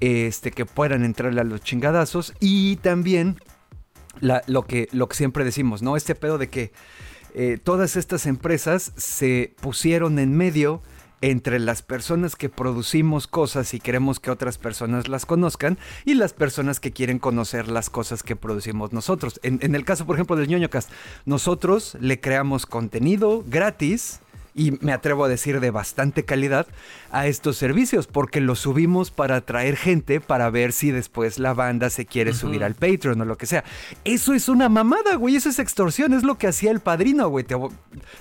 este, 0.00 0.52
que 0.52 0.66
puedan 0.66 1.04
entrarle 1.04 1.40
a 1.40 1.44
los 1.44 1.62
chingadazos. 1.62 2.34
Y 2.38 2.76
también 2.76 3.38
lo, 4.20 4.66
que, 4.66 4.88
lo 4.92 5.08
que 5.08 5.16
siempre 5.16 5.44
decimos, 5.44 5.82
¿no? 5.82 5.96
Este 5.96 6.14
pedo 6.14 6.38
de 6.38 6.48
que 6.48 6.72
eh, 7.40 7.56
todas 7.56 7.94
estas 7.94 8.26
empresas 8.26 8.90
se 8.96 9.54
pusieron 9.60 10.18
en 10.18 10.36
medio 10.36 10.82
entre 11.20 11.60
las 11.60 11.82
personas 11.82 12.34
que 12.34 12.48
producimos 12.48 13.28
cosas 13.28 13.74
y 13.74 13.78
queremos 13.78 14.18
que 14.18 14.32
otras 14.32 14.58
personas 14.58 15.06
las 15.06 15.24
conozcan 15.24 15.78
y 16.04 16.14
las 16.14 16.32
personas 16.32 16.80
que 16.80 16.90
quieren 16.90 17.20
conocer 17.20 17.68
las 17.68 17.90
cosas 17.90 18.24
que 18.24 18.34
producimos 18.34 18.92
nosotros. 18.92 19.38
En, 19.44 19.76
el 19.76 19.84
caso, 19.84 20.04
por 20.04 20.16
ejemplo, 20.16 20.34
del 20.34 20.48
ñoñocast, 20.48 20.90
nosotros 21.26 21.96
le 22.00 22.18
creamos 22.18 22.66
contenido 22.66 23.44
gratis 23.46 24.18
y 24.58 24.72
me 24.80 24.92
atrevo 24.92 25.24
a 25.24 25.28
decir 25.28 25.60
de 25.60 25.70
bastante 25.70 26.24
calidad 26.24 26.66
a 27.12 27.28
estos 27.28 27.56
servicios 27.56 28.08
porque 28.08 28.40
los 28.40 28.58
subimos 28.58 29.12
para 29.12 29.36
atraer 29.36 29.76
gente 29.76 30.20
para 30.20 30.50
ver 30.50 30.72
si 30.72 30.90
después 30.90 31.38
la 31.38 31.54
banda 31.54 31.90
se 31.90 32.06
quiere 32.06 32.34
subir 32.34 32.64
al 32.64 32.74
Patreon 32.74 33.20
o 33.20 33.24
lo 33.24 33.38
que 33.38 33.46
sea. 33.46 33.62
Eso 34.04 34.34
es 34.34 34.48
una 34.48 34.68
mamada, 34.68 35.14
güey, 35.14 35.36
eso 35.36 35.48
es 35.48 35.60
extorsión, 35.60 36.12
es 36.12 36.24
lo 36.24 36.38
que 36.38 36.48
hacía 36.48 36.72
el 36.72 36.80
padrino, 36.80 37.28
güey. 37.28 37.44
Te, 37.44 37.54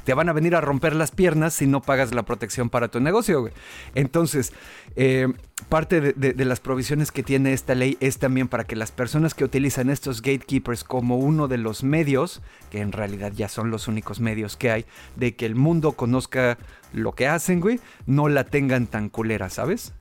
te 0.03 0.13
van 0.13 0.29
a 0.29 0.33
venir 0.33 0.55
a 0.55 0.61
romper 0.61 0.95
las 0.95 1.09
piernas 1.09 1.55
si 1.55 1.65
no 1.65 1.81
pagas 1.81 2.13
la 2.13 2.21
protección 2.21 2.69
para 2.69 2.87
tu 2.87 2.99
negocio, 2.99 3.41
güey. 3.41 3.53
Entonces, 3.95 4.53
eh, 4.95 5.27
parte 5.69 6.01
de, 6.01 6.45
las 6.45 6.59
provisiones 6.59 7.11
que 7.11 7.23
tiene 7.23 7.53
esta 7.53 7.75
ley 7.75 7.97
es 7.99 8.19
también 8.19 8.47
para 8.47 8.63
que 8.65 8.75
las 8.75 8.91
personas 8.91 9.33
que 9.33 9.43
utilizan 9.43 9.89
estos 9.89 10.21
gatekeepers 10.21 10.83
como 10.83 11.17
uno 11.17 11.47
de 11.47 11.57
los 11.57 11.83
medios, 11.83 12.41
que 12.69 12.79
en 12.79 12.91
realidad 12.91 13.31
ya 13.35 13.49
son 13.49 13.71
los 13.71 13.87
únicos 13.87 14.19
medios 14.19 14.55
que 14.55 14.71
hay, 14.71 14.85
de 15.15 15.35
que 15.35 15.45
el 15.45 15.55
mundo 15.55 15.93
conozca 15.93 16.57
lo 16.93 17.13
que 17.13 17.27
hacen, 17.27 17.59
güey, 17.59 17.79
no 18.05 18.29
la 18.29 18.45
tengan 18.45 18.87
tan 18.87 19.09
culera, 19.09 19.49
¿sabes? 19.49 19.93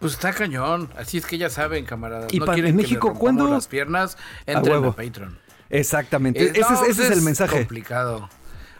Pues 0.00 0.14
está 0.14 0.32
cañón. 0.32 0.90
Así 0.96 1.18
es 1.18 1.26
que 1.26 1.38
ya 1.38 1.48
saben, 1.48 1.84
camaradas. 1.84 2.34
Y 2.34 2.40
para 2.40 2.56
en 2.56 2.74
México, 2.74 3.14
¿cuándo? 3.14 3.48
las 3.48 3.68
piernas, 3.68 4.18
entren 4.46 4.84
a, 4.84 4.90
Patreon. 4.92 5.38
Exactamente. 5.70 6.42
ese, 6.42 6.60
es, 6.60 6.82
ese 6.88 7.02
es, 7.04 7.10
el 7.10 7.22
mensaje. 7.22 7.58
complicado. 7.58 8.28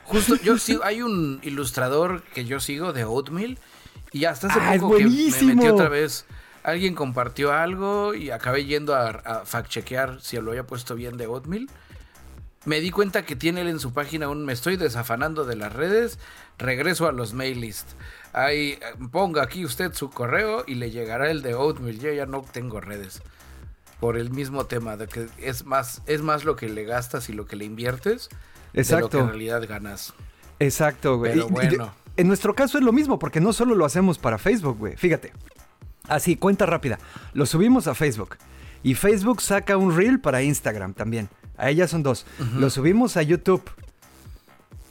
Justo, 0.05 0.35
yo 0.37 0.59
sigo, 0.59 0.83
hay 0.83 1.01
un 1.01 1.39
ilustrador 1.43 2.23
que 2.35 2.45
yo 2.45 2.59
sigo 2.59 2.93
de 2.93 3.05
Oatmeal 3.05 3.57
y 4.13 4.25
hasta 4.25 4.49
hace 4.49 4.59
ah, 4.61 4.77
poco 4.79 4.97
que 4.97 5.07
me 5.07 5.55
metí 5.55 5.69
otra 5.69 5.89
vez. 5.89 6.27
Alguien 6.63 6.95
compartió 6.95 7.53
algo 7.53 8.15
y 8.15 8.31
acabé 8.31 8.65
yendo 8.65 8.95
a, 8.95 9.09
a 9.11 9.45
fact-chequear 9.45 10.21
si 10.21 10.37
lo 10.41 10.51
había 10.53 10.65
puesto 10.65 10.95
bien 10.95 11.17
de 11.17 11.27
Oatmeal. 11.27 11.69
Me 12.65 12.81
di 12.81 12.91
cuenta 12.91 13.25
que 13.25 13.35
tiene 13.35 13.63
él 13.63 13.69
en 13.69 13.81
su 13.81 13.93
página 13.93 14.29
un 14.29 14.45
me 14.45 14.53
estoy 14.53 14.77
desafanando 14.77 15.45
de 15.45 15.57
las 15.57 15.73
redes, 15.73 16.21
regreso 16.59 17.09
a 17.09 17.13
los 17.13 17.35
mail 17.35 17.61
list. 17.61 17.89
Ahí 18.33 18.79
ponga 19.11 19.43
aquí 19.43 19.65
usted 19.65 19.93
su 19.95 20.11
correo 20.11 20.63
y 20.67 20.77
le 20.77 20.93
llegará 20.93 21.31
el 21.31 21.43
de 21.43 21.55
Oatmeal. 21.55 21.99
Yo 21.99 22.13
ya 22.13 22.27
no 22.27 22.43
tengo 22.43 22.81
redes. 22.81 23.21
Por 23.99 24.17
el 24.17 24.31
mismo 24.31 24.67
tema 24.67 24.97
de 24.97 25.09
que 25.09 25.29
es 25.39 25.65
más 25.65 26.03
es 26.07 26.23
más 26.23 26.45
lo 26.45 26.55
que 26.57 26.69
le 26.69 26.85
gastas 26.85 27.29
y 27.29 27.33
lo 27.33 27.47
que 27.47 27.57
le 27.57 27.65
inviertes 27.65 28.29
Exacto. 28.75 28.95
de 28.95 29.01
lo 29.03 29.09
que 29.09 29.19
en 29.19 29.29
realidad 29.29 29.69
ganas. 29.69 30.15
Exacto, 30.61 31.19
güey. 31.19 31.33
Pero 31.33 31.49
bueno. 31.49 32.02
En 32.17 32.29
nuestro 32.29 32.55
caso 32.55 32.79
es 32.79 32.85
lo 32.85 32.93
mismo, 32.93 33.19
porque 33.19 33.41
no 33.41 33.53
solo 33.53 33.75
lo 33.75 33.85
hacemos 33.85 34.19
para 34.19 34.39
Facebook, 34.39 34.79
güey. 34.79 34.97
Fíjate. 34.97 35.33
Así, 36.09 36.37
cuenta 36.37 36.67
rápida. 36.67 36.99
Lo 37.33 37.47
subimos 37.47 37.87
a 37.87 37.95
Facebook. 37.95 38.37
Y 38.83 38.95
Facebook 38.95 39.41
saca 39.41 39.77
un 39.77 39.97
reel 39.97 40.21
para 40.21 40.43
Instagram 40.43 40.95
también. 40.95 41.29
A 41.57 41.71
ella 41.71 41.87
son 41.87 42.03
dos. 42.03 42.27
Lo 42.57 42.71
subimos 42.71 43.17
a 43.17 43.23
YouTube. 43.23 43.63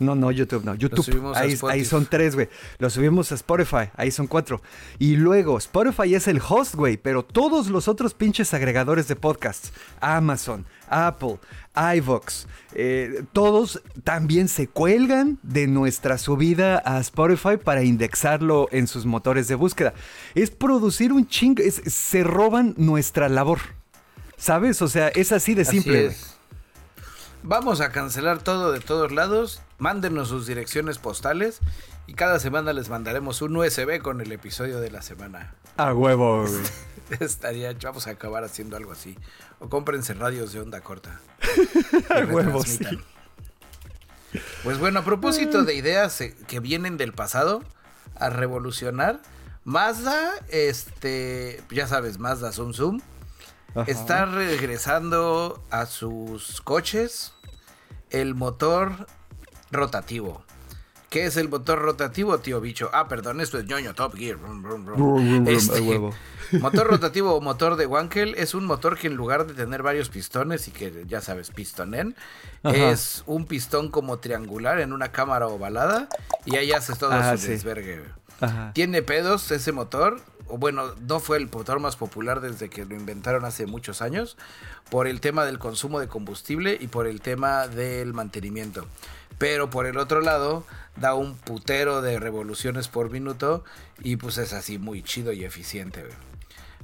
No, 0.01 0.15
no, 0.15 0.31
YouTube 0.31 0.65
no. 0.65 0.75
YouTube. 0.75 1.33
Ahí, 1.35 1.57
ahí 1.69 1.85
son 1.85 2.05
tres, 2.05 2.35
güey. 2.35 2.49
Lo 2.79 2.89
subimos 2.89 3.31
a 3.31 3.35
Spotify. 3.35 3.89
Ahí 3.95 4.11
son 4.11 4.27
cuatro. 4.27 4.61
Y 4.99 5.15
luego, 5.15 5.57
Spotify 5.57 6.15
es 6.15 6.27
el 6.27 6.41
host, 6.47 6.75
güey. 6.75 6.97
Pero 6.97 7.23
todos 7.23 7.67
los 7.67 7.87
otros 7.87 8.13
pinches 8.13 8.53
agregadores 8.53 9.07
de 9.07 9.15
podcasts, 9.15 9.71
Amazon, 9.99 10.65
Apple, 10.89 11.39
iVoox, 11.75 12.45
eh, 12.73 13.23
todos 13.31 13.81
también 14.03 14.47
se 14.47 14.67
cuelgan 14.67 15.39
de 15.43 15.67
nuestra 15.67 16.17
subida 16.17 16.81
a 16.85 16.99
Spotify 16.99 17.57
para 17.63 17.83
indexarlo 17.83 18.67
en 18.71 18.87
sus 18.87 19.05
motores 19.05 19.47
de 19.47 19.55
búsqueda. 19.55 19.93
Es 20.35 20.51
producir 20.51 21.13
un 21.13 21.27
chingo. 21.27 21.61
es- 21.63 21.81
se 21.85 22.23
roban 22.23 22.73
nuestra 22.77 23.29
labor. 23.29 23.59
¿Sabes? 24.37 24.81
O 24.81 24.87
sea, 24.87 25.09
es 25.09 25.31
así 25.31 25.53
de 25.53 25.65
simple. 25.65 26.07
es. 26.07 26.35
Vamos 27.43 27.81
a 27.81 27.91
cancelar 27.91 28.39
todo 28.43 28.71
de 28.71 28.79
todos 28.79 29.11
lados. 29.11 29.61
Mándenos 29.81 30.27
sus 30.27 30.45
direcciones 30.45 30.99
postales 30.99 31.59
y 32.05 32.13
cada 32.13 32.39
semana 32.39 32.71
les 32.71 32.89
mandaremos 32.89 33.41
un 33.41 33.55
USB 33.57 33.99
con 33.99 34.21
el 34.21 34.31
episodio 34.31 34.79
de 34.79 34.91
la 34.91 35.01
semana. 35.01 35.55
A 35.75 35.91
huevo, 35.91 36.45
güey. 36.45 36.61
Estaría, 37.19 37.75
vamos 37.81 38.05
a 38.05 38.11
acabar 38.11 38.43
haciendo 38.43 38.77
algo 38.77 38.91
así. 38.91 39.17
O 39.59 39.69
cómprense 39.69 40.13
radios 40.13 40.53
de 40.53 40.59
onda 40.59 40.81
corta. 40.81 41.19
A 42.11 42.19
huevo, 42.25 42.63
sí. 42.63 42.85
Pues 44.63 44.77
bueno, 44.77 44.99
a 44.99 45.03
propósito 45.03 45.63
de 45.63 45.73
ideas 45.73 46.21
eh, 46.21 46.35
que 46.47 46.59
vienen 46.59 46.97
del 46.97 47.13
pasado 47.13 47.63
a 48.15 48.29
revolucionar, 48.29 49.19
Mazda, 49.63 50.31
este, 50.49 51.59
ya 51.71 51.87
sabes, 51.87 52.19
Mazda 52.19 52.51
Zoom 52.51 52.73
Zoom, 52.73 53.01
Ajá. 53.73 53.89
está 53.91 54.25
regresando 54.25 55.65
a 55.71 55.87
sus 55.87 56.61
coches 56.61 57.33
el 58.11 58.35
motor 58.35 59.07
rotativo. 59.71 60.43
¿Qué 61.09 61.25
es 61.25 61.35
el 61.35 61.49
motor 61.49 61.79
rotativo, 61.79 62.37
tío 62.39 62.61
bicho? 62.61 62.89
Ah, 62.93 63.09
perdón, 63.09 63.41
esto 63.41 63.59
es 63.59 63.65
ñoño 63.65 63.93
Top 63.93 64.15
Gear. 64.15 64.37
Este, 65.47 65.99
motor 66.59 66.87
rotativo 66.87 67.33
o 67.35 67.41
motor 67.41 67.75
de 67.75 67.85
Wankel 67.85 68.33
es 68.35 68.53
un 68.53 68.65
motor 68.65 68.97
que 68.97 69.07
en 69.07 69.15
lugar 69.15 69.45
de 69.45 69.53
tener 69.53 69.83
varios 69.83 70.07
pistones 70.07 70.69
y 70.69 70.71
que 70.71 71.03
ya 71.07 71.19
sabes, 71.19 71.51
pistonen, 71.51 72.15
Ajá. 72.63 72.91
es 72.91 73.23
un 73.25 73.45
pistón 73.45 73.89
como 73.91 74.19
triangular 74.19 74.79
en 74.79 74.93
una 74.93 75.11
cámara 75.11 75.47
ovalada 75.47 76.07
y 76.45 76.55
ahí 76.55 76.71
haces 76.71 76.97
todo 76.97 77.11
Ah, 77.11 77.35
su 77.35 77.43
sí. 77.43 77.49
desvergue. 77.49 78.03
Ajá. 78.39 78.71
Tiene 78.73 79.01
pedos 79.01 79.51
ese 79.51 79.71
motor. 79.73 80.21
O 80.47 80.57
bueno, 80.57 80.93
no 81.07 81.21
fue 81.21 81.37
el 81.37 81.49
motor 81.49 81.79
más 81.79 81.95
popular 81.95 82.41
desde 82.41 82.69
que 82.69 82.83
lo 82.83 82.93
inventaron 82.93 83.45
hace 83.45 83.65
muchos 83.67 84.01
años. 84.01 84.35
Por 84.89 85.07
el 85.07 85.21
tema 85.21 85.45
del 85.45 85.59
consumo 85.59 85.99
de 86.01 86.09
combustible 86.09 86.77
y 86.79 86.87
por 86.87 87.07
el 87.07 87.21
tema 87.21 87.67
del 87.69 88.13
mantenimiento. 88.13 88.85
Pero 89.41 89.71
por 89.71 89.87
el 89.87 89.97
otro 89.97 90.21
lado, 90.21 90.67
da 90.95 91.15
un 91.15 91.35
putero 91.35 92.03
de 92.03 92.19
revoluciones 92.19 92.87
por 92.87 93.09
minuto. 93.09 93.63
Y 94.03 94.17
pues 94.17 94.37
es 94.37 94.53
así 94.53 94.77
muy 94.77 95.01
chido 95.01 95.31
y 95.31 95.43
eficiente. 95.43 96.01
güey. 96.01 96.13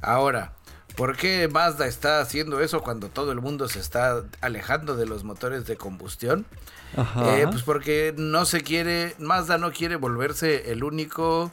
Ahora, 0.01 0.53
¿por 0.95 1.15
qué 1.15 1.47
Mazda 1.47 1.85
está 1.85 2.19
haciendo 2.19 2.59
eso 2.59 2.81
cuando 2.81 3.09
todo 3.09 3.31
el 3.31 3.41
mundo 3.41 3.69
se 3.69 3.79
está 3.79 4.23
alejando 4.41 4.95
de 4.95 5.05
los 5.05 5.23
motores 5.23 5.67
de 5.67 5.77
combustión? 5.77 6.47
Ajá. 6.95 7.37
Eh, 7.37 7.47
pues 7.47 7.61
porque 7.61 8.15
no 8.17 8.45
se 8.45 8.61
quiere, 8.61 9.13
Mazda 9.19 9.59
no 9.59 9.71
quiere 9.71 9.95
volverse 9.95 10.71
el 10.71 10.83
único, 10.83 11.51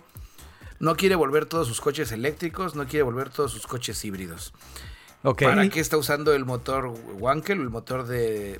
no 0.78 0.96
quiere 0.96 1.16
volver 1.16 1.44
todos 1.44 1.68
sus 1.68 1.82
coches 1.82 2.12
eléctricos, 2.12 2.76
no 2.76 2.86
quiere 2.86 3.02
volver 3.02 3.28
todos 3.28 3.52
sus 3.52 3.66
coches 3.66 4.02
híbridos. 4.06 4.54
¿Para 5.22 5.68
qué 5.68 5.80
está 5.80 5.98
usando 5.98 6.32
el 6.32 6.46
motor 6.46 6.94
Wankel, 7.18 7.60
el 7.60 7.68
motor 7.68 8.06
de 8.06 8.54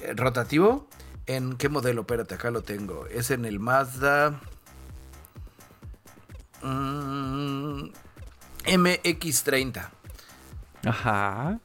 eh, 0.00 0.12
rotativo? 0.14 0.86
¿En 1.26 1.56
qué 1.56 1.68
modelo? 1.68 2.02
Espérate, 2.02 2.34
acá 2.34 2.50
lo 2.50 2.62
tengo. 2.62 3.06
Es 3.06 3.30
en 3.30 3.44
el 3.44 3.60
Mazda 3.60 4.40
mm, 6.62 7.84
MX30. 8.64 9.88
Ajá. 10.84 11.58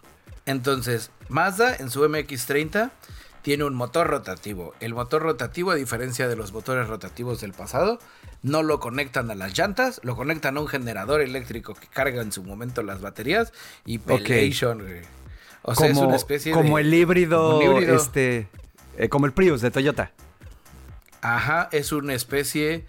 Entonces, 0.45 1.11
Mazda 1.29 1.75
en 1.75 1.89
su 1.89 2.03
MX30 2.07 2.91
tiene 3.41 3.63
un 3.63 3.75
motor 3.75 4.07
rotativo. 4.07 4.73
El 4.79 4.93
motor 4.93 5.21
rotativo, 5.21 5.71
a 5.71 5.75
diferencia 5.75 6.27
de 6.27 6.35
los 6.35 6.51
motores 6.51 6.87
rotativos 6.87 7.41
del 7.41 7.53
pasado, 7.53 7.99
no 8.43 8.61
lo 8.61 8.79
conectan 8.79 9.31
a 9.31 9.35
las 9.35 9.57
llantas, 9.57 9.99
lo 10.03 10.15
conectan 10.15 10.57
a 10.57 10.61
un 10.61 10.67
generador 10.67 11.21
eléctrico 11.21 11.73
que 11.73 11.87
carga 11.87 12.21
en 12.21 12.31
su 12.31 12.43
momento 12.43 12.83
las 12.83 13.01
baterías 13.01 13.53
y 13.85 13.99
pelation. 13.99 14.81
O 15.63 15.75
sea, 15.75 15.87
como, 15.89 16.01
es 16.01 16.07
una 16.07 16.15
especie 16.15 16.51
como 16.51 16.77
de... 16.77 16.83
el 16.83 16.93
híbrido, 16.93 17.37
como 17.37 17.57
un 17.57 17.77
híbrido. 17.77 17.95
este, 17.95 18.47
eh, 18.97 19.09
como 19.09 19.25
el 19.25 19.31
Prius 19.33 19.61
de 19.61 19.71
Toyota. 19.71 20.11
Ajá, 21.21 21.69
es 21.71 21.91
una 21.91 22.13
especie... 22.13 22.85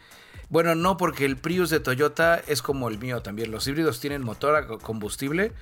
Bueno, 0.51 0.75
no, 0.75 0.97
porque 0.97 1.25
el 1.27 1.37
Prius 1.37 1.69
de 1.71 1.79
Toyota 1.81 2.41
es 2.47 2.63
como 2.63 2.89
el 2.89 2.99
mío 2.99 3.21
también. 3.21 3.51
Los 3.51 3.67
híbridos 3.67 4.01
tienen 4.01 4.23
motor 4.25 4.57
a 4.57 4.67
co- 4.67 4.79
combustible 4.79 5.53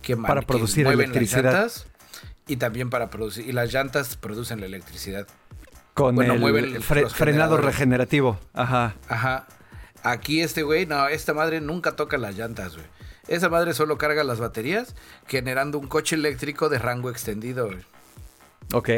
que, 0.00 0.16
Para 0.16 0.40
producir 0.42 0.84
mueven 0.86 1.10
electricidad. 1.10 1.44
Las 1.44 1.54
llantas 1.54 1.86
y 2.46 2.56
también 2.56 2.88
para 2.90 3.10
producir... 3.10 3.46
Y 3.46 3.52
las 3.52 3.72
llantas 3.72 4.16
producen 4.16 4.60
la 4.60 4.66
electricidad. 4.66 5.26
Con 5.94 6.14
Bueno, 6.14 6.34
el 6.34 6.40
mueve 6.40 6.60
el- 6.60 6.82
fre- 6.82 7.08
frenado 7.10 7.58
regenerativo. 7.58 8.38
Ajá. 8.54 8.94
Ajá. 9.08 9.46
Aquí 10.02 10.40
este 10.40 10.62
güey, 10.62 10.86
no, 10.86 11.08
esta 11.08 11.34
madre 11.34 11.60
nunca 11.60 11.94
toca 11.96 12.16
las 12.16 12.34
llantas, 12.36 12.74
güey. 12.74 12.86
Esa 13.28 13.50
madre 13.50 13.74
solo 13.74 13.98
carga 13.98 14.24
las 14.24 14.40
baterías, 14.40 14.94
generando 15.26 15.78
un 15.78 15.86
coche 15.86 16.16
eléctrico 16.16 16.70
de 16.70 16.78
rango 16.78 17.10
extendido, 17.10 17.66
güey. 17.66 17.78
Ok. 18.72 18.88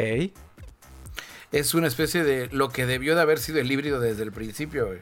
Es 1.53 1.73
una 1.73 1.87
especie 1.87 2.23
de 2.23 2.49
lo 2.51 2.69
que 2.69 2.85
debió 2.85 3.15
de 3.15 3.21
haber 3.21 3.39
sido 3.39 3.59
el 3.59 3.71
híbrido 3.71 3.99
desde 4.01 4.23
el 4.23 4.31
principio, 4.31 4.87
güey. 4.87 4.99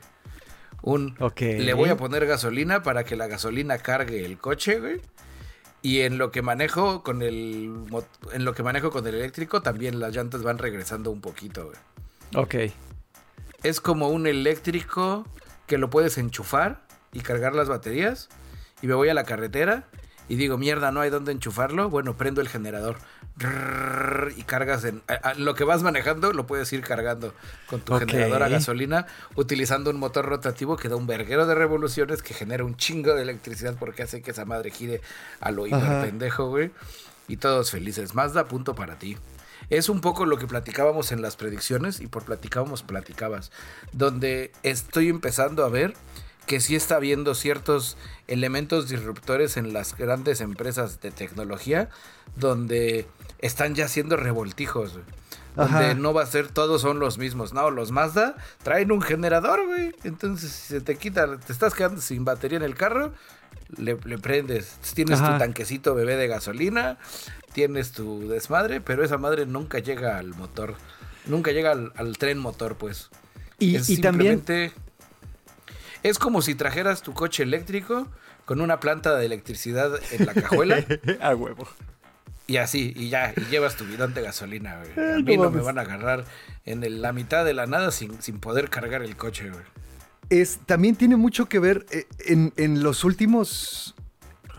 Un 0.84 1.16
Ok. 1.20 1.41
le 1.41 1.74
voy 1.74 1.89
a 1.89 1.97
poner 1.97 2.26
gasolina 2.26 2.84
para 2.84 3.04
que 3.04 3.16
la 3.16 3.28
gasolina 3.28 3.78
cargue 3.78 4.26
el 4.26 4.38
coche, 4.38 4.80
güey. 4.80 5.02
Y 5.82 6.02
en 6.02 6.18
lo 6.18 6.32
que 6.32 6.41
manejo 6.41 7.04
con 7.04 7.22
el 7.24 7.72
en 8.34 8.45
lo 8.45 8.54
que 8.54 8.62
manejo 8.64 8.91
con 8.91 9.08
el 9.08 9.16
eléctrico 9.16 9.62
también 9.62 9.99
las 9.99 10.16
llantas 10.16 10.43
van 10.43 10.58
regresando 10.60 11.10
un 11.10 11.22
poquito, 11.22 11.66
güey. 11.66 11.78
Ok. 12.36 12.74
Es 13.64 13.80
como 13.82 14.10
un 14.10 14.28
eléctrico 14.28 15.26
que 15.68 15.78
lo 15.78 15.89
puedes 15.89 16.18
enchufar 16.18 16.86
y 17.14 17.22
cargar 17.22 17.56
las 17.56 17.70
baterías. 17.70 18.30
Y 18.82 18.88
me 18.88 18.93
voy 18.95 19.10
a 19.10 19.14
la 19.14 19.24
carretera 19.24 19.88
y 20.28 20.36
digo, 20.36 20.58
mierda, 20.58 20.91
no 20.91 20.99
hay 21.02 21.10
dónde 21.10 21.32
enchufarlo. 21.32 21.89
Bueno, 21.89 22.18
prendo 22.18 22.41
el 22.41 22.49
generador. 22.49 22.97
Y 24.38 24.44
cargas 24.44 24.84
en. 24.86 25.02
a- 25.08 25.30
a- 25.30 25.34
lo 25.36 25.56
que 25.56 25.64
vas 25.64 25.84
manejando 25.84 26.32
lo 26.34 26.48
puedes 26.48 26.72
ir 26.74 26.82
cargando 26.82 27.34
con 27.68 27.82
tu 27.82 27.94
Ok. 27.96 28.02
generador 28.02 28.44
a 28.44 28.50
gasolina 28.50 29.08
utilizando 29.36 29.89
un 29.89 29.98
motor 29.98 30.26
rotativo 30.26 30.78
que 30.78 30.89
da 30.89 30.96
un 30.96 31.08
verguero 31.08 31.46
de 31.46 31.56
revoluciones 31.56 32.22
que 32.24 32.34
genera 32.34 32.64
un 32.64 32.78
chingo 32.78 33.14
de 33.16 33.22
electricidad 33.24 33.76
porque 33.80 34.04
hace 34.04 34.22
que 34.22 34.32
esa 34.32 34.46
madre 34.46 34.72
gire 34.72 35.02
a 35.39 35.52
lo 35.52 35.68
hiper 35.68 35.80
Ajá. 35.84 36.02
pendejo, 36.04 36.50
güey. 36.50 36.72
Y 37.28 37.38
todos 37.38 37.72
felices. 37.72 38.14
Mazda, 38.16 38.46
punto 38.48 38.76
para 38.76 39.00
ti. 39.00 39.18
Es 39.70 39.88
un 39.88 40.02
poco 40.02 40.26
lo 40.26 40.38
que 40.38 40.48
platicábamos 40.48 41.12
en 41.14 41.22
las 41.22 41.38
predicciones 41.38 42.02
y 42.02 42.08
por 42.08 42.26
platicábamos, 42.26 42.84
platicabas. 42.84 43.52
Donde 43.94 44.52
estoy 44.64 45.08
empezando 45.08 45.64
a 45.64 45.70
ver 45.70 45.94
que 46.52 46.60
sí 46.60 46.76
está 46.76 46.97
habiendo 46.97 47.34
ciertos 47.34 47.95
elementos 48.28 48.89
disruptores 48.89 49.56
en 49.56 49.72
las 49.72 49.95
grandes 49.95 50.41
empresas 50.41 50.99
de 50.99 51.10
tecnología 51.10 51.88
donde 52.36 53.08
están 53.39 53.74
ya 53.74 53.86
haciendo 53.86 54.18
revoltijos. 54.18 54.91
güey. 54.91 55.06
Donde 55.56 55.95
no 55.95 56.14
va 56.14 56.24
a 56.24 56.26
ser 56.26 56.49
todos 56.49 56.82
son 56.82 56.99
los 56.99 57.18
mismos. 57.18 57.54
No, 57.54 57.72
los 57.72 57.91
Mazda 57.93 58.36
traen 58.64 58.91
un 58.91 59.02
generador, 59.02 59.66
güey. 59.66 59.95
Entonces, 60.04 60.52
si 60.52 60.74
se 60.74 60.82
te 60.82 60.97
quita, 60.97 61.38
te 61.38 61.54
estás 61.54 61.74
quedando 61.74 62.02
sin 62.02 62.26
batería 62.26 62.58
en 62.58 62.66
el 62.66 62.76
carro, 62.76 63.14
le, 63.78 63.97
le 64.04 64.18
prendes. 64.18 64.76
Tienes 64.93 65.22
Ajá. 65.22 65.32
tu 65.32 65.39
tanquecito 65.39 65.95
bebé 65.95 66.18
de 66.18 66.28
gasolina, 66.28 66.97
tienes 67.54 67.93
tu 67.93 68.28
desmadre, 68.28 68.82
pero 68.82 69.06
esa 69.06 69.18
madre 69.18 69.45
nunca 69.45 69.80
llega 69.80 70.18
al 70.18 70.36
motor. 70.36 70.76
Nunca 71.28 71.52
llega 71.52 71.72
al, 71.72 71.93
al 71.95 72.18
tren 72.18 72.39
motor, 72.39 72.76
pues. 72.76 73.10
Y, 73.58 73.78
Es 73.78 73.89
y 73.89 74.02
también. 74.02 74.43
Es 76.04 76.18
como 76.20 76.41
si 76.41 76.56
trajeras 76.56 77.02
tu 77.02 77.14
coche 77.14 77.43
eléctrico 77.43 78.08
con 78.45 78.62
una 78.62 78.80
planta 78.80 79.16
de 79.16 79.26
electricidad 79.26 79.91
en 80.12 80.26
la 80.26 80.34
cajuela 80.34 80.84
a 81.22 81.36
huevo. 81.36 81.68
y 82.47 82.58
así, 82.58 82.93
y 82.95 83.10
ya, 83.10 83.34
y 83.38 83.41
llevas 83.52 83.76
tu 83.78 83.86
bidón 83.86 84.14
de 84.14 84.22
gasolina, 84.24 84.80
güey. 84.80 85.14
A 85.14 85.18
mí 85.20 85.38
no 85.38 85.43
no 85.45 85.52
me 85.52 85.62
van 85.62 85.78
a 85.78 85.82
agarrar 85.82 86.26
en 86.66 86.84
el- 86.84 87.02
la 87.02 87.14
mitad 87.14 87.45
de 87.45 87.54
la 87.54 87.66
nada 87.68 87.91
sin, 87.91 88.22
sin 88.22 88.39
poder 88.39 88.70
cargar 88.70 89.04
el 89.04 89.16
coche, 89.16 89.49
güey. 89.49 89.64
Es, 90.30 90.60
también 90.66 90.95
tiene 90.95 91.18
mucho 91.18 91.47
que 91.49 91.60
ver 91.60 91.86
eh, 91.91 92.08
en, 92.26 92.54
en 92.58 92.84
los 92.84 93.04
últimos. 93.04 93.95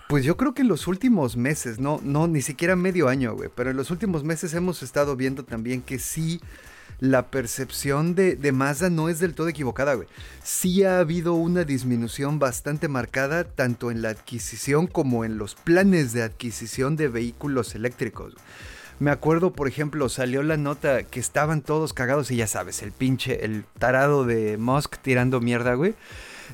Pues 0.09 0.23
yo 0.25 0.37
creo 0.37 0.53
que 0.53 0.61
en 0.63 0.69
los 0.69 0.87
últimos 0.87 1.37
meses, 1.39 1.79
no, 1.79 1.99
no, 2.03 2.29
ni 2.29 2.43
siquiera 2.43 2.77
medio 2.77 3.09
año, 3.09 3.35
güey. 3.35 3.49
Pero 3.55 3.71
en 3.71 3.77
los 3.79 3.91
últimos 3.91 4.23
meses 4.23 4.53
hemos 4.53 4.83
estado 4.83 5.17
viendo 5.17 5.45
también 5.45 5.81
que 5.83 5.99
sí. 5.99 6.41
La 7.03 7.33
percepción 7.33 8.15
de, 8.15 8.37
de 8.37 8.53
Mazda 8.53 8.89
no 8.89 9.09
es 9.09 9.19
del 9.19 9.35
todo 9.35 9.49
equivocada, 9.49 9.95
güey. 9.95 10.07
Sí 10.45 10.85
ha 10.85 11.01
habido 11.01 11.35
una 11.35 11.65
disminución 11.65 12.39
bastante 12.39 12.87
marcada 12.87 13.43
tanto 13.43 13.91
en 13.91 14.03
la 14.03 14.11
adquisición 14.11 14.87
como 14.87 15.25
en 15.25 15.37
los 15.37 15.57
planes 15.57 16.13
de 16.13 16.23
adquisición 16.23 16.95
de 16.95 17.09
vehículos 17.09 17.75
eléctricos. 17.75 18.35
Me 19.01 19.11
acuerdo, 19.11 19.53
por 19.53 19.67
ejemplo, 19.67 20.09
salió 20.09 20.45
la 20.45 20.57
nota 20.57 21.03
que 21.03 21.19
estaban 21.19 21.63
todos 21.63 21.93
cagados 21.93 22.31
y 22.31 22.37
ya 22.37 22.47
sabes, 22.47 22.85
el 22.85 22.93
pinche, 22.93 23.45
el 23.45 23.65
tarado 23.81 24.25
de 24.25 24.57
Musk 24.57 24.99
tirando 24.99 25.41
mierda, 25.41 25.75
güey. 25.75 25.97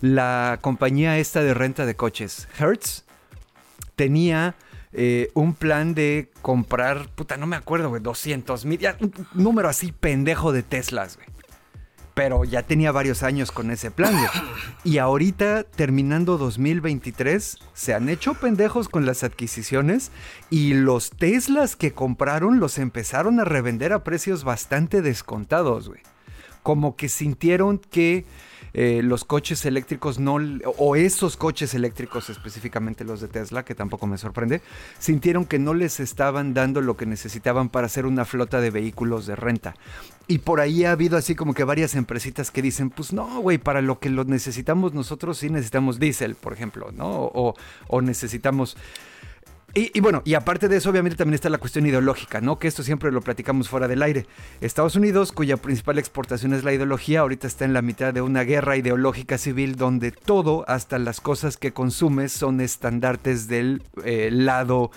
La 0.00 0.60
compañía 0.62 1.18
esta 1.18 1.42
de 1.42 1.52
renta 1.52 1.84
de 1.84 1.94
coches, 1.94 2.48
Hertz, 2.58 3.04
tenía 3.96 4.54
eh, 4.92 5.30
un 5.34 5.54
plan 5.54 5.94
de 5.94 6.30
comprar, 6.42 7.08
puta, 7.14 7.36
no 7.36 7.46
me 7.46 7.56
acuerdo, 7.56 7.88
güey, 7.88 8.02
200 8.02 8.64
mil, 8.64 8.80
un 9.00 9.12
número 9.34 9.68
así 9.68 9.92
pendejo 9.92 10.52
de 10.52 10.62
Teslas, 10.62 11.16
güey 11.16 11.28
pero 12.18 12.42
ya 12.42 12.64
tenía 12.64 12.90
varios 12.90 13.22
años 13.22 13.52
con 13.52 13.70
ese 13.70 13.92
plan. 13.92 14.12
Y 14.82 14.98
ahorita, 14.98 15.62
terminando 15.62 16.36
2023, 16.36 17.58
se 17.74 17.94
han 17.94 18.08
hecho 18.08 18.34
pendejos 18.34 18.88
con 18.88 19.06
las 19.06 19.22
adquisiciones 19.22 20.10
y 20.50 20.74
los 20.74 21.10
Teslas 21.10 21.76
que 21.76 21.92
compraron 21.92 22.58
los 22.58 22.78
empezaron 22.78 23.38
a 23.38 23.44
revender 23.44 23.92
a 23.92 24.02
precios 24.02 24.42
bastante 24.42 25.00
descontados, 25.00 25.90
güey. 25.90 26.00
Como 26.62 26.96
que 26.96 27.08
sintieron 27.08 27.78
que 27.78 28.24
eh, 28.74 29.00
los 29.02 29.24
coches 29.24 29.64
eléctricos 29.64 30.18
no, 30.18 30.36
o 30.76 30.96
esos 30.96 31.36
coches 31.36 31.74
eléctricos 31.74 32.28
específicamente 32.30 33.04
los 33.04 33.20
de 33.20 33.28
Tesla, 33.28 33.64
que 33.64 33.74
tampoco 33.74 34.06
me 34.06 34.18
sorprende, 34.18 34.60
sintieron 34.98 35.46
que 35.46 35.58
no 35.58 35.74
les 35.74 36.00
estaban 36.00 36.54
dando 36.54 36.80
lo 36.80 36.96
que 36.96 37.06
necesitaban 37.06 37.70
para 37.70 37.86
hacer 37.86 38.06
una 38.06 38.24
flota 38.24 38.60
de 38.60 38.70
vehículos 38.70 39.26
de 39.26 39.36
renta. 39.36 39.74
Y 40.26 40.38
por 40.38 40.60
ahí 40.60 40.84
ha 40.84 40.92
habido 40.92 41.16
así 41.16 41.34
como 41.34 41.54
que 41.54 41.64
varias 41.64 41.94
empresitas 41.94 42.50
que 42.50 42.60
dicen, 42.60 42.90
pues 42.90 43.12
no, 43.12 43.40
güey, 43.40 43.58
para 43.58 43.80
lo 43.80 43.98
que 43.98 44.10
lo 44.10 44.24
necesitamos 44.24 44.92
nosotros 44.92 45.38
sí 45.38 45.48
necesitamos 45.48 45.98
diésel, 45.98 46.34
por 46.34 46.52
ejemplo, 46.52 46.92
¿no? 46.92 47.08
O, 47.08 47.54
o 47.88 48.02
necesitamos 48.02 48.76
y, 49.74 50.00
bueno, 50.00 50.22
y 50.24 50.34
aparte 50.34 50.66
de 50.66 50.78
eso, 50.78 50.90
obviamente 50.90 51.16
también 51.16 51.34
está 51.34 51.50
la 51.50 51.58
cuestión 51.58 51.86
ideológica, 51.86 52.40
¿no? 52.40 52.58
Que 52.58 52.68
esto 52.68 52.82
siempre 52.82 53.12
lo 53.12 53.20
platicamos 53.20 53.68
fuera 53.68 53.86
del 53.86 54.02
aire. 54.02 54.26
Estados 54.60 54.96
Unidos, 54.96 55.30
cuya 55.30 55.56
principal 55.56 55.98
exportación 55.98 56.54
es 56.54 56.64
la 56.64 56.72
ideología, 56.72 57.20
ahorita 57.20 57.46
está 57.46 57.64
en 57.64 57.74
la 57.74 57.82
mitad 57.82 58.14
de 58.14 58.22
una 58.22 58.42
guerra 58.42 58.76
ideológica 58.76 59.38
civil 59.38 59.76
donde 59.76 60.10
todo, 60.10 60.64
hasta 60.68 60.98
las 60.98 61.20
cosas 61.20 61.56
que 61.56 61.72
consumes, 61.72 62.32
son 62.32 62.60
estandartes 62.60 63.46
del 63.46 63.82
eh, 64.04 64.30
lado 64.32 64.90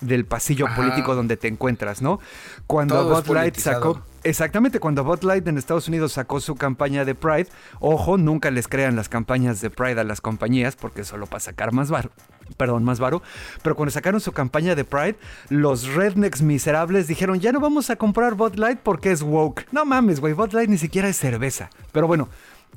del 0.00 0.26
pasillo 0.26 0.66
político 0.76 1.14
donde 1.14 1.36
te 1.36 1.48
encuentras, 1.48 2.02
¿no? 2.02 2.20
Cuando 2.66 3.08
Bud 3.08 3.34
Light 3.34 3.56
sacó 3.56 4.02
Exactamente, 4.24 4.80
cuando 4.80 5.04
Bud 5.04 5.22
Light 5.22 5.46
en 5.46 5.58
Estados 5.58 5.88
Unidos 5.88 6.12
sacó 6.12 6.40
su 6.40 6.56
campaña 6.56 7.04
de 7.04 7.14
Pride, 7.14 7.46
ojo, 7.80 8.18
nunca 8.18 8.50
les 8.50 8.66
crean 8.66 8.96
las 8.96 9.08
campañas 9.08 9.60
de 9.60 9.70
Pride 9.70 10.00
a 10.00 10.04
las 10.04 10.20
compañías 10.20 10.76
porque 10.76 11.04
solo 11.04 11.26
para 11.26 11.40
sacar 11.40 11.72
más 11.72 11.90
bar, 11.90 12.10
perdón, 12.56 12.84
más 12.84 12.98
varo, 12.98 13.22
pero 13.62 13.76
cuando 13.76 13.92
sacaron 13.92 14.20
su 14.20 14.32
campaña 14.32 14.74
de 14.74 14.84
Pride, 14.84 15.16
los 15.50 15.86
rednecks 15.94 16.42
miserables 16.42 17.06
dijeron, 17.06 17.38
"Ya 17.40 17.52
no 17.52 17.60
vamos 17.60 17.90
a 17.90 17.96
comprar 17.96 18.34
Bud 18.34 18.56
Light 18.56 18.80
porque 18.82 19.12
es 19.12 19.22
woke." 19.22 19.66
No 19.72 19.84
mames, 19.84 20.20
güey, 20.20 20.32
Bud 20.32 20.52
Light 20.52 20.68
ni 20.68 20.78
siquiera 20.78 21.08
es 21.08 21.16
cerveza. 21.16 21.70
Pero 21.92 22.06
bueno, 22.06 22.28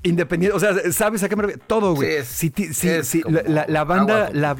independiente, 0.03 0.55
o 0.55 0.59
sea, 0.59 0.91
¿sabes 0.91 1.23
a 1.23 1.29
qué 1.29 1.35
me 1.35 1.43
refiero? 1.43 1.63
Todo, 1.65 1.95
güey. 1.95 2.23
Sí, 2.23 2.51
sí, 3.03 3.23
la, 3.47 3.83
banda 3.83 4.29
la 4.31 4.55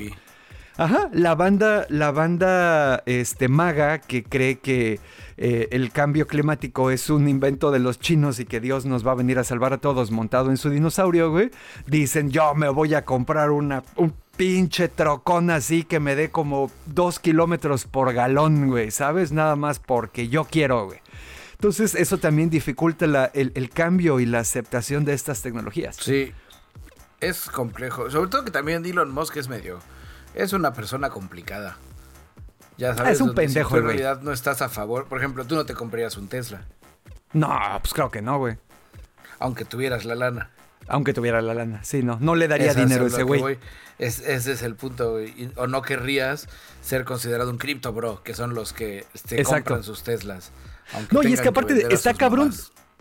Ajá, 0.78 1.10
la 1.12 1.36
banda 1.36 1.86
la 1.90 2.12
banda 2.12 3.04
este 3.06 3.50
maga 3.50 4.00
que 4.00 4.24
cree 4.24 4.60
que 4.60 5.00
eh, 5.44 5.70
el 5.72 5.92
cambio 5.92 6.28
climático 6.28 6.92
es 6.92 7.10
un 7.10 7.28
invento 7.28 7.72
de 7.72 7.80
los 7.80 8.00
chinos 8.00 8.40
y 8.40 8.46
que 8.46 8.60
Dios 8.60 8.86
nos 8.86 9.06
va 9.06 9.14
a 9.14 9.16
venir 9.16 9.40
a 9.40 9.44
salvar 9.44 9.74
a 9.74 9.80
todos 9.80 10.12
montado 10.12 10.52
en 10.52 10.58
su 10.58 10.70
dinosaurio, 10.70 11.32
güey, 11.32 11.50
dicen 11.88 12.30
yo 12.30 12.54
me 12.54 12.70
voy 12.70 12.94
a 12.94 13.06
comprar 13.06 13.50
una, 13.50 13.82
un 13.96 14.14
pinche 14.38 14.88
trocón 14.88 15.50
así 15.50 15.84
que 15.84 16.00
me 16.00 16.16
dé 16.16 16.30
como 16.30 16.70
dos 16.86 17.18
kilómetros 17.18 17.86
por 17.86 18.14
galón, 18.14 18.68
güey, 18.68 18.92
¿sabes? 18.92 19.32
Nada 19.32 19.56
más 19.56 19.80
porque 19.80 20.30
yo 20.30 20.46
quiero, 20.46 20.86
güey. 20.86 21.00
Entonces 21.54 21.96
eso 21.96 22.20
también 22.20 22.52
dificulta 22.52 23.32
el, 23.34 23.52
el 23.56 23.70
cambio 23.72 24.20
y 24.20 24.28
la 24.28 24.42
aceptación 24.42 25.06
de 25.06 25.14
estas 25.14 25.42
tecnologías. 25.42 25.96
Sí, 25.96 26.34
es 27.20 27.50
complejo. 27.50 28.12
Sobre 28.12 28.30
todo 28.30 28.46
que 28.46 28.52
también 28.52 28.86
Elon 28.86 29.12
Musk 29.12 29.38
es 29.38 29.48
medio... 29.48 29.80
Es 30.34 30.54
una 30.54 30.72
persona 30.72 31.10
complicada. 31.10 31.78
Ya 32.82 32.96
sabes, 32.96 33.14
es 33.14 33.22
un 33.22 33.36
pendejo, 33.36 33.78
en 33.78 33.84
realidad 33.84 34.22
no 34.24 34.32
estás 34.32 34.64
a 34.64 34.68
favor. 34.68 35.06
Por 35.06 35.20
ejemplo, 35.20 35.46
tú 35.46 35.54
no 35.54 35.68
te 35.68 35.76
comprarías 35.76 36.18
un 36.18 36.28
Tesla. 36.28 36.66
No, 37.32 37.48
pues 37.80 37.94
creo 37.94 38.10
que 38.10 38.24
no, 38.24 38.40
güey. 38.40 38.58
Aunque 39.38 39.66
tuvieras 39.66 40.04
la 40.04 40.16
lana. 40.16 40.50
Aunque 40.88 41.14
tuviera 41.14 41.44
la 41.44 41.54
lana, 41.54 41.84
sí, 41.84 42.02
no. 42.02 42.18
No 42.20 42.34
le 42.34 42.48
daría 42.48 42.74
dinero 42.74 43.04
a 43.04 43.08
ese 43.08 43.22
güey. 43.22 43.60
ese 44.00 44.34
es 44.34 44.64
el 44.64 44.74
punto, 44.74 45.12
güey. 45.12 45.52
O 45.58 45.68
no 45.68 45.84
querrías 45.84 46.50
ser 46.82 47.06
considerado 47.06 47.52
un 47.52 47.60
cripto 47.60 47.94
bro, 47.94 48.24
que 48.24 48.34
son 48.34 48.56
los 48.56 48.74
que 48.74 49.06
te 49.28 49.44
compran 49.44 49.84
sus 49.84 50.02
Teslas. 50.02 50.52
no, 51.12 51.22
y 51.22 51.34
es 51.34 51.42
que 51.42 51.50
aparte 51.50 51.94
está 51.94 52.16
cabrón. 52.16 52.52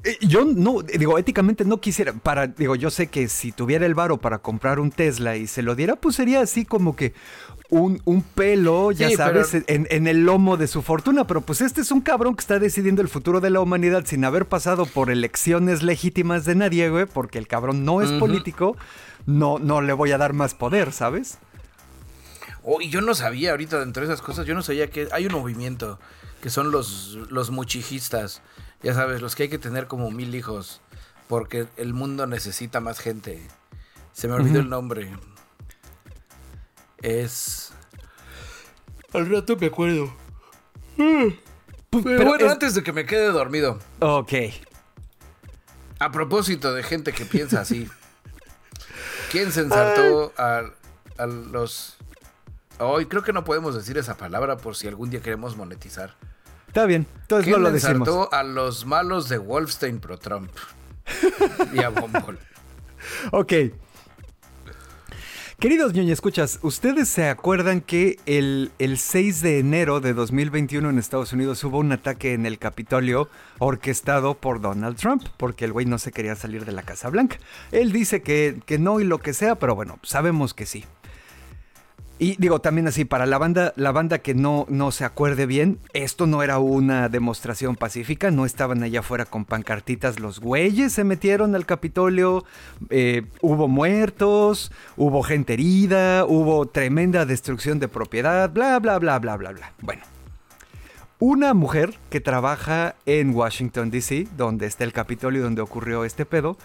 Eh, 0.05 0.19
yo 0.21 0.45
no, 0.45 0.83
digo, 0.83 1.17
éticamente 1.17 1.65
no 1.65 1.81
quisiera, 1.81 2.13
para, 2.13 2.47
digo, 2.47 2.75
yo 2.75 2.91
sé 2.91 3.09
que 3.09 3.29
si 3.29 3.53
tuviera 3.53 3.85
el 3.85 3.95
varo 3.95 4.19
para 4.19 4.39
comprar 4.39 4.79
un 4.79 4.91
Tesla 4.91 5.37
y 5.37 5.47
se 5.47 5.63
lo 5.63 5.75
diera, 5.75 5.97
pues 5.97 6.17
sería 6.17 6.41
así 6.41 6.65
como 6.65 6.97
que, 6.97 7.13
un, 7.71 8.25
pelo, 8.35 8.93
ya 8.93 9.11
sabes, 9.11 9.55
en, 9.67 10.07
el 10.07 10.25
lomo 10.25 10.57
de 10.57 10.67
su 10.67 10.83
fortuna. 10.83 11.27
Pero 11.27 11.41
pues 11.41 11.61
este 11.61 11.81
es 11.81 11.91
un 11.91 12.01
cabrón 12.01 12.35
que 12.35 12.41
está 12.41 12.59
decidiendo 12.59 13.03
el 13.03 13.09
futuro 13.09 13.41
de 13.41 13.51
la 13.51 13.61
humanidad 13.61 14.05
sin 14.07 14.25
haber 14.25 14.47
pasado 14.47 14.87
por 14.87 15.11
elecciones 15.11 15.83
legítimas 15.83 16.45
de 16.45 16.55
nadie, 16.55 16.91
güey, 16.91 17.07
porque 17.07 17.39
el 17.39 17.47
cabrón 17.47 17.85
no 17.85 18.03
es 18.03 18.11
político. 18.13 18.77
No, 19.27 19.59
no 19.59 19.81
le 19.81 19.93
voy 19.93 20.13
a 20.13 20.19
dar 20.19 20.33
más 20.33 20.55
poder, 20.55 20.93
¿sabes? 20.93 21.39
Oh, 22.63 22.81
y 22.81 22.91
yo 22.91 23.01
no 23.01 23.15
sabía 23.15 23.53
ahorita 23.53 23.79
dentro 23.79 24.07
de 24.07 24.13
esas 24.13 24.23
cosas, 24.23 24.47
yo 24.47 24.55
no 24.55 24.63
sabía 24.63 24.91
que 24.91 25.09
hay 25.13 25.27
un 25.27 25.33
movimiento 25.33 25.99
que 26.43 26.51
son 26.51 26.71
los, 26.71 27.19
los 27.31 27.51
muchijistas. 27.51 28.43
Ya 28.83 28.95
sabes, 28.95 29.21
los 29.21 29.35
que 29.35 29.45
hay 29.45 29.49
que 29.49 29.59
tener 29.59 29.87
como 29.87 30.11
mil 30.11 30.35
hijos. 30.35 30.81
Porque 31.29 31.67
el 31.77 31.95
mundo 31.95 32.27
necesita 32.27 32.81
más 32.81 32.99
gente. 32.99 33.41
Se 34.13 34.27
me 34.27 34.35
olvidó 34.35 34.61
el 34.61 34.69
nombre. 34.69 35.11
Es. 37.03 37.73
Al 39.13 39.29
rato 39.29 39.57
me 39.57 39.67
acuerdo. 39.67 40.13
Pues, 40.97 42.05
pero, 42.05 42.25
bueno, 42.25 42.51
antes 42.51 42.75
de 42.75 42.83
que 42.83 42.93
me 42.93 43.07
quede 43.07 43.29
dormido. 43.33 43.79
Ok. 44.01 44.33
A 45.99 46.13
propósito 46.13 46.73
de 46.73 46.83
gente 46.83 47.13
que 47.13 47.25
piensa 47.25 47.61
así. 47.61 47.89
¿Quién 49.31 49.53
se 49.53 49.61
ensartó 49.61 50.33
a, 50.37 50.63
a 51.19 51.27
los... 51.27 51.97
Hoy 52.79 53.07
creo 53.07 53.23
que 53.23 53.33
no 53.33 53.45
podemos 53.45 53.75
decir 53.75 53.99
esa 53.99 54.17
palabra 54.17 54.57
por 54.57 54.75
si 54.77 54.89
algún 54.89 55.11
día 55.11 55.21
queremos 55.21 55.57
monetizar. 55.57 56.15
Está 56.71 56.87
bien, 56.87 57.07
entonces 57.23 57.51
no 57.51 57.59
lo 57.59 57.73
decimos. 57.73 58.29
a 58.31 58.43
los 58.45 58.87
malos 58.87 59.29
de 59.29 59.39
Wolfstein 59.39 59.99
pro 59.99 60.19
Trump? 60.19 60.53
y 61.73 61.81
a 61.81 61.89
Bombol. 61.89 62.39
Ok, 63.33 63.53
Queridos 65.61 65.93
ñoña 65.93 66.15
escuchas, 66.15 66.59
¿ustedes 66.63 67.11
se 67.11 67.29
acuerdan 67.29 67.83
que 67.83 68.19
el, 68.25 68.73
el, 68.79 68.97
6 68.97 69.43
de 69.43 69.59
enero 69.59 70.01
de 70.01 70.15
2021 70.15 70.89
en 70.89 70.99
Estados 70.99 71.35
Unidos 71.35 71.63
hubo 71.65 71.77
un 71.81 71.93
ataque 71.93 72.33
en 72.33 72.47
el 72.47 72.59
Capitolio 72.59 73.29
orquestado 73.59 74.39
por 74.39 74.63
Donald 74.63 74.97
Trump? 74.97 75.23
Porque 75.37 75.67
el 75.67 75.73
güey 75.73 75.85
no 75.85 75.99
se 75.99 76.13
quería 76.13 76.35
salir 76.35 76.65
de 76.65 76.73
la 76.73 76.83
Casa 76.83 77.11
Blanca. 77.11 77.37
Él 77.73 77.93
dice 77.93 78.23
que, 78.23 78.63
que 78.65 78.79
no 78.79 79.01
y 79.01 79.05
lo 79.05 79.19
que 79.19 79.35
sea, 79.35 79.57
pero 79.57 79.75
bueno, 79.75 79.99
sabemos 80.03 80.55
que 80.55 80.65
sí. 80.65 80.87
Y 82.23 82.37
digo, 82.39 82.61
también 82.61 82.87
así, 82.87 83.07
para 83.07 83.25
la 83.25 83.39
banda, 83.39 83.73
la 83.77 83.93
banda 83.93 84.19
que 84.19 84.35
no, 84.35 84.67
no 84.69 84.93
se 84.93 85.07
acuerde 85.07 85.47
bien, 85.47 85.79
esto 85.95 86.27
no 86.27 86.43
era 86.43 86.59
una 86.59 87.09
demostración 87.09 87.77
pacífica, 87.77 88.31
no 88.31 88.45
estaban 88.45 88.83
allá 88.83 89.01
afuera 89.01 89.25
con 89.25 89.47
pancartitas, 89.47 90.21
los 90.21 90.39
güeyes 90.39 90.93
se 90.93 91.03
metieron 91.03 91.55
al 91.55 91.65
Capitolio, 91.65 92.45
eh, 92.91 93.23
hubo 93.41 93.69
muertos, 93.69 94.71
hubo 94.99 95.23
gente 95.23 95.55
herida, 95.55 96.27
hubo 96.27 96.67
tremenda 96.67 97.25
destrucción 97.25 97.79
de 97.79 97.89
propiedad, 97.89 98.51
bla, 98.51 98.79
bla, 98.81 98.99
bla, 98.99 99.19
bla, 99.19 99.39
bla, 99.39 99.53
bla. 99.53 99.73
Bueno. 99.81 100.20
Una 101.23 101.53
mujer 101.53 101.99
que 102.09 102.21
trabaja 102.21 102.97
en 103.05 103.35
Washington, 103.35 103.91
D.C., 103.91 104.27
donde 104.39 104.65
está 104.65 104.85
el 104.85 104.95
Capitolio, 104.95 105.43
donde 105.43 105.61
ocurrió 105.61 106.07
este 106.07 106.25
pedo, 106.25 106.57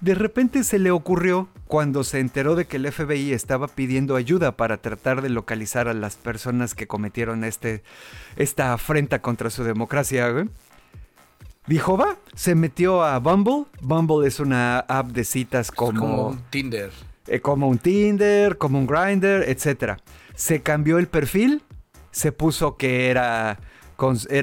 de 0.00 0.14
repente 0.14 0.62
se 0.62 0.78
le 0.78 0.92
ocurrió, 0.92 1.48
cuando 1.66 2.04
se 2.04 2.20
enteró 2.20 2.54
de 2.54 2.66
que 2.66 2.76
el 2.76 2.90
FBI 2.92 3.32
estaba 3.32 3.66
pidiendo 3.66 4.14
ayuda 4.14 4.56
para 4.56 4.76
tratar 4.76 5.22
de 5.22 5.28
localizar 5.28 5.88
a 5.88 5.92
las 5.92 6.14
personas 6.14 6.76
que 6.76 6.86
cometieron 6.86 7.42
este, 7.42 7.82
esta 8.36 8.72
afrenta 8.72 9.20
contra 9.22 9.50
su 9.50 9.64
democracia, 9.64 10.46
dijo, 11.66 11.98
va, 11.98 12.16
se 12.32 12.54
metió 12.54 13.02
a 13.02 13.18
Bumble. 13.18 13.64
Bumble 13.80 14.28
es 14.28 14.38
una 14.38 14.78
app 14.78 15.08
de 15.08 15.24
citas 15.24 15.72
como... 15.72 16.00
Como 16.00 16.28
un 16.28 16.42
Tinder. 16.50 16.92
Eh, 17.26 17.40
como 17.40 17.68
un 17.68 17.78
Tinder, 17.78 18.56
como 18.56 18.78
un 18.78 18.86
Grinder, 18.86 19.48
etc. 19.48 19.98
Se 20.36 20.62
cambió 20.62 20.98
el 20.98 21.08
perfil, 21.08 21.62
se 22.12 22.30
puso 22.30 22.76
que 22.76 23.10
era, 23.10 23.58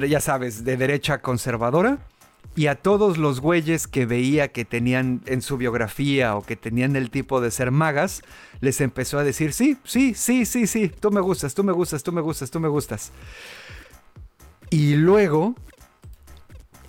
ya 0.08 0.20
sabes, 0.20 0.64
de 0.64 0.76
derecha 0.76 1.20
conservadora 1.20 1.98
y 2.56 2.68
a 2.68 2.76
todos 2.76 3.18
los 3.18 3.40
güeyes 3.40 3.88
que 3.88 4.06
veía 4.06 4.48
que 4.48 4.64
tenían 4.64 5.22
en 5.26 5.42
su 5.42 5.56
biografía 5.56 6.36
o 6.36 6.42
que 6.42 6.56
tenían 6.56 6.94
el 6.94 7.10
tipo 7.10 7.40
de 7.40 7.50
ser 7.50 7.70
magas, 7.70 8.22
les 8.60 8.80
empezó 8.80 9.18
a 9.18 9.24
decir, 9.24 9.52
sí, 9.52 9.76
sí, 9.84 10.14
sí, 10.14 10.46
sí, 10.46 10.66
sí, 10.66 10.88
tú 10.88 11.10
me 11.10 11.20
gustas, 11.20 11.54
tú 11.54 11.64
me 11.64 11.72
gustas, 11.72 12.02
tú 12.02 12.12
me 12.12 12.20
gustas, 12.20 12.50
tú 12.50 12.60
me 12.60 12.68
gustas. 12.68 13.10
Y 14.70 14.94
luego, 14.94 15.56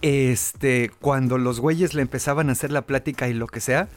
este, 0.02 0.92
cuando 1.02 1.40
los 1.40 1.60
güeyes 1.60 1.96
le 1.96 2.04
empezaban 2.04 2.50
a 2.50 2.52
hacer 2.52 2.72
la 2.72 2.84
plática 2.84 3.28
y 3.28 3.34
lo 3.34 3.48
que 3.48 3.60
sea, 3.60 3.90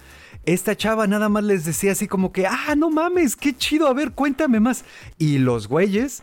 esta 0.47 0.75
chava 0.75 1.07
nada 1.07 1.29
más 1.29 1.45
les 1.45 1.66
decía 1.66 1.93
así 1.93 2.09
como 2.09 2.33
que, 2.33 2.47
ah, 2.47 2.75
no 2.77 2.89
mames, 2.91 3.37
qué 3.37 3.55
chido, 3.55 3.89
a 3.89 3.93
ver, 3.93 4.12
cuéntame 4.12 4.61
más. 4.61 4.85
Y 5.19 5.39
los 5.39 5.69
güeyes 5.69 6.23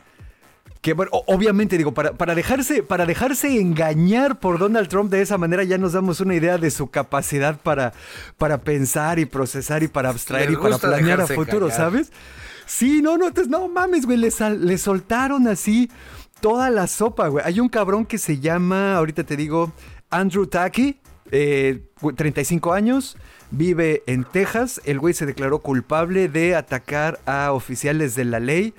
que 0.85 0.93
bueno, 0.93 1.09
obviamente 1.25 1.79
digo, 1.79 1.95
para, 1.95 2.13
para, 2.13 2.35
dejarse, 2.35 2.83
para 2.83 3.07
dejarse 3.07 3.59
engañar 3.59 4.39
por 4.39 4.59
Donald 4.59 4.87
Trump 4.87 5.09
de 5.09 5.19
esa 5.19 5.35
manera 5.39 5.63
ya 5.63 5.79
nos 5.79 5.93
damos 5.93 6.19
una 6.19 6.35
idea 6.35 6.59
de 6.59 6.69
su 6.69 6.91
capacidad 6.91 7.59
para, 7.59 7.93
para 8.37 8.59
pensar 8.59 9.17
y 9.17 9.25
procesar 9.25 9.81
y 9.81 9.87
para 9.87 10.09
abstraer 10.09 10.51
y 10.51 10.55
para 10.55 10.77
planear 10.77 11.21
a 11.21 11.25
futuro, 11.25 11.71
¿sabes? 11.71 12.11
Sí, 12.67 13.01
no, 13.01 13.17
no, 13.17 13.25
entonces, 13.25 13.49
no 13.49 13.67
mames, 13.67 14.05
güey, 14.05 14.19
le, 14.19 14.29
le 14.59 14.77
soltaron 14.77 15.47
así 15.47 15.89
toda 16.39 16.69
la 16.69 16.85
sopa, 16.85 17.29
güey. 17.29 17.43
Hay 17.47 17.59
un 17.59 17.69
cabrón 17.69 18.05
que 18.05 18.19
se 18.19 18.39
llama, 18.39 18.95
ahorita 18.95 19.23
te 19.23 19.35
digo, 19.35 19.73
Andrew 20.11 20.45
Taki, 20.45 20.99
35 21.31 22.75
eh, 22.75 22.77
años, 22.77 23.17
vive 23.49 24.03
en 24.05 24.23
Texas. 24.23 24.79
El 24.85 24.99
güey 24.99 25.15
se 25.15 25.25
declaró 25.25 25.61
culpable 25.61 26.29
de 26.29 26.53
atacar 26.53 27.19
a 27.25 27.53
oficiales 27.53 28.13
de 28.13 28.25
la 28.25 28.39
ley 28.39 28.75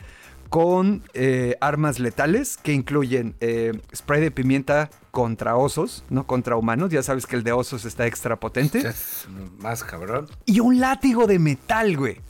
con 0.48 1.02
eh, 1.14 1.56
armas 1.60 1.98
letales 1.98 2.56
que 2.56 2.72
incluyen 2.72 3.34
eh, 3.40 3.72
spray 3.94 4.20
de 4.20 4.30
pimienta 4.30 4.90
contra 5.10 5.56
osos, 5.56 6.04
no 6.10 6.26
contra 6.26 6.56
humanos. 6.56 6.90
Ya 6.90 7.02
sabes 7.02 7.26
que 7.26 7.36
el 7.36 7.42
de 7.42 7.52
osos 7.52 7.84
está 7.84 8.06
extra 8.06 8.38
potente. 8.38 8.78
Es 8.80 9.26
más 9.58 9.82
cabrón. 9.82 10.28
Y 10.44 10.60
un 10.60 10.80
látigo 10.80 11.26
de 11.26 11.38
metal, 11.38 11.96
güey. 11.96 12.20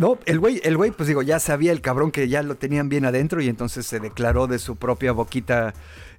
No, 0.00 0.18
el 0.24 0.38
güey, 0.38 0.62
el 0.64 0.78
güey, 0.78 0.92
pues 0.92 1.08
digo, 1.08 1.20
ya 1.20 1.38
sabía 1.38 1.72
el 1.72 1.82
cabrón 1.82 2.10
que 2.10 2.26
ya 2.26 2.42
lo 2.42 2.54
tenían 2.54 2.88
bien 2.88 3.04
adentro 3.04 3.42
y 3.42 3.48
entonces 3.50 3.84
se 3.84 4.00
declaró 4.00 4.46
de 4.46 4.58
su 4.58 4.76
propia 4.76 5.12
boquita 5.12 5.74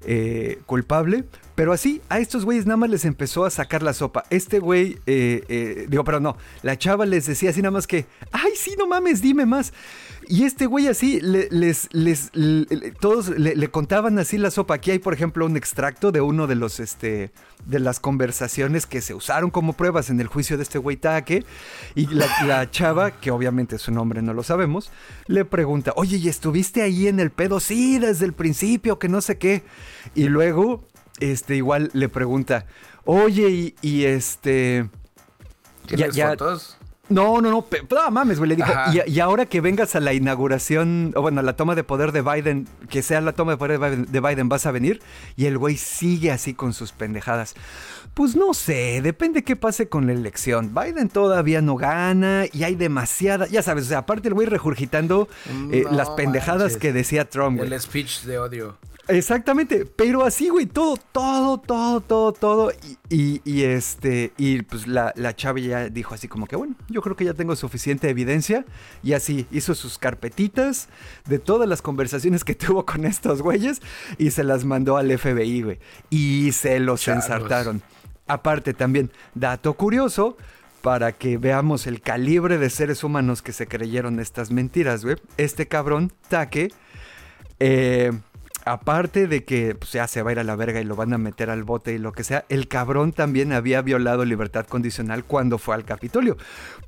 eh, 0.05 0.59
culpable. 0.67 1.23
Pero 1.55 1.73
así, 1.73 1.99
a 2.07 2.19
estos 2.19 2.45
güeyes 2.45 2.67
nada 2.67 2.77
más 2.77 2.91
les 2.91 3.05
empezó 3.05 3.43
a 3.43 3.49
sacar 3.49 3.81
la 3.81 3.93
sopa. 3.93 4.25
Este 4.29 4.59
güey, 4.59 4.99
eh, 5.07 5.43
eh, 5.49 5.87
digo, 5.89 6.03
pero 6.03 6.19
no, 6.19 6.37
la 6.61 6.77
chava 6.77 7.07
les 7.07 7.25
decía 7.25 7.49
así 7.49 7.63
nada 7.63 7.71
más 7.71 7.87
que, 7.87 8.05
ay, 8.31 8.51
sí, 8.55 8.75
no 8.77 8.85
mames, 8.85 9.19
dime 9.19 9.47
más. 9.47 9.73
Y 10.31 10.45
este 10.45 10.65
güey 10.65 10.87
así, 10.87 11.19
les, 11.19 11.89
les, 11.91 12.31
todos 13.01 13.27
le, 13.37 13.67
contaban 13.67 14.17
así 14.17 14.37
la 14.37 14.49
sopa. 14.49 14.75
Aquí 14.75 14.91
hay, 14.91 14.99
por 14.99 15.13
ejemplo, 15.13 15.45
un 15.45 15.57
extracto 15.57 16.13
de 16.13 16.21
uno 16.21 16.47
de 16.47 16.55
los, 16.55 16.79
este, 16.79 17.33
de 17.65 17.79
las 17.79 17.99
conversaciones 17.99 18.85
que 18.85 19.01
se 19.01 19.13
usaron 19.13 19.49
como 19.49 19.73
pruebas 19.73 20.09
en 20.09 20.21
el 20.21 20.27
juicio 20.27 20.55
de 20.55 20.63
este 20.63 20.77
güey 20.77 20.95
Taque. 20.95 21.43
Y 21.95 22.07
la, 22.07 22.71
chava, 22.71 23.11
que 23.11 23.29
obviamente 23.29 23.77
su 23.77 23.91
nombre 23.91 24.21
no 24.21 24.33
lo 24.33 24.41
sabemos, 24.41 24.89
le 25.27 25.43
pregunta, 25.43 25.91
oye, 25.97 26.15
¿y 26.15 26.29
estuviste 26.29 26.81
ahí 26.81 27.09
en 27.09 27.19
el 27.19 27.31
pedo? 27.31 27.59
Sí, 27.59 27.99
desde 27.99 28.23
el 28.23 28.31
principio, 28.31 28.99
que 28.99 29.09
no 29.09 29.19
sé 29.19 29.37
qué. 29.37 29.63
Y 30.15 30.29
luego, 30.29 30.87
este, 31.19 31.57
igual 31.57 31.89
le 31.91 32.07
pregunta, 32.07 32.67
oye, 33.03 33.75
y, 33.81 34.05
este... 34.05 34.89
¿Tienes 35.87 36.17
fotos? 36.17 36.77
No, 37.11 37.41
no, 37.41 37.51
no, 37.51 37.65
no 37.89 38.11
mames, 38.11 38.37
güey. 38.37 38.49
Le 38.49 38.55
dijo, 38.55 38.71
y, 39.05 39.19
ahora 39.19 39.45
que 39.45 39.61
vengas 39.61 39.95
a 39.95 39.99
la 39.99 40.13
inauguración, 40.13 41.13
o 41.15 41.21
bueno, 41.21 41.39
a 41.39 41.43
la 41.43 41.55
toma 41.55 41.75
de 41.75 41.83
poder 41.83 42.11
de 42.11 42.21
Biden, 42.21 42.67
que 42.89 43.01
sea 43.01 43.21
la 43.21 43.33
toma 43.33 43.53
de 43.53 43.57
poder 43.57 44.07
de 44.07 44.19
Biden, 44.19 44.49
vas 44.49 44.65
a 44.65 44.71
venir. 44.71 45.01
Y 45.35 45.45
el 45.45 45.57
güey 45.57 45.77
sigue 45.77 46.31
así 46.31 46.53
con 46.53 46.73
sus 46.73 46.91
pendejadas. 46.91 47.55
Pues 48.13 48.35
no 48.35 48.53
sé, 48.53 49.01
depende 49.01 49.43
qué 49.43 49.55
pase 49.55 49.87
con 49.87 50.05
la 50.05 50.13
elección. 50.13 50.75
Biden 50.75 51.07
todavía 51.07 51.61
no 51.61 51.75
gana 51.75 52.43
y 52.51 52.63
hay 52.63 52.75
demasiada, 52.75 53.47
ya 53.47 53.61
sabes, 53.61 53.85
o 53.85 53.87
sea, 53.87 53.99
aparte 53.99 54.27
el 54.27 54.33
güey 54.33 54.47
regurgitando 54.47 55.29
eh, 55.71 55.85
las 55.89 56.09
pendejadas 56.09 56.75
que 56.75 56.91
decía 56.91 57.29
Trump, 57.29 57.57
güey. 57.57 57.71
El 57.71 57.79
speech 57.79 58.23
de 58.23 58.37
odio. 58.37 58.77
Exactamente, 59.11 59.85
pero 59.85 60.23
así, 60.23 60.47
güey, 60.47 60.65
todo, 60.67 60.95
todo, 61.11 61.57
todo, 61.57 61.99
todo, 61.99 62.31
todo. 62.31 62.71
Y, 63.09 63.41
este, 63.63 64.31
y 64.37 64.61
pues 64.61 64.87
la, 64.87 65.11
la 65.17 65.35
chava 65.35 65.59
ya 65.59 65.89
dijo 65.89 66.15
así 66.15 66.29
como 66.29 66.47
que, 66.47 66.55
bueno, 66.55 66.75
yo 66.87 67.01
creo 67.01 67.17
que 67.17 67.25
ya 67.25 67.33
tengo 67.33 67.57
suficiente 67.57 68.09
evidencia. 68.09 68.65
Y 69.03 69.11
así 69.11 69.47
hizo 69.51 69.75
sus 69.75 69.97
carpetitas 69.97 70.87
de 71.27 71.39
todas 71.39 71.67
las 71.67 71.81
conversaciones 71.81 72.45
que 72.45 72.55
tuvo 72.55 72.85
con 72.85 73.03
estos 73.05 73.41
güeyes 73.41 73.81
y 74.17 74.31
se 74.31 74.45
las 74.45 74.63
mandó 74.63 74.95
al 74.95 75.11
FBI, 75.17 75.61
güey. 75.61 75.79
Y 76.09 76.53
se 76.53 76.79
los 76.79 77.05
ensartaron. 77.09 77.81
Aparte 78.27 78.73
también, 78.73 79.11
dato 79.35 79.73
curioso, 79.73 80.37
para 80.81 81.11
que 81.11 81.37
veamos 81.37 81.85
el 81.85 81.99
calibre 81.99 82.57
de 82.57 82.69
seres 82.69 83.03
humanos 83.03 83.41
que 83.41 83.51
se 83.51 83.67
creyeron 83.67 84.21
estas 84.21 84.51
mentiras, 84.51 85.03
güey. 85.03 85.17
Este 85.35 85.67
cabrón, 85.67 86.13
Taque, 86.29 86.69
eh 87.59 88.13
aparte 88.65 89.27
de 89.27 89.43
que 89.43 89.75
pues, 89.75 89.91
ya 89.91 90.07
se 90.07 90.21
va 90.21 90.29
a 90.29 90.33
ir 90.33 90.39
a 90.39 90.43
la 90.43 90.55
verga 90.55 90.79
y 90.81 90.83
lo 90.83 90.95
van 90.95 91.13
a 91.13 91.17
meter 91.17 91.49
al 91.49 91.63
bote 91.63 91.93
y 91.93 91.97
lo 91.97 92.11
que 92.11 92.23
sea, 92.23 92.45
el 92.49 92.67
cabrón 92.67 93.13
también 93.13 93.53
había 93.53 93.81
violado 93.81 94.25
libertad 94.25 94.65
condicional 94.67 95.23
cuando 95.23 95.57
fue 95.57 95.75
al 95.75 95.85
Capitolio. 95.85 96.37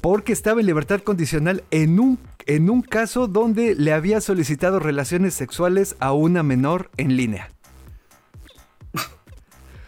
Porque 0.02 0.34
estaba 0.34 0.60
en 0.60 0.68
libertad 0.68 1.02
condicional 1.02 1.64
en 1.72 2.00
un, 2.00 2.20
en 2.46 2.70
un 2.70 2.82
caso 2.82 3.28
donde 3.28 3.76
le 3.76 3.94
había 3.94 4.22
solicitado 4.22 4.80
relaciones 4.80 5.34
sexuales 5.34 5.96
a 6.00 6.14
una 6.14 6.44
menor 6.44 6.90
en 6.98 7.18
línea. 7.18 7.50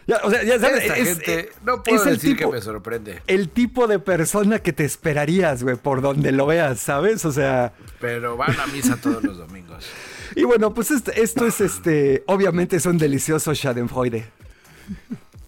Ya, 0.08 0.20
o 0.22 0.30
sea, 0.30 0.44
ya 0.44 0.56
sabes, 0.60 1.18
es, 1.26 1.48
no 1.64 1.82
puedo 1.82 2.04
decir 2.04 2.36
que 2.36 2.46
me 2.46 2.60
sorprende. 2.60 3.22
El 3.26 3.48
tipo 3.48 3.88
de 3.88 3.98
persona 3.98 4.60
que 4.60 4.72
te 4.72 4.84
esperarías, 4.84 5.64
güey, 5.64 5.74
por 5.74 6.00
donde 6.00 6.30
lo 6.30 6.46
veas, 6.46 6.78
¿sabes? 6.78 7.24
O 7.24 7.32
sea. 7.32 7.72
Pero 8.00 8.36
van 8.36 8.54
a 8.60 8.68
misa 8.68 8.96
todos 9.00 9.24
los 9.24 9.36
domingos. 9.36 9.84
Y 10.34 10.44
bueno, 10.44 10.74
pues 10.74 10.90
esto, 10.90 11.12
es 11.46 11.60
este. 11.60 12.24
Obviamente 12.26 12.76
es 12.76 12.86
un 12.86 12.98
delicioso 12.98 13.54
Schadenfreude. 13.54 14.26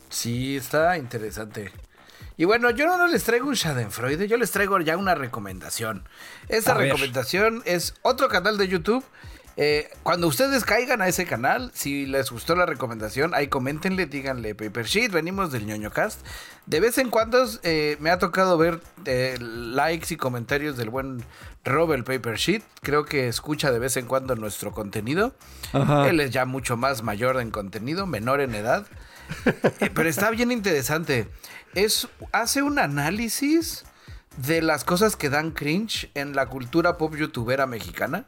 Sí, 0.08 0.56
está 0.56 0.96
interesante. 0.96 1.72
Y 2.36 2.44
bueno, 2.44 2.70
yo 2.70 2.86
no 2.86 3.06
les 3.08 3.24
traigo 3.24 3.48
un 3.48 3.56
Schadenfreude, 3.56 4.28
yo 4.28 4.36
les 4.36 4.52
traigo 4.52 4.78
ya 4.80 4.96
una 4.96 5.14
recomendación. 5.14 6.04
Esta 6.48 6.74
recomendación 6.74 7.62
es 7.66 7.94
otro 8.02 8.28
canal 8.28 8.58
de 8.58 8.68
YouTube 8.68 9.04
eh, 9.60 9.90
cuando 10.04 10.28
ustedes 10.28 10.64
caigan 10.64 11.02
a 11.02 11.08
ese 11.08 11.26
canal, 11.26 11.72
si 11.74 12.06
les 12.06 12.30
gustó 12.30 12.54
la 12.54 12.64
recomendación, 12.64 13.34
ahí 13.34 13.48
coméntenle, 13.48 14.06
díganle 14.06 14.54
Paper 14.54 14.86
Sheet, 14.86 15.10
venimos 15.10 15.50
del 15.50 15.66
ñoño 15.66 15.90
cast. 15.90 16.24
De 16.66 16.78
vez 16.78 16.96
en 16.98 17.10
cuando 17.10 17.44
eh, 17.64 17.96
me 17.98 18.10
ha 18.10 18.18
tocado 18.18 18.56
ver 18.56 18.80
eh, 19.04 19.36
likes 19.40 20.14
y 20.14 20.16
comentarios 20.16 20.76
del 20.76 20.90
buen 20.90 21.24
Robert 21.64 22.06
Paper 22.06 22.36
Sheet. 22.36 22.62
Creo 22.82 23.04
que 23.04 23.26
escucha 23.26 23.72
de 23.72 23.80
vez 23.80 23.96
en 23.96 24.06
cuando 24.06 24.36
nuestro 24.36 24.70
contenido. 24.70 25.34
Él 26.06 26.20
es 26.20 26.30
ya 26.30 26.44
mucho 26.44 26.76
más 26.76 27.02
mayor 27.02 27.40
en 27.40 27.50
contenido, 27.50 28.06
menor 28.06 28.40
en 28.40 28.54
edad. 28.54 28.86
pero 29.92 30.08
está 30.08 30.30
bien 30.30 30.52
interesante. 30.52 31.26
Es, 31.74 32.06
hace 32.30 32.62
un 32.62 32.78
análisis 32.78 33.84
de 34.36 34.62
las 34.62 34.84
cosas 34.84 35.16
que 35.16 35.30
dan 35.30 35.50
cringe 35.50 36.12
en 36.14 36.36
la 36.36 36.46
cultura 36.46 36.96
pop 36.96 37.16
youtubera 37.16 37.66
mexicana 37.66 38.24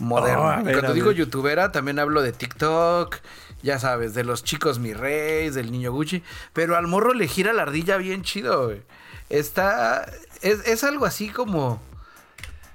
moderna. 0.00 0.60
Oh, 0.60 0.62
Cuando 0.62 0.94
digo 0.94 1.12
youtubera, 1.12 1.72
también 1.72 1.98
hablo 1.98 2.22
de 2.22 2.32
TikTok, 2.32 3.18
ya 3.62 3.78
sabes, 3.78 4.14
de 4.14 4.24
los 4.24 4.42
chicos 4.42 4.78
mi 4.78 4.92
rey, 4.92 5.50
del 5.50 5.70
niño 5.70 5.92
Gucci. 5.92 6.22
Pero 6.52 6.76
al 6.76 6.86
morro 6.86 7.14
le 7.14 7.28
gira 7.28 7.52
la 7.52 7.62
ardilla 7.62 7.96
bien 7.96 8.22
chido, 8.22 8.66
güey. 8.66 8.82
Está. 9.28 10.10
Es, 10.42 10.84
algo 10.84 11.06
así 11.06 11.28
como. 11.28 11.80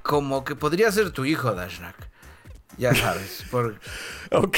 Como 0.03 0.45
que 0.45 0.55
podría 0.55 0.91
ser 0.91 1.11
tu 1.11 1.25
hijo, 1.25 1.51
Dashnak. 1.53 1.95
Ya 2.77 2.93
sabes. 2.93 3.43
Por... 3.51 3.79
ok. 4.31 4.57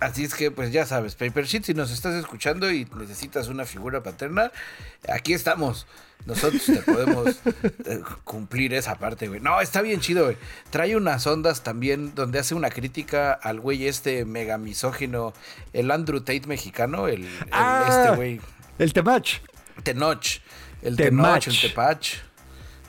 Así 0.00 0.24
es 0.24 0.34
que, 0.34 0.50
pues 0.52 0.70
ya 0.70 0.86
sabes, 0.86 1.16
Paper 1.16 1.44
Sheet, 1.44 1.64
si 1.64 1.74
nos 1.74 1.90
estás 1.90 2.14
escuchando 2.14 2.70
y 2.70 2.84
necesitas 2.96 3.48
una 3.48 3.64
figura 3.64 4.02
paterna, 4.02 4.52
aquí 5.08 5.32
estamos. 5.32 5.88
Nosotros 6.26 6.62
te 6.64 6.76
podemos 6.82 7.28
eh, 7.86 8.00
cumplir 8.24 8.74
esa 8.74 8.96
parte, 8.96 9.28
güey. 9.28 9.40
No, 9.40 9.60
está 9.60 9.80
bien 9.82 10.00
chido, 10.00 10.24
güey. 10.24 10.36
Trae 10.70 10.96
unas 10.96 11.26
ondas 11.26 11.62
también 11.62 12.14
donde 12.14 12.38
hace 12.38 12.54
una 12.54 12.70
crítica 12.70 13.32
al 13.32 13.60
güey 13.60 13.86
este 13.86 14.24
mega 14.24 14.58
misógino, 14.58 15.32
el 15.72 15.90
Andrew 15.90 16.20
Tate 16.20 16.46
mexicano, 16.46 17.08
el, 17.08 17.28
ah, 17.50 17.86
este 17.88 18.16
güey. 18.16 18.40
El 18.78 18.92
Temach. 18.92 19.40
Tenoch. 19.82 20.40
El 20.82 20.96
Tenoch, 20.96 21.46
el 21.46 21.60
Tepach. 21.60 22.08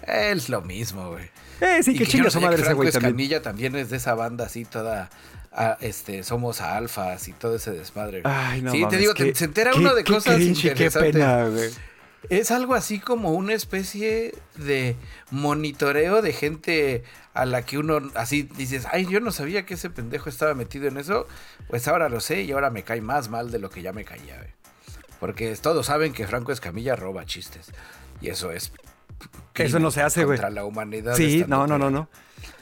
Es 0.06 0.50
lo 0.50 0.62
mismo, 0.62 1.10
güey. 1.10 1.30
Eh, 1.62 1.84
sí, 1.84 1.98
que 1.98 2.06
chinga 2.06 2.30
su 2.30 2.40
madre 2.40 2.62
ese 2.62 2.74
güey 2.74 2.92
también. 2.92 3.42
también 3.42 3.76
es 3.76 3.90
de 3.90 3.98
esa 3.98 4.16
banda 4.16 4.46
así 4.46 4.66
toda 4.66 5.10
este, 5.82 6.24
somos 6.24 6.62
alfas 6.62 7.28
y 7.28 7.34
todo 7.34 7.56
ese 7.56 7.72
desmadre. 7.72 8.22
Ay, 8.24 8.62
no 8.62 8.72
sí, 8.72 8.86
te 8.90 8.98
digo, 8.98 9.14
se 9.16 9.46
entera 9.46 9.74
uno 9.76 9.94
de 9.94 10.04
cosas 10.04 10.40
interesantes. 10.40 11.78
Es 12.30 12.52
algo 12.52 12.76
así 12.76 13.00
como 13.00 13.32
una 13.34 13.54
especie 13.54 14.36
de 14.56 14.96
monitoreo 15.32 16.22
de 16.22 16.34
gente 16.34 17.04
a 17.34 17.46
la 17.46 17.62
que 17.66 17.78
uno 17.78 18.02
así 18.16 18.44
dices, 18.44 18.86
ay, 18.92 19.08
yo 19.10 19.20
no 19.22 19.32
sabía 19.32 19.66
que 19.66 19.76
ese 19.76 19.90
pendejo 19.90 20.30
estaba 20.30 20.54
metido 20.54 20.88
en 20.88 20.98
eso, 20.98 21.28
pues 21.70 21.88
ahora 21.88 22.10
lo 22.10 22.20
sé 22.20 22.42
y 22.42 22.52
ahora 22.52 22.70
me 22.70 22.84
cae 22.84 23.00
más 23.02 23.30
mal 23.30 23.52
de 23.52 23.60
lo 23.60 23.70
que 23.70 23.82
ya 23.82 23.94
me 23.94 24.04
caía. 24.04 24.36
Porque 25.20 25.56
todos 25.56 25.86
saben 25.86 26.14
que 26.14 26.28
Franco 26.28 26.52
Escamilla 26.52 26.96
roba 26.96 27.26
chistes 27.26 27.72
y 28.22 28.30
eso 28.30 28.52
es 28.52 28.72
Eso 29.56 29.80
no 29.80 29.92
se 29.92 30.02
hace, 30.02 30.24
güey. 30.26 30.38
Contra 30.38 30.50
la 30.50 30.66
humanidad. 30.66 31.16
Sí, 31.16 31.46
no, 31.48 31.68
no, 31.68 31.78
no, 31.78 31.90
no. 31.90 32.10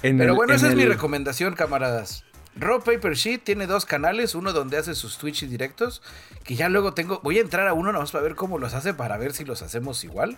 En 0.01 0.17
Pero 0.17 0.31
el- 0.31 0.35
bueno, 0.35 0.53
en 0.53 0.57
esa 0.57 0.69
es 0.69 0.75
mi 0.75 0.85
recomendación, 0.85 1.53
camaradas. 1.55 2.23
Raw 2.59 2.83
Paper 2.83 3.15
Sheet 3.15 3.43
tiene 3.43 3.67
dos 3.67 3.85
canales, 3.85 4.35
uno 4.35 4.53
donde 4.53 4.77
hace 4.77 4.95
sus 4.95 5.17
Twitch 5.17 5.43
y 5.43 5.47
directos, 5.47 6.01
que 6.43 6.55
ya 6.55 6.69
luego 6.69 6.93
tengo, 6.93 7.19
voy 7.23 7.37
a 7.37 7.41
entrar 7.41 7.67
a 7.67 7.73
uno 7.73 7.91
nomás 7.91 8.11
para 8.11 8.23
ver 8.23 8.35
cómo 8.35 8.57
los 8.57 8.73
hace, 8.73 8.93
para 8.93 9.17
ver 9.17 9.33
si 9.33 9.45
los 9.45 9.61
hacemos 9.61 10.03
igual. 10.03 10.37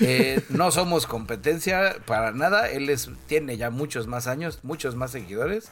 Eh, 0.00 0.42
no 0.48 0.70
somos 0.70 1.06
competencia 1.06 1.96
para 2.06 2.32
nada, 2.32 2.70
él 2.70 2.90
es, 2.90 3.10
tiene 3.26 3.56
ya 3.56 3.70
muchos 3.70 4.06
más 4.06 4.26
años, 4.26 4.60
muchos 4.62 4.94
más 4.96 5.10
seguidores. 5.10 5.70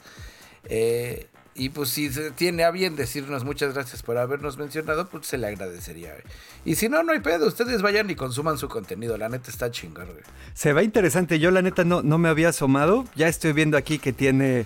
Eh, 0.65 1.27
y 1.57 1.69
pues 1.69 1.89
si 1.89 2.09
tiene 2.31 2.65
a 2.65 2.71
bien 2.71 2.97
decirnos 2.97 3.45
muchas 3.45 3.73
gracias 3.73 4.03
por 4.03 4.17
habernos 4.17 4.57
mencionado, 4.57 5.07
pues 5.07 5.25
se 5.25 5.37
le 5.37 5.47
agradecería. 5.47 6.11
güey. 6.11 6.23
Y 6.65 6.75
si 6.75 6.89
no, 6.89 7.01
no 7.01 7.13
hay 7.13 7.21
pedo, 7.21 7.47
ustedes 7.47 7.81
vayan 7.81 8.09
y 8.09 8.15
consuman 8.15 8.57
su 8.57 8.67
contenido, 8.67 9.17
la 9.17 9.29
neta 9.29 9.49
está 9.49 9.71
chingón. 9.71 10.07
güey. 10.07 10.19
Se 10.53 10.73
ve 10.73 10.83
interesante. 10.83 11.39
Yo 11.39 11.51
la 11.51 11.61
neta 11.61 11.85
no, 11.85 12.03
no 12.03 12.17
me 12.17 12.27
había 12.27 12.49
asomado. 12.49 13.05
Ya 13.15 13.29
estoy 13.29 13.53
viendo 13.53 13.77
aquí 13.77 13.99
que 13.99 14.11
tiene, 14.11 14.65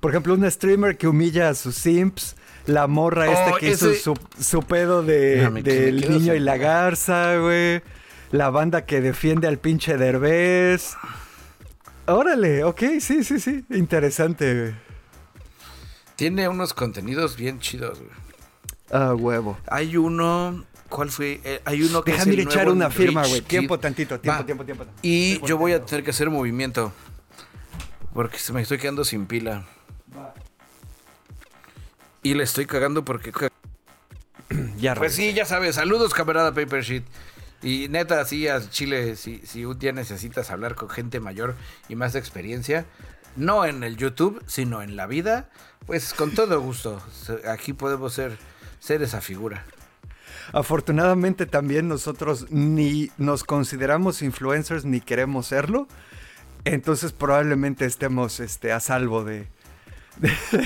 por 0.00 0.10
ejemplo, 0.12 0.34
un 0.34 0.48
streamer 0.50 0.96
que 0.96 1.08
humilla 1.08 1.48
a 1.48 1.54
sus 1.54 1.74
simps. 1.74 2.36
La 2.66 2.86
morra 2.86 3.26
Oh, 3.28 3.32
esta 3.32 3.58
que 3.58 3.70
hizo 3.70 3.94
su, 3.94 4.14
su 4.38 4.62
pedo 4.62 5.02
de, 5.02 5.48
me 5.50 5.62
del 5.62 6.08
niño 6.10 6.34
y 6.34 6.38
la 6.40 6.58
garza, 6.58 7.36
güey. 7.38 7.82
La 8.30 8.50
banda 8.50 8.84
que 8.84 9.00
defiende 9.00 9.48
al 9.48 9.58
pinche 9.58 9.96
Derbez. 9.96 10.94
Órale, 12.06 12.64
ok, 12.64 12.82
sí, 13.00 13.24
sí, 13.24 13.40
sí. 13.40 13.64
Interesante, 13.70 14.60
güey. 14.60 14.74
Tiene 16.16 16.48
unos 16.48 16.74
contenidos 16.74 17.36
bien 17.36 17.58
chidos. 17.58 17.98
güey. 17.98 18.10
Ah, 18.90 19.14
huevo. 19.14 19.58
Hay 19.68 19.96
uno. 19.96 20.64
¿Cuál 20.88 21.10
fue? 21.10 21.40
Eh, 21.44 21.60
hay 21.64 21.82
uno 21.82 22.02
que 22.02 22.12
Déjame 22.12 22.34
echar 22.34 22.64
nuevo 22.64 22.72
una 22.72 22.90
firma, 22.90 23.26
güey. 23.26 23.40
Tiempo 23.42 23.78
tantito, 23.78 24.18
tiempo, 24.20 24.40
Va. 24.40 24.46
tiempo, 24.46 24.64
tiempo. 24.64 24.84
Y 25.02 25.40
yo 25.46 25.56
voy 25.58 25.72
a 25.72 25.84
tener 25.84 26.04
que 26.04 26.10
hacer 26.10 26.28
movimiento. 26.30 26.92
Porque 28.14 28.38
se 28.38 28.52
me 28.52 28.62
estoy 28.62 28.78
quedando 28.78 29.04
sin 29.04 29.26
pila. 29.26 29.64
Y 32.22 32.34
le 32.34 32.44
estoy 32.44 32.66
cagando 32.66 33.04
porque. 33.04 33.32
Ya, 34.78 34.94
Pues 34.94 35.14
sí, 35.14 35.34
ya 35.34 35.44
sabes. 35.44 35.74
Saludos, 35.74 36.14
camarada 36.14 36.54
Paper 36.54 36.82
Sheet. 36.82 37.04
Y 37.62 37.88
neta, 37.88 38.24
sí, 38.24 38.46
a 38.48 38.60
Chile, 38.70 39.16
si, 39.16 39.38
si 39.44 39.64
un 39.64 39.78
día 39.78 39.92
necesitas 39.92 40.50
hablar 40.50 40.74
con 40.74 40.88
gente 40.88 41.20
mayor 41.20 41.56
y 41.88 41.96
más 41.96 42.12
de 42.12 42.20
experiencia, 42.20 42.86
no 43.36 43.64
en 43.66 43.82
el 43.82 43.96
YouTube, 43.96 44.42
sino 44.46 44.80
en 44.82 44.96
la 44.96 45.06
vida, 45.06 45.50
pues 45.86 46.14
con 46.14 46.32
todo 46.32 46.60
gusto. 46.60 47.02
Aquí 47.46 47.72
podemos 47.72 48.12
ser, 48.12 48.38
ser 48.78 49.02
esa 49.02 49.20
figura. 49.20 49.64
Afortunadamente 50.52 51.46
también 51.46 51.88
nosotros 51.88 52.46
ni 52.50 53.10
nos 53.18 53.44
consideramos 53.44 54.22
influencers 54.22 54.84
ni 54.84 55.00
queremos 55.00 55.46
serlo. 55.46 55.88
Entonces 56.64 57.12
probablemente 57.12 57.84
estemos 57.84 58.40
este, 58.40 58.72
a 58.72 58.80
salvo 58.80 59.24
de 59.24 59.48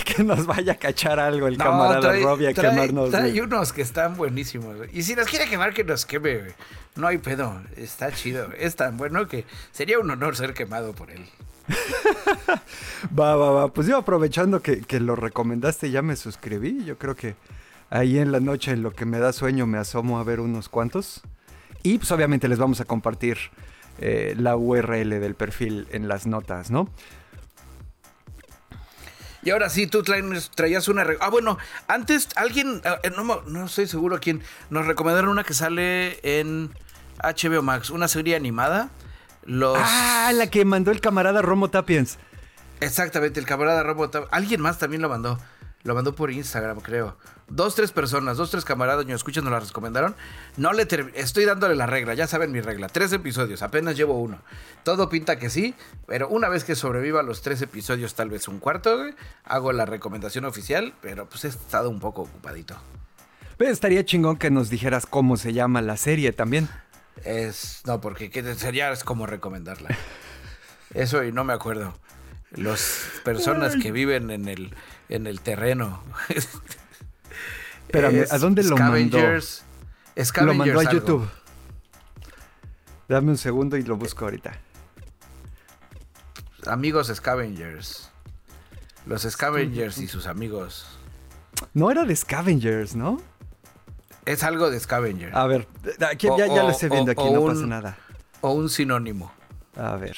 que 0.04 0.22
nos 0.24 0.46
vaya 0.46 0.72
a 0.72 0.76
cachar 0.76 1.18
algo 1.20 1.46
el 1.46 1.58
No, 1.58 1.64
camarada 1.64 2.00
trae- 2.12 2.22
Robbie 2.22 2.48
a 2.48 2.52
trae- 2.52 2.70
quemarnos. 2.70 3.10
Trae 3.10 3.30
güey. 3.30 3.40
unos 3.40 3.72
que 3.72 3.82
están 3.82 4.16
buenísimos. 4.16 4.76
güey. 4.76 4.90
Y 4.92 5.02
si 5.02 5.14
nos 5.14 5.26
quiere 5.26 5.48
quemar, 5.48 5.72
que 5.74 5.84
nos 5.84 6.06
queme. 6.06 6.38
güey. 6.38 6.52
No 6.96 7.06
hay 7.06 7.18
pedo. 7.18 7.60
Está 7.76 8.12
chido. 8.12 8.48
Es 8.58 8.76
tan 8.76 8.96
bueno 8.96 9.26
que 9.28 9.44
sería 9.72 9.98
un 9.98 10.10
honor 10.10 10.36
ser 10.36 10.54
quemado 10.54 10.92
por 10.94 11.10
él. 11.10 11.24
Va, 13.18 13.36
va, 13.36 13.50
va. 13.50 13.68
Pues 13.72 13.86
yo 13.86 13.96
aprovechando 13.96 14.60
que, 14.62 14.80
que 14.80 15.00
lo 15.00 15.16
recomendaste 15.16 15.90
ya 15.90 16.02
me 16.02 16.16
suscribí. 16.16 16.84
Yo 16.84 16.98
creo 16.98 17.14
que 17.16 17.34
ahí 17.90 18.18
en 18.18 18.32
la 18.32 18.40
noche 18.40 18.72
en 18.72 18.82
lo 18.82 18.92
que 18.92 19.04
me 19.06 19.18
da 19.18 19.32
sueño 19.32 19.66
me 19.66 19.78
asomo 19.78 20.18
a 20.18 20.24
ver 20.24 20.40
unos 20.40 20.68
cuantos. 20.68 21.22
Y 21.82 21.98
pues 21.98 22.10
obviamente 22.12 22.48
les 22.48 22.58
vamos 22.58 22.80
a 22.80 22.84
compartir 22.84 23.38
eh, 23.98 24.34
la 24.38 24.56
URL 24.56 25.08
del 25.20 25.34
perfil 25.34 25.86
en 25.90 26.08
las 26.08 26.26
notas, 26.26 26.70
¿no? 26.70 26.88
Y 29.42 29.50
ahora 29.50 29.68
sí, 29.70 29.86
tú 29.86 30.02
traías 30.02 30.86
una... 30.88 31.04
Ah, 31.20 31.28
bueno, 31.30 31.58
antes 31.88 32.28
alguien, 32.36 32.80
ah, 32.84 32.98
eh, 33.02 33.10
no, 33.10 33.42
no 33.46 33.66
estoy 33.66 33.88
seguro 33.88 34.18
quién, 34.20 34.40
nos 34.70 34.86
recomendaron 34.86 35.30
una 35.30 35.42
que 35.44 35.52
sale 35.54 36.20
en 36.22 36.70
HBO 37.22 37.62
Max, 37.62 37.90
una 37.90 38.06
serie 38.08 38.36
animada. 38.36 38.90
Los... 39.44 39.76
Ah, 39.80 40.30
la 40.34 40.48
que 40.48 40.64
mandó 40.64 40.92
el 40.92 41.00
camarada 41.00 41.42
Romo 41.42 41.70
Tapiens. 41.70 42.18
Exactamente, 42.80 43.38
el 43.40 43.46
camarada 43.46 43.82
Robo. 43.82 44.10
Tab- 44.10 44.28
Alguien 44.30 44.60
más 44.60 44.78
también 44.78 45.02
lo 45.02 45.08
mandó. 45.08 45.38
Lo 45.84 45.94
mandó 45.94 46.14
por 46.14 46.30
Instagram, 46.30 46.80
creo. 46.80 47.16
Dos, 47.48 47.74
tres 47.74 47.90
personas, 47.90 48.36
dos, 48.36 48.50
tres 48.50 48.64
camaradas, 48.64 49.04
yo 49.04 49.16
escuchan, 49.16 49.42
nos 49.42 49.52
la 49.52 49.60
recomendaron. 49.60 50.14
No 50.56 50.72
le 50.72 50.86
estoy 51.14 51.44
dándole 51.44 51.74
la 51.74 51.86
regla, 51.86 52.14
ya 52.14 52.28
saben 52.28 52.52
mi 52.52 52.60
regla. 52.60 52.88
Tres 52.88 53.12
episodios, 53.12 53.62
apenas 53.62 53.96
llevo 53.96 54.18
uno. 54.18 54.40
Todo 54.84 55.08
pinta 55.08 55.38
que 55.38 55.50
sí, 55.50 55.74
pero 56.06 56.28
una 56.28 56.48
vez 56.48 56.62
que 56.62 56.76
sobreviva 56.76 57.22
los 57.22 57.42
tres 57.42 57.60
episodios, 57.62 58.14
tal 58.14 58.30
vez 58.30 58.46
un 58.46 58.60
cuarto, 58.60 59.06
hago 59.44 59.72
la 59.72 59.84
recomendación 59.84 60.44
oficial, 60.44 60.94
pero 61.02 61.28
pues 61.28 61.44
he 61.44 61.48
estado 61.48 61.90
un 61.90 61.98
poco 61.98 62.22
ocupadito. 62.22 62.76
Pero 63.56 63.70
estaría 63.70 64.04
chingón 64.04 64.36
que 64.36 64.50
nos 64.50 64.70
dijeras 64.70 65.04
cómo 65.06 65.36
se 65.36 65.52
llama 65.52 65.82
la 65.82 65.96
serie 65.96 66.32
también. 66.32 66.68
Es. 67.24 67.82
No, 67.86 68.00
porque 68.00 68.30
¿qué 68.30 68.54
sería 68.54 68.90
es 68.92 69.04
como 69.04 69.26
recomendarla. 69.26 69.96
Eso 70.94 71.24
y 71.24 71.32
no 71.32 71.44
me 71.44 71.52
acuerdo. 71.52 71.94
Las 72.50 73.04
personas 73.24 73.76
que 73.76 73.92
viven 73.92 74.30
en 74.30 74.46
el, 74.46 74.74
en 75.14 75.26
el 75.26 75.40
terreno. 75.40 76.02
Es 76.28 76.48
¿a 78.32 78.38
dónde 78.38 78.62
lo 78.64 78.76
mandó? 78.76 79.18
Scavengers- 79.18 79.62
Lo 80.16 80.24
Scavengers 80.24 80.58
mandó 80.58 80.78
a 80.78 80.80
algo. 80.80 80.92
YouTube. 80.92 81.28
Dame 83.08 83.30
un 83.32 83.38
segundo 83.38 83.76
y 83.76 83.82
lo 83.82 83.96
busco 83.96 84.24
ahorita. 84.24 84.52
Amigos 86.66 87.08
Scavengers. 87.14 88.10
Los 89.06 89.22
Scavengers 89.22 89.98
y 89.98 90.08
sus 90.08 90.26
amigos. 90.26 90.86
No 91.74 91.90
era 91.90 92.04
de 92.04 92.14
Scavengers, 92.16 92.94
¿no? 92.96 93.20
Es 94.24 94.44
algo 94.44 94.70
de 94.70 94.78
Scavenger. 94.78 95.36
A 95.36 95.46
ver, 95.48 95.66
aquí, 96.08 96.28
O- 96.28 96.38
ya, 96.38 96.46
ya 96.46 96.62
lo 96.62 96.70
estoy 96.70 96.88
viendo 96.90 97.10
o- 97.10 97.12
aquí, 97.12 97.22
o 97.28 97.32
no 97.34 97.40
un- 97.42 97.52
pasa 97.54 97.66
nada. 97.66 97.98
O 98.40 98.52
un 98.52 98.68
sinónimo. 98.70 99.32
A 99.76 99.96
ver. 99.96 100.16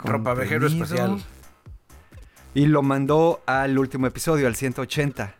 Contenido. 0.00 0.66
especial. 0.66 1.22
Y 2.54 2.66
lo 2.66 2.82
mandó 2.82 3.42
al 3.46 3.78
último 3.78 4.06
episodio, 4.06 4.46
al 4.46 4.54
180. 4.56 5.34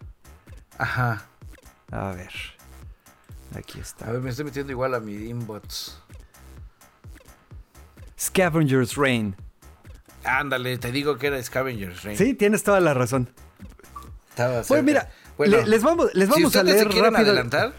Ajá. 0.78 1.26
A 1.92 2.10
ver. 2.12 2.30
Aquí 3.56 3.78
A 3.78 3.82
está. 3.82 4.10
ver, 4.10 4.20
me 4.20 4.30
estoy 4.30 4.44
metiendo 4.46 4.72
igual 4.72 4.94
a 4.94 5.00
mi 5.00 5.14
inbox. 5.14 5.98
Scavenger's 8.18 8.96
Reign. 8.96 9.36
Ándale, 10.24 10.78
te 10.78 10.90
digo 10.90 11.18
que 11.18 11.26
era 11.28 11.42
Scavengers. 11.42 12.02
Reign. 12.02 12.18
Sí, 12.18 12.34
tienes 12.34 12.62
toda 12.62 12.80
la 12.80 12.94
razón. 12.94 13.28
Estaba 14.30 14.54
Pues 14.56 14.66
cerca. 14.68 14.82
mira, 14.82 15.10
Bueno, 15.36 15.58
le- 15.58 15.66
les 15.66 15.82
vamos, 15.82 16.10
les 16.14 16.28
vamos 16.28 16.38
si 16.52 16.58
a 16.58 16.60
ustedes 16.62 16.66
leer 16.66 16.86
se 16.86 16.92
quieren 16.92 17.12
rápido. 17.12 17.30
adelantar, 17.32 17.72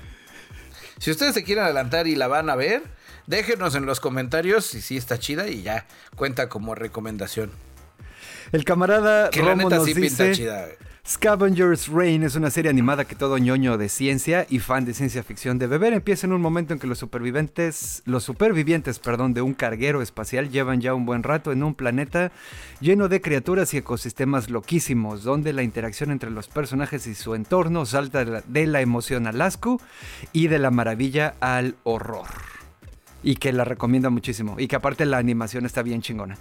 si 0.99 1.11
ustedes 1.11 1.33
se 1.33 1.43
quieren 1.43 1.63
adelantar 1.65 2.05
y 2.07 2.15
la 2.15 2.27
van 2.27 2.49
a 2.49 2.55
ver, 2.55 2.83
déjenos 3.27 3.75
en 3.75 3.86
los 3.86 3.99
comentarios 3.99 4.65
si 4.65 4.81
sí 4.81 4.95
está 4.97 5.17
chida 5.17 5.47
y 5.47 5.63
ya 5.63 5.88
cuenta 6.15 6.47
como 6.47 6.75
recomendación. 6.75 7.51
El 8.52 8.64
camarada 8.64 9.30
Que 9.30 9.41
Romo 9.41 9.70
nos 9.70 9.86
sí 9.86 9.93
dice... 9.93 10.32
chida. 10.34 10.68
Scavenger's 11.08 11.88
Reign 11.88 12.24
es 12.24 12.36
una 12.36 12.50
serie 12.50 12.72
animada 12.72 13.06
que 13.06 13.14
todo 13.14 13.38
ñoño 13.38 13.78
de 13.78 13.89
ciencia 13.89 14.48
y 14.50 14.58
fan 14.58 14.86
de 14.86 14.96
ciencia 14.96 15.22
ficción 15.22 15.60
debe 15.60 15.78
ver. 15.78 15.93
Empieza 15.93 16.26
en 16.26 16.34
un 16.34 16.41
momento 16.41 16.74
en 16.74 16.80
que 16.80 16.88
los 16.88 16.98
supervivientes, 16.98 18.02
los 18.06 18.24
supervivientes, 18.24 18.98
perdón, 18.98 19.36
de 19.36 19.43
un 19.43 19.54
carguero 19.54 20.02
espacial 20.02 20.50
llevan 20.50 20.82
ya 20.82 20.96
un 20.96 21.06
buen 21.06 21.22
rato 21.22 21.52
en 21.52 21.62
un 21.62 21.76
planeta 21.76 22.32
lleno 22.80 23.08
de 23.08 23.22
criaturas 23.22 23.72
y 23.76 23.78
ecosistemas 23.78 24.50
loquísimos, 24.50 25.22
donde 25.24 25.54
la 25.54 25.62
interacción 25.62 26.10
entre 26.10 26.32
los 26.32 26.48
personajes 26.48 27.06
y 27.06 27.14
su 27.14 27.36
entorno 27.36 27.86
salta 27.86 28.26
de 28.26 28.32
la, 28.32 28.41
de 28.41 28.66
la 28.66 28.82
emoción 28.82 29.28
al 29.28 29.41
asco 29.41 29.80
y 30.34 30.48
de 30.48 30.58
la 30.58 30.72
maravilla 30.72 31.36
al 31.39 31.76
horror. 31.84 32.26
Y 33.22 33.36
que 33.36 33.54
la 33.54 33.64
recomienda 33.64 34.10
muchísimo. 34.10 34.56
Y 34.58 34.68
que 34.68 34.76
aparte 34.76 35.06
la 35.06 35.20
animación 35.20 35.68
está 35.68 35.84
bien 35.84 36.02
chingona. 36.02 36.36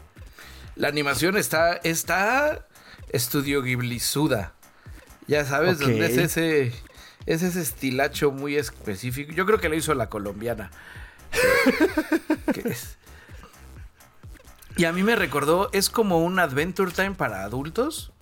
La 0.77 0.89
animación 0.89 1.37
está, 1.37 1.75
está 1.75 2.66
estudio 3.11 3.62
Ghiblizuda. 3.62 4.53
Ya 5.27 5.45
sabes, 5.45 5.79
donde 5.79 6.07
es 6.07 6.16
ese, 6.18 6.72
es 7.27 7.43
ese 7.43 7.61
estilacho 7.62 8.31
muy 8.31 8.57
específico. 8.57 9.33
Yo 9.33 9.47
creo 9.47 9.59
que 9.59 9.68
lo 9.68 9.77
hizo 9.77 9.95
la 9.95 10.09
colombiana. 10.09 10.70
Es- 12.64 12.97
Y 14.77 14.85
a 14.87 14.93
mí 14.93 15.03
me 15.05 15.14
recordó, 15.16 15.70
es 15.72 15.89
como 15.91 16.18
un 16.25 16.39
Adventure 16.39 16.91
Time 16.91 17.12
para 17.12 17.45
adultos. 17.45 18.12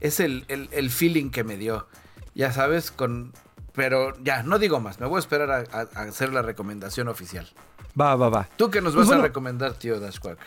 Es 0.00 0.20
el, 0.20 0.44
el- 0.48 0.68
el 0.72 0.90
feeling 0.90 1.30
que 1.30 1.44
me 1.44 1.56
dio. 1.56 1.88
Ya 2.34 2.52
sabes, 2.52 2.90
con... 2.90 3.32
Pero 3.74 4.14
ya, 4.22 4.42
no 4.42 4.58
digo 4.58 4.78
más. 4.80 5.00
Me 5.00 5.06
voy 5.06 5.16
a 5.16 5.20
esperar 5.20 5.50
a, 5.50 5.64
a- 5.78 5.88
a 5.94 6.02
hacer 6.02 6.32
la 6.32 6.42
recomendación 6.42 7.08
oficial. 7.08 7.48
Va, 7.98 8.14
va, 8.16 8.28
va. 8.28 8.48
¿Tú 8.56 8.70
qué 8.70 8.80
nos 8.82 8.92
Pues 8.92 9.06
vas 9.06 9.06
bueno. 9.08 9.22
a 9.22 9.26
recomendar, 9.26 9.74
tío 9.74 9.98
Dashquack? 9.98 10.38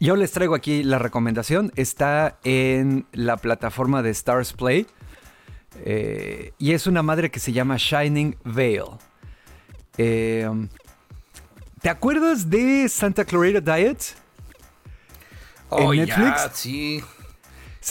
Yo 0.00 0.16
les 0.16 0.32
traigo 0.32 0.54
aquí 0.54 0.82
la 0.82 0.98
recomendación. 0.98 1.72
Está 1.76 2.38
en 2.42 3.06
la 3.12 3.36
plataforma 3.36 4.02
de 4.02 4.08
Stars 4.10 4.54
Play. 4.54 4.86
Eh, 5.84 6.54
y 6.58 6.72
es 6.72 6.86
una 6.86 7.02
madre 7.02 7.30
que 7.30 7.38
se 7.38 7.52
llama 7.52 7.76
Shining 7.78 8.34
Veil. 8.44 8.84
Eh, 9.98 10.48
¿Te 11.82 11.90
acuerdas 11.90 12.48
de 12.48 12.88
Santa 12.88 13.26
Clarita 13.26 13.60
Diet? 13.60 14.14
Oh, 15.68 15.92
en 15.92 16.00
Netflix. 16.00 16.44
Ya, 16.44 16.50
sí. 16.54 17.04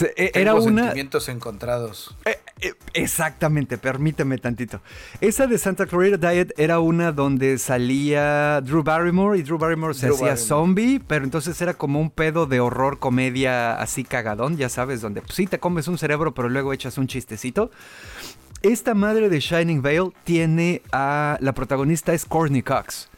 E, 0.02 0.32
era 0.34 0.56
una. 0.56 0.84
Sentimientos 0.84 1.30
encontrados. 1.30 2.16
Eh, 2.26 2.39
eh, 2.62 2.74
exactamente, 2.93 3.78
permíteme 3.78 4.38
tantito. 4.38 4.82
Esa 5.22 5.47
de 5.47 5.58
Santa 5.58 5.86
Clarita 5.86 6.30
Diet 6.30 6.54
era 6.58 6.80
una 6.80 7.12
donde 7.12 7.58
salía 7.58 8.62
Drew 8.62 8.84
Barrymore 8.84 9.38
y 9.38 9.43
Drew 9.43 9.58
Barrymore 9.58 9.93
se 9.93 10.10
hacía 10.10 10.38
zombie, 10.38 11.00
pero 11.06 11.26
entonces 11.26 11.62
era 11.62 11.74
como 11.74 12.00
un 12.00 12.10
pedo 12.10 12.45
de 12.45 12.60
horror 12.60 13.00
comedia 13.00 13.80
así 13.80 14.04
cagadón, 14.04 14.58
ya 14.58 14.70
sabes, 14.70 15.02
donde 15.02 15.22
pues, 15.22 15.36
sí 15.36 15.47
te 15.47 15.60
comes 15.60 15.88
un 15.88 15.97
cerebro, 15.97 16.34
pero 16.34 16.50
luego 16.50 16.74
echas 16.74 16.97
un 16.97 17.08
chistecito. 17.08 17.72
Esta 18.62 18.93
madre 18.93 19.30
de 19.30 19.39
Shining 19.39 19.82
Vale 19.82 20.12
tiene 20.26 20.82
a. 20.91 21.38
La 21.39 21.54
protagonista 21.54 22.14
es 22.14 22.26
Courtney 22.26 22.62
Cox, 22.62 23.10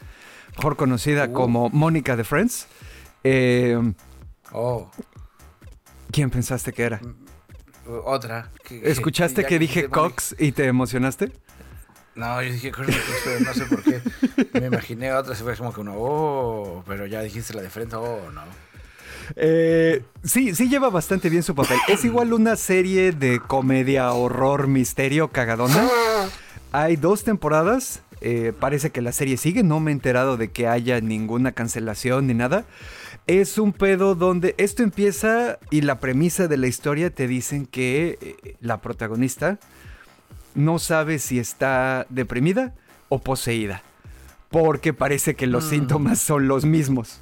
mejor 0.58 0.76
conocida 0.76 1.26
uh. 1.26 1.34
como 1.34 1.70
Mónica 1.70 2.16
de 2.16 2.24
Friends. 2.24 2.68
Eh, 3.24 3.94
oh. 4.52 4.90
¿Quién 6.12 6.30
pensaste 6.30 6.74
que 6.74 6.84
era? 6.84 7.02
Otra. 8.06 8.50
¿Escuchaste 8.70 9.46
que, 9.46 9.60
dije 9.60 9.90
Cox 9.90 10.36
y 10.38 10.52
te 10.52 10.66
emocionaste? 10.66 11.32
No, 12.16 12.42
yo 12.42 12.52
dije 12.52 12.72
Courtney 12.72 12.96
Cox, 12.96 13.22
pero 13.24 13.40
no 13.40 13.54
sé 13.54 13.66
por 13.66 13.84
qué. 13.84 14.60
Me 14.60 14.68
imaginé 14.68 15.14
otra, 15.14 15.34
se 15.34 15.44
fue 15.44 15.56
como 15.56 15.74
que 15.74 15.82
uno, 15.82 15.94
oh, 15.96 16.84
pero 16.86 17.06
ya 17.06 17.22
dijiste 17.22 17.54
la 17.54 17.62
de 17.62 17.70
frente, 17.70 17.96
oh, 17.96 18.32
no. 18.32 18.42
Eh, 19.36 20.04
sí, 20.24 20.54
sí 20.56 20.68
lleva 20.68 20.90
bastante 20.90 21.30
bien 21.30 21.44
su 21.44 21.56
papel. 21.56 21.80
Es 21.88 22.04
igual 22.04 22.34
una 22.34 22.56
serie 22.56 23.12
de 23.12 23.40
comedia, 23.40 24.12
horror, 24.12 24.68
misterio, 24.68 25.30
cagadona. 25.30 25.88
Hay 26.72 26.96
dos 26.96 27.24
temporadas. 27.24 28.02
Eh, 28.20 28.54
parece 28.60 28.92
que 28.92 29.02
la 29.02 29.14
serie 29.14 29.38
sigue. 29.38 29.64
No 29.64 29.80
me 29.80 29.92
he 29.92 29.94
enterado 29.94 30.38
de 30.38 30.52
que 30.52 30.68
haya 30.68 31.00
ninguna 31.02 31.54
cancelación 31.54 32.28
ni 32.28 32.34
nada. 32.34 32.66
Es 33.28 33.58
un 33.58 33.72
pedo 33.74 34.16
donde 34.16 34.56
esto 34.58 34.84
empieza 34.84 35.60
y 35.70 35.82
la 35.82 36.00
premisa 36.00 36.48
de 36.48 36.58
la 36.58 36.68
historia 36.68 37.10
te 37.10 37.28
dicen 37.28 37.66
que 37.66 38.18
eh, 38.22 38.56
la 38.60 38.82
protagonista 38.82 39.60
no 40.56 40.80
sabe 40.80 41.20
si 41.20 41.40
está 41.40 42.06
deprimida 42.10 42.74
o 43.10 43.20
poseída. 43.20 43.84
Porque 44.50 44.94
parece 44.94 45.36
que 45.36 45.48
los 45.48 45.66
mm. 45.66 45.70
síntomas 45.70 46.20
son 46.20 46.48
los 46.48 46.66
mismos 46.66 47.22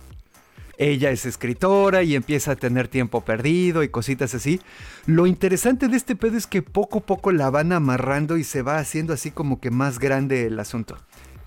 ella 0.80 1.12
es 1.12 1.26
escritora 1.26 2.04
y 2.04 2.16
empieza 2.16 2.54
a 2.54 2.56
tener 2.56 2.88
tiempo 2.88 3.22
perdido 3.22 3.84
y 3.84 3.90
cositas 3.90 4.34
así. 4.34 4.62
Lo 5.06 5.28
interesante 5.28 5.90
de 5.90 5.98
este 5.98 6.16
pedo 6.16 6.38
es 6.38 6.48
que 6.48 6.62
poco 6.62 7.00
a 7.00 7.06
poco 7.06 7.34
la 7.34 7.50
van 7.50 7.74
amarrando 7.74 8.38
y 8.38 8.46
se 8.46 8.62
va 8.62 8.78
haciendo 8.78 9.14
así 9.14 9.30
como 9.30 9.60
que 9.60 9.72
más 9.72 10.00
grande 10.00 10.48
el 10.48 10.58
asunto. 10.58 10.98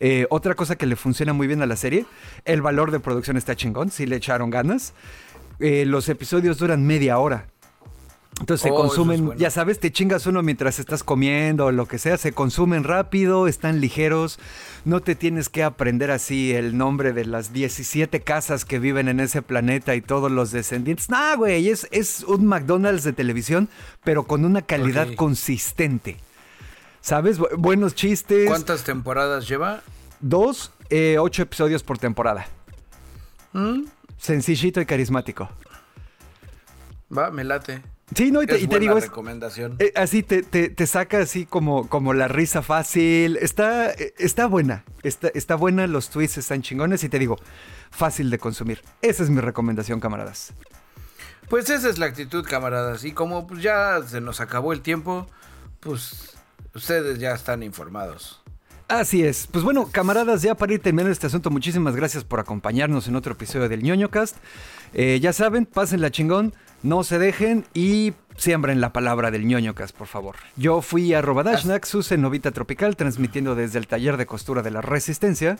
Eh, 0.04 0.26
otra 0.30 0.56
cosa 0.56 0.74
que 0.74 0.84
le 0.84 0.96
funciona 0.96 1.32
muy 1.32 1.46
bien 1.46 1.62
a 1.62 1.66
la 1.66 1.76
serie, 1.76 2.06
el 2.44 2.60
valor 2.60 2.90
de 2.90 2.98
producción 2.98 3.36
está 3.36 3.54
chingón, 3.54 3.92
si 3.92 4.04
le 4.04 4.16
echaron 4.16 4.50
ganas. 4.50 4.94
Eh, 5.60 5.84
los 5.86 6.08
episodios 6.08 6.58
duran 6.58 6.84
media 6.84 7.20
hora. 7.20 7.46
Entonces 8.40 8.64
se 8.64 8.72
oh, 8.72 8.74
consumen, 8.74 9.30
ya 9.36 9.48
sabes, 9.50 9.78
te 9.78 9.92
chingas 9.92 10.26
uno 10.26 10.42
mientras 10.42 10.80
estás 10.80 11.04
comiendo 11.04 11.66
o 11.66 11.70
lo 11.70 11.86
que 11.86 11.98
sea, 11.98 12.18
se 12.18 12.32
consumen 12.32 12.82
rápido, 12.82 13.46
están 13.46 13.80
ligeros, 13.80 14.40
no 14.84 14.98
te 14.98 15.14
tienes 15.14 15.48
que 15.48 15.62
aprender 15.62 16.10
así 16.10 16.52
el 16.52 16.76
nombre 16.76 17.12
de 17.12 17.24
las 17.24 17.52
17 17.52 18.22
casas 18.22 18.64
que 18.64 18.80
viven 18.80 19.06
en 19.06 19.20
ese 19.20 19.40
planeta 19.40 19.94
y 19.94 20.00
todos 20.00 20.32
los 20.32 20.50
descendientes. 20.50 21.10
Nah, 21.10 21.36
güey, 21.36 21.68
es, 21.68 21.86
es 21.92 22.24
un 22.24 22.44
McDonald's 22.46 23.04
de 23.04 23.12
televisión, 23.12 23.68
pero 24.02 24.24
con 24.24 24.44
una 24.44 24.62
calidad 24.62 25.14
consistente. 25.14 26.16
¿Sabes? 27.02 27.38
buenos 27.38 27.96
chistes. 27.96 28.48
¿Cuántas 28.48 28.84
temporadas 28.84 29.48
lleva? 29.48 29.82
Dos, 30.20 30.72
eh, 30.88 31.18
ocho 31.18 31.42
episodios 31.42 31.82
por 31.82 31.98
temporada. 31.98 32.46
¿Mm? 33.52 33.82
Sencillito 34.16 34.80
y 34.80 34.86
carismático. 34.86 35.48
Va, 37.16 37.32
me 37.32 37.42
late. 37.42 37.82
Sí, 38.14 38.30
no, 38.30 38.40
y 38.42 38.46
te, 38.46 38.58
digo. 38.78 39.00
recomendación. 39.00 39.76
Eh, 39.80 39.92
así 39.96 40.22
te, 40.22 40.42
te, 40.42 40.86
saca 40.86 41.18
así 41.18 41.44
como, 41.44 41.88
como 41.88 42.14
la 42.14 42.28
risa 42.28 42.62
fácil. 42.62 43.36
Está, 43.38 43.90
eh, 43.92 44.14
está 44.18 44.46
buena. 44.46 44.84
Está, 45.02 45.28
está 45.34 45.56
buena, 45.56 45.88
los 45.88 46.08
twists 46.08 46.38
están 46.38 46.62
chingones 46.62 47.02
y 47.02 47.08
te 47.08 47.18
digo, 47.18 47.36
fácil 47.90 48.30
de 48.30 48.38
consumir. 48.38 48.80
Esa 49.00 49.24
es 49.24 49.30
mi 49.30 49.40
recomendación, 49.40 49.98
camaradas. 49.98 50.52
Pues 51.48 51.68
esa 51.68 51.88
es 51.88 51.98
la 51.98 52.06
actitud, 52.06 52.46
camaradas. 52.46 53.04
Y 53.04 53.12
como 53.12 53.48
pues, 53.48 53.60
ya 53.60 54.00
se 54.06 54.20
nos 54.20 54.40
acabó 54.40 54.72
el 54.72 54.82
tiempo, 54.82 55.26
pues 55.80 56.36
ustedes 56.74 57.18
ya 57.18 57.32
están 57.32 57.62
informados. 57.62 58.42
Así 58.88 59.24
es. 59.24 59.46
Pues 59.46 59.64
bueno, 59.64 59.88
camaradas, 59.90 60.42
ya 60.42 60.54
para 60.54 60.74
ir 60.74 60.80
terminando 60.80 61.12
este 61.12 61.26
asunto, 61.26 61.50
muchísimas 61.50 61.96
gracias 61.96 62.24
por 62.24 62.40
acompañarnos 62.40 63.08
en 63.08 63.16
otro 63.16 63.32
episodio 63.32 63.68
del 63.68 63.82
ñoño 63.82 64.10
cast. 64.10 64.36
Eh, 64.92 65.18
ya 65.20 65.32
saben, 65.32 65.64
pasen 65.64 66.00
la 66.00 66.10
chingón 66.10 66.52
no 66.82 67.04
se 67.04 67.18
dejen 67.18 67.64
y 67.74 68.12
siembren 68.36 68.80
la 68.80 68.92
palabra 68.92 69.30
del 69.30 69.46
ñoñocas, 69.46 69.92
por 69.92 70.08
favor. 70.08 70.36
Yo 70.56 70.82
fui 70.82 71.14
a 71.14 71.22
Robadashnak, 71.22 71.84
su 71.84 72.02
Novita 72.18 72.50
Tropical, 72.50 72.96
transmitiendo 72.96 73.54
desde 73.54 73.78
el 73.78 73.86
taller 73.86 74.16
de 74.16 74.26
costura 74.26 74.62
de 74.62 74.72
la 74.72 74.80
Resistencia. 74.80 75.58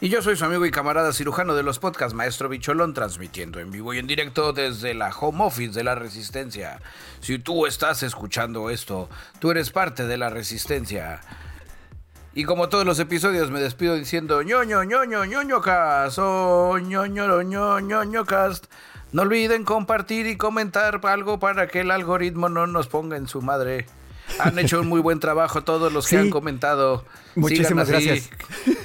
Y 0.00 0.10
yo 0.10 0.22
soy 0.22 0.36
su 0.36 0.44
amigo 0.44 0.64
y 0.64 0.70
camarada 0.70 1.12
cirujano 1.12 1.56
de 1.56 1.64
los 1.64 1.80
podcasts, 1.80 2.14
Maestro 2.14 2.48
Bicholón, 2.48 2.94
transmitiendo 2.94 3.58
en 3.58 3.72
vivo 3.72 3.92
y 3.92 3.98
en 3.98 4.06
directo 4.06 4.52
desde 4.52 4.94
la 4.94 5.10
home 5.10 5.42
office 5.42 5.72
de 5.72 5.82
la 5.82 5.96
Resistencia. 5.96 6.80
Si 7.18 7.40
tú 7.40 7.66
estás 7.66 8.04
escuchando 8.04 8.70
esto, 8.70 9.08
tú 9.40 9.50
eres 9.50 9.70
parte 9.70 10.06
de 10.06 10.16
la 10.16 10.30
Resistencia. 10.30 11.20
Y 12.32 12.44
como 12.44 12.68
todos 12.68 12.86
los 12.86 13.00
episodios 13.00 13.50
me 13.50 13.58
despido 13.58 13.96
diciendo 13.96 14.40
ñoño, 14.42 14.84
ñoño, 14.84 15.24
ñoñocas, 15.24 16.16
oh 16.18 16.78
ñoño, 16.78 17.42
ñoño, 17.42 17.80
ñoñocast. 17.80 18.66
No 19.10 19.22
olviden 19.22 19.64
compartir 19.64 20.28
y 20.28 20.36
comentar 20.36 21.00
algo 21.02 21.40
para 21.40 21.66
que 21.66 21.80
el 21.80 21.90
algoritmo 21.90 22.48
no 22.48 22.68
nos 22.68 22.86
ponga 22.86 23.16
en 23.16 23.26
su 23.26 23.42
madre. 23.42 23.86
Han 24.38 24.60
hecho 24.60 24.80
un 24.80 24.86
muy 24.86 25.00
buen 25.00 25.18
trabajo 25.18 25.64
todos 25.64 25.92
los 25.92 26.06
que 26.06 26.18
han 26.18 26.30
comentado. 26.30 27.04
Muchísimas 27.34 27.88
gracias. 27.88 28.30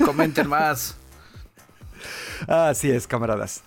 Comenten 0.04 0.48
más. 0.48 0.98
Así 2.48 2.92
es, 2.92 3.08
camaradas. 3.08 3.64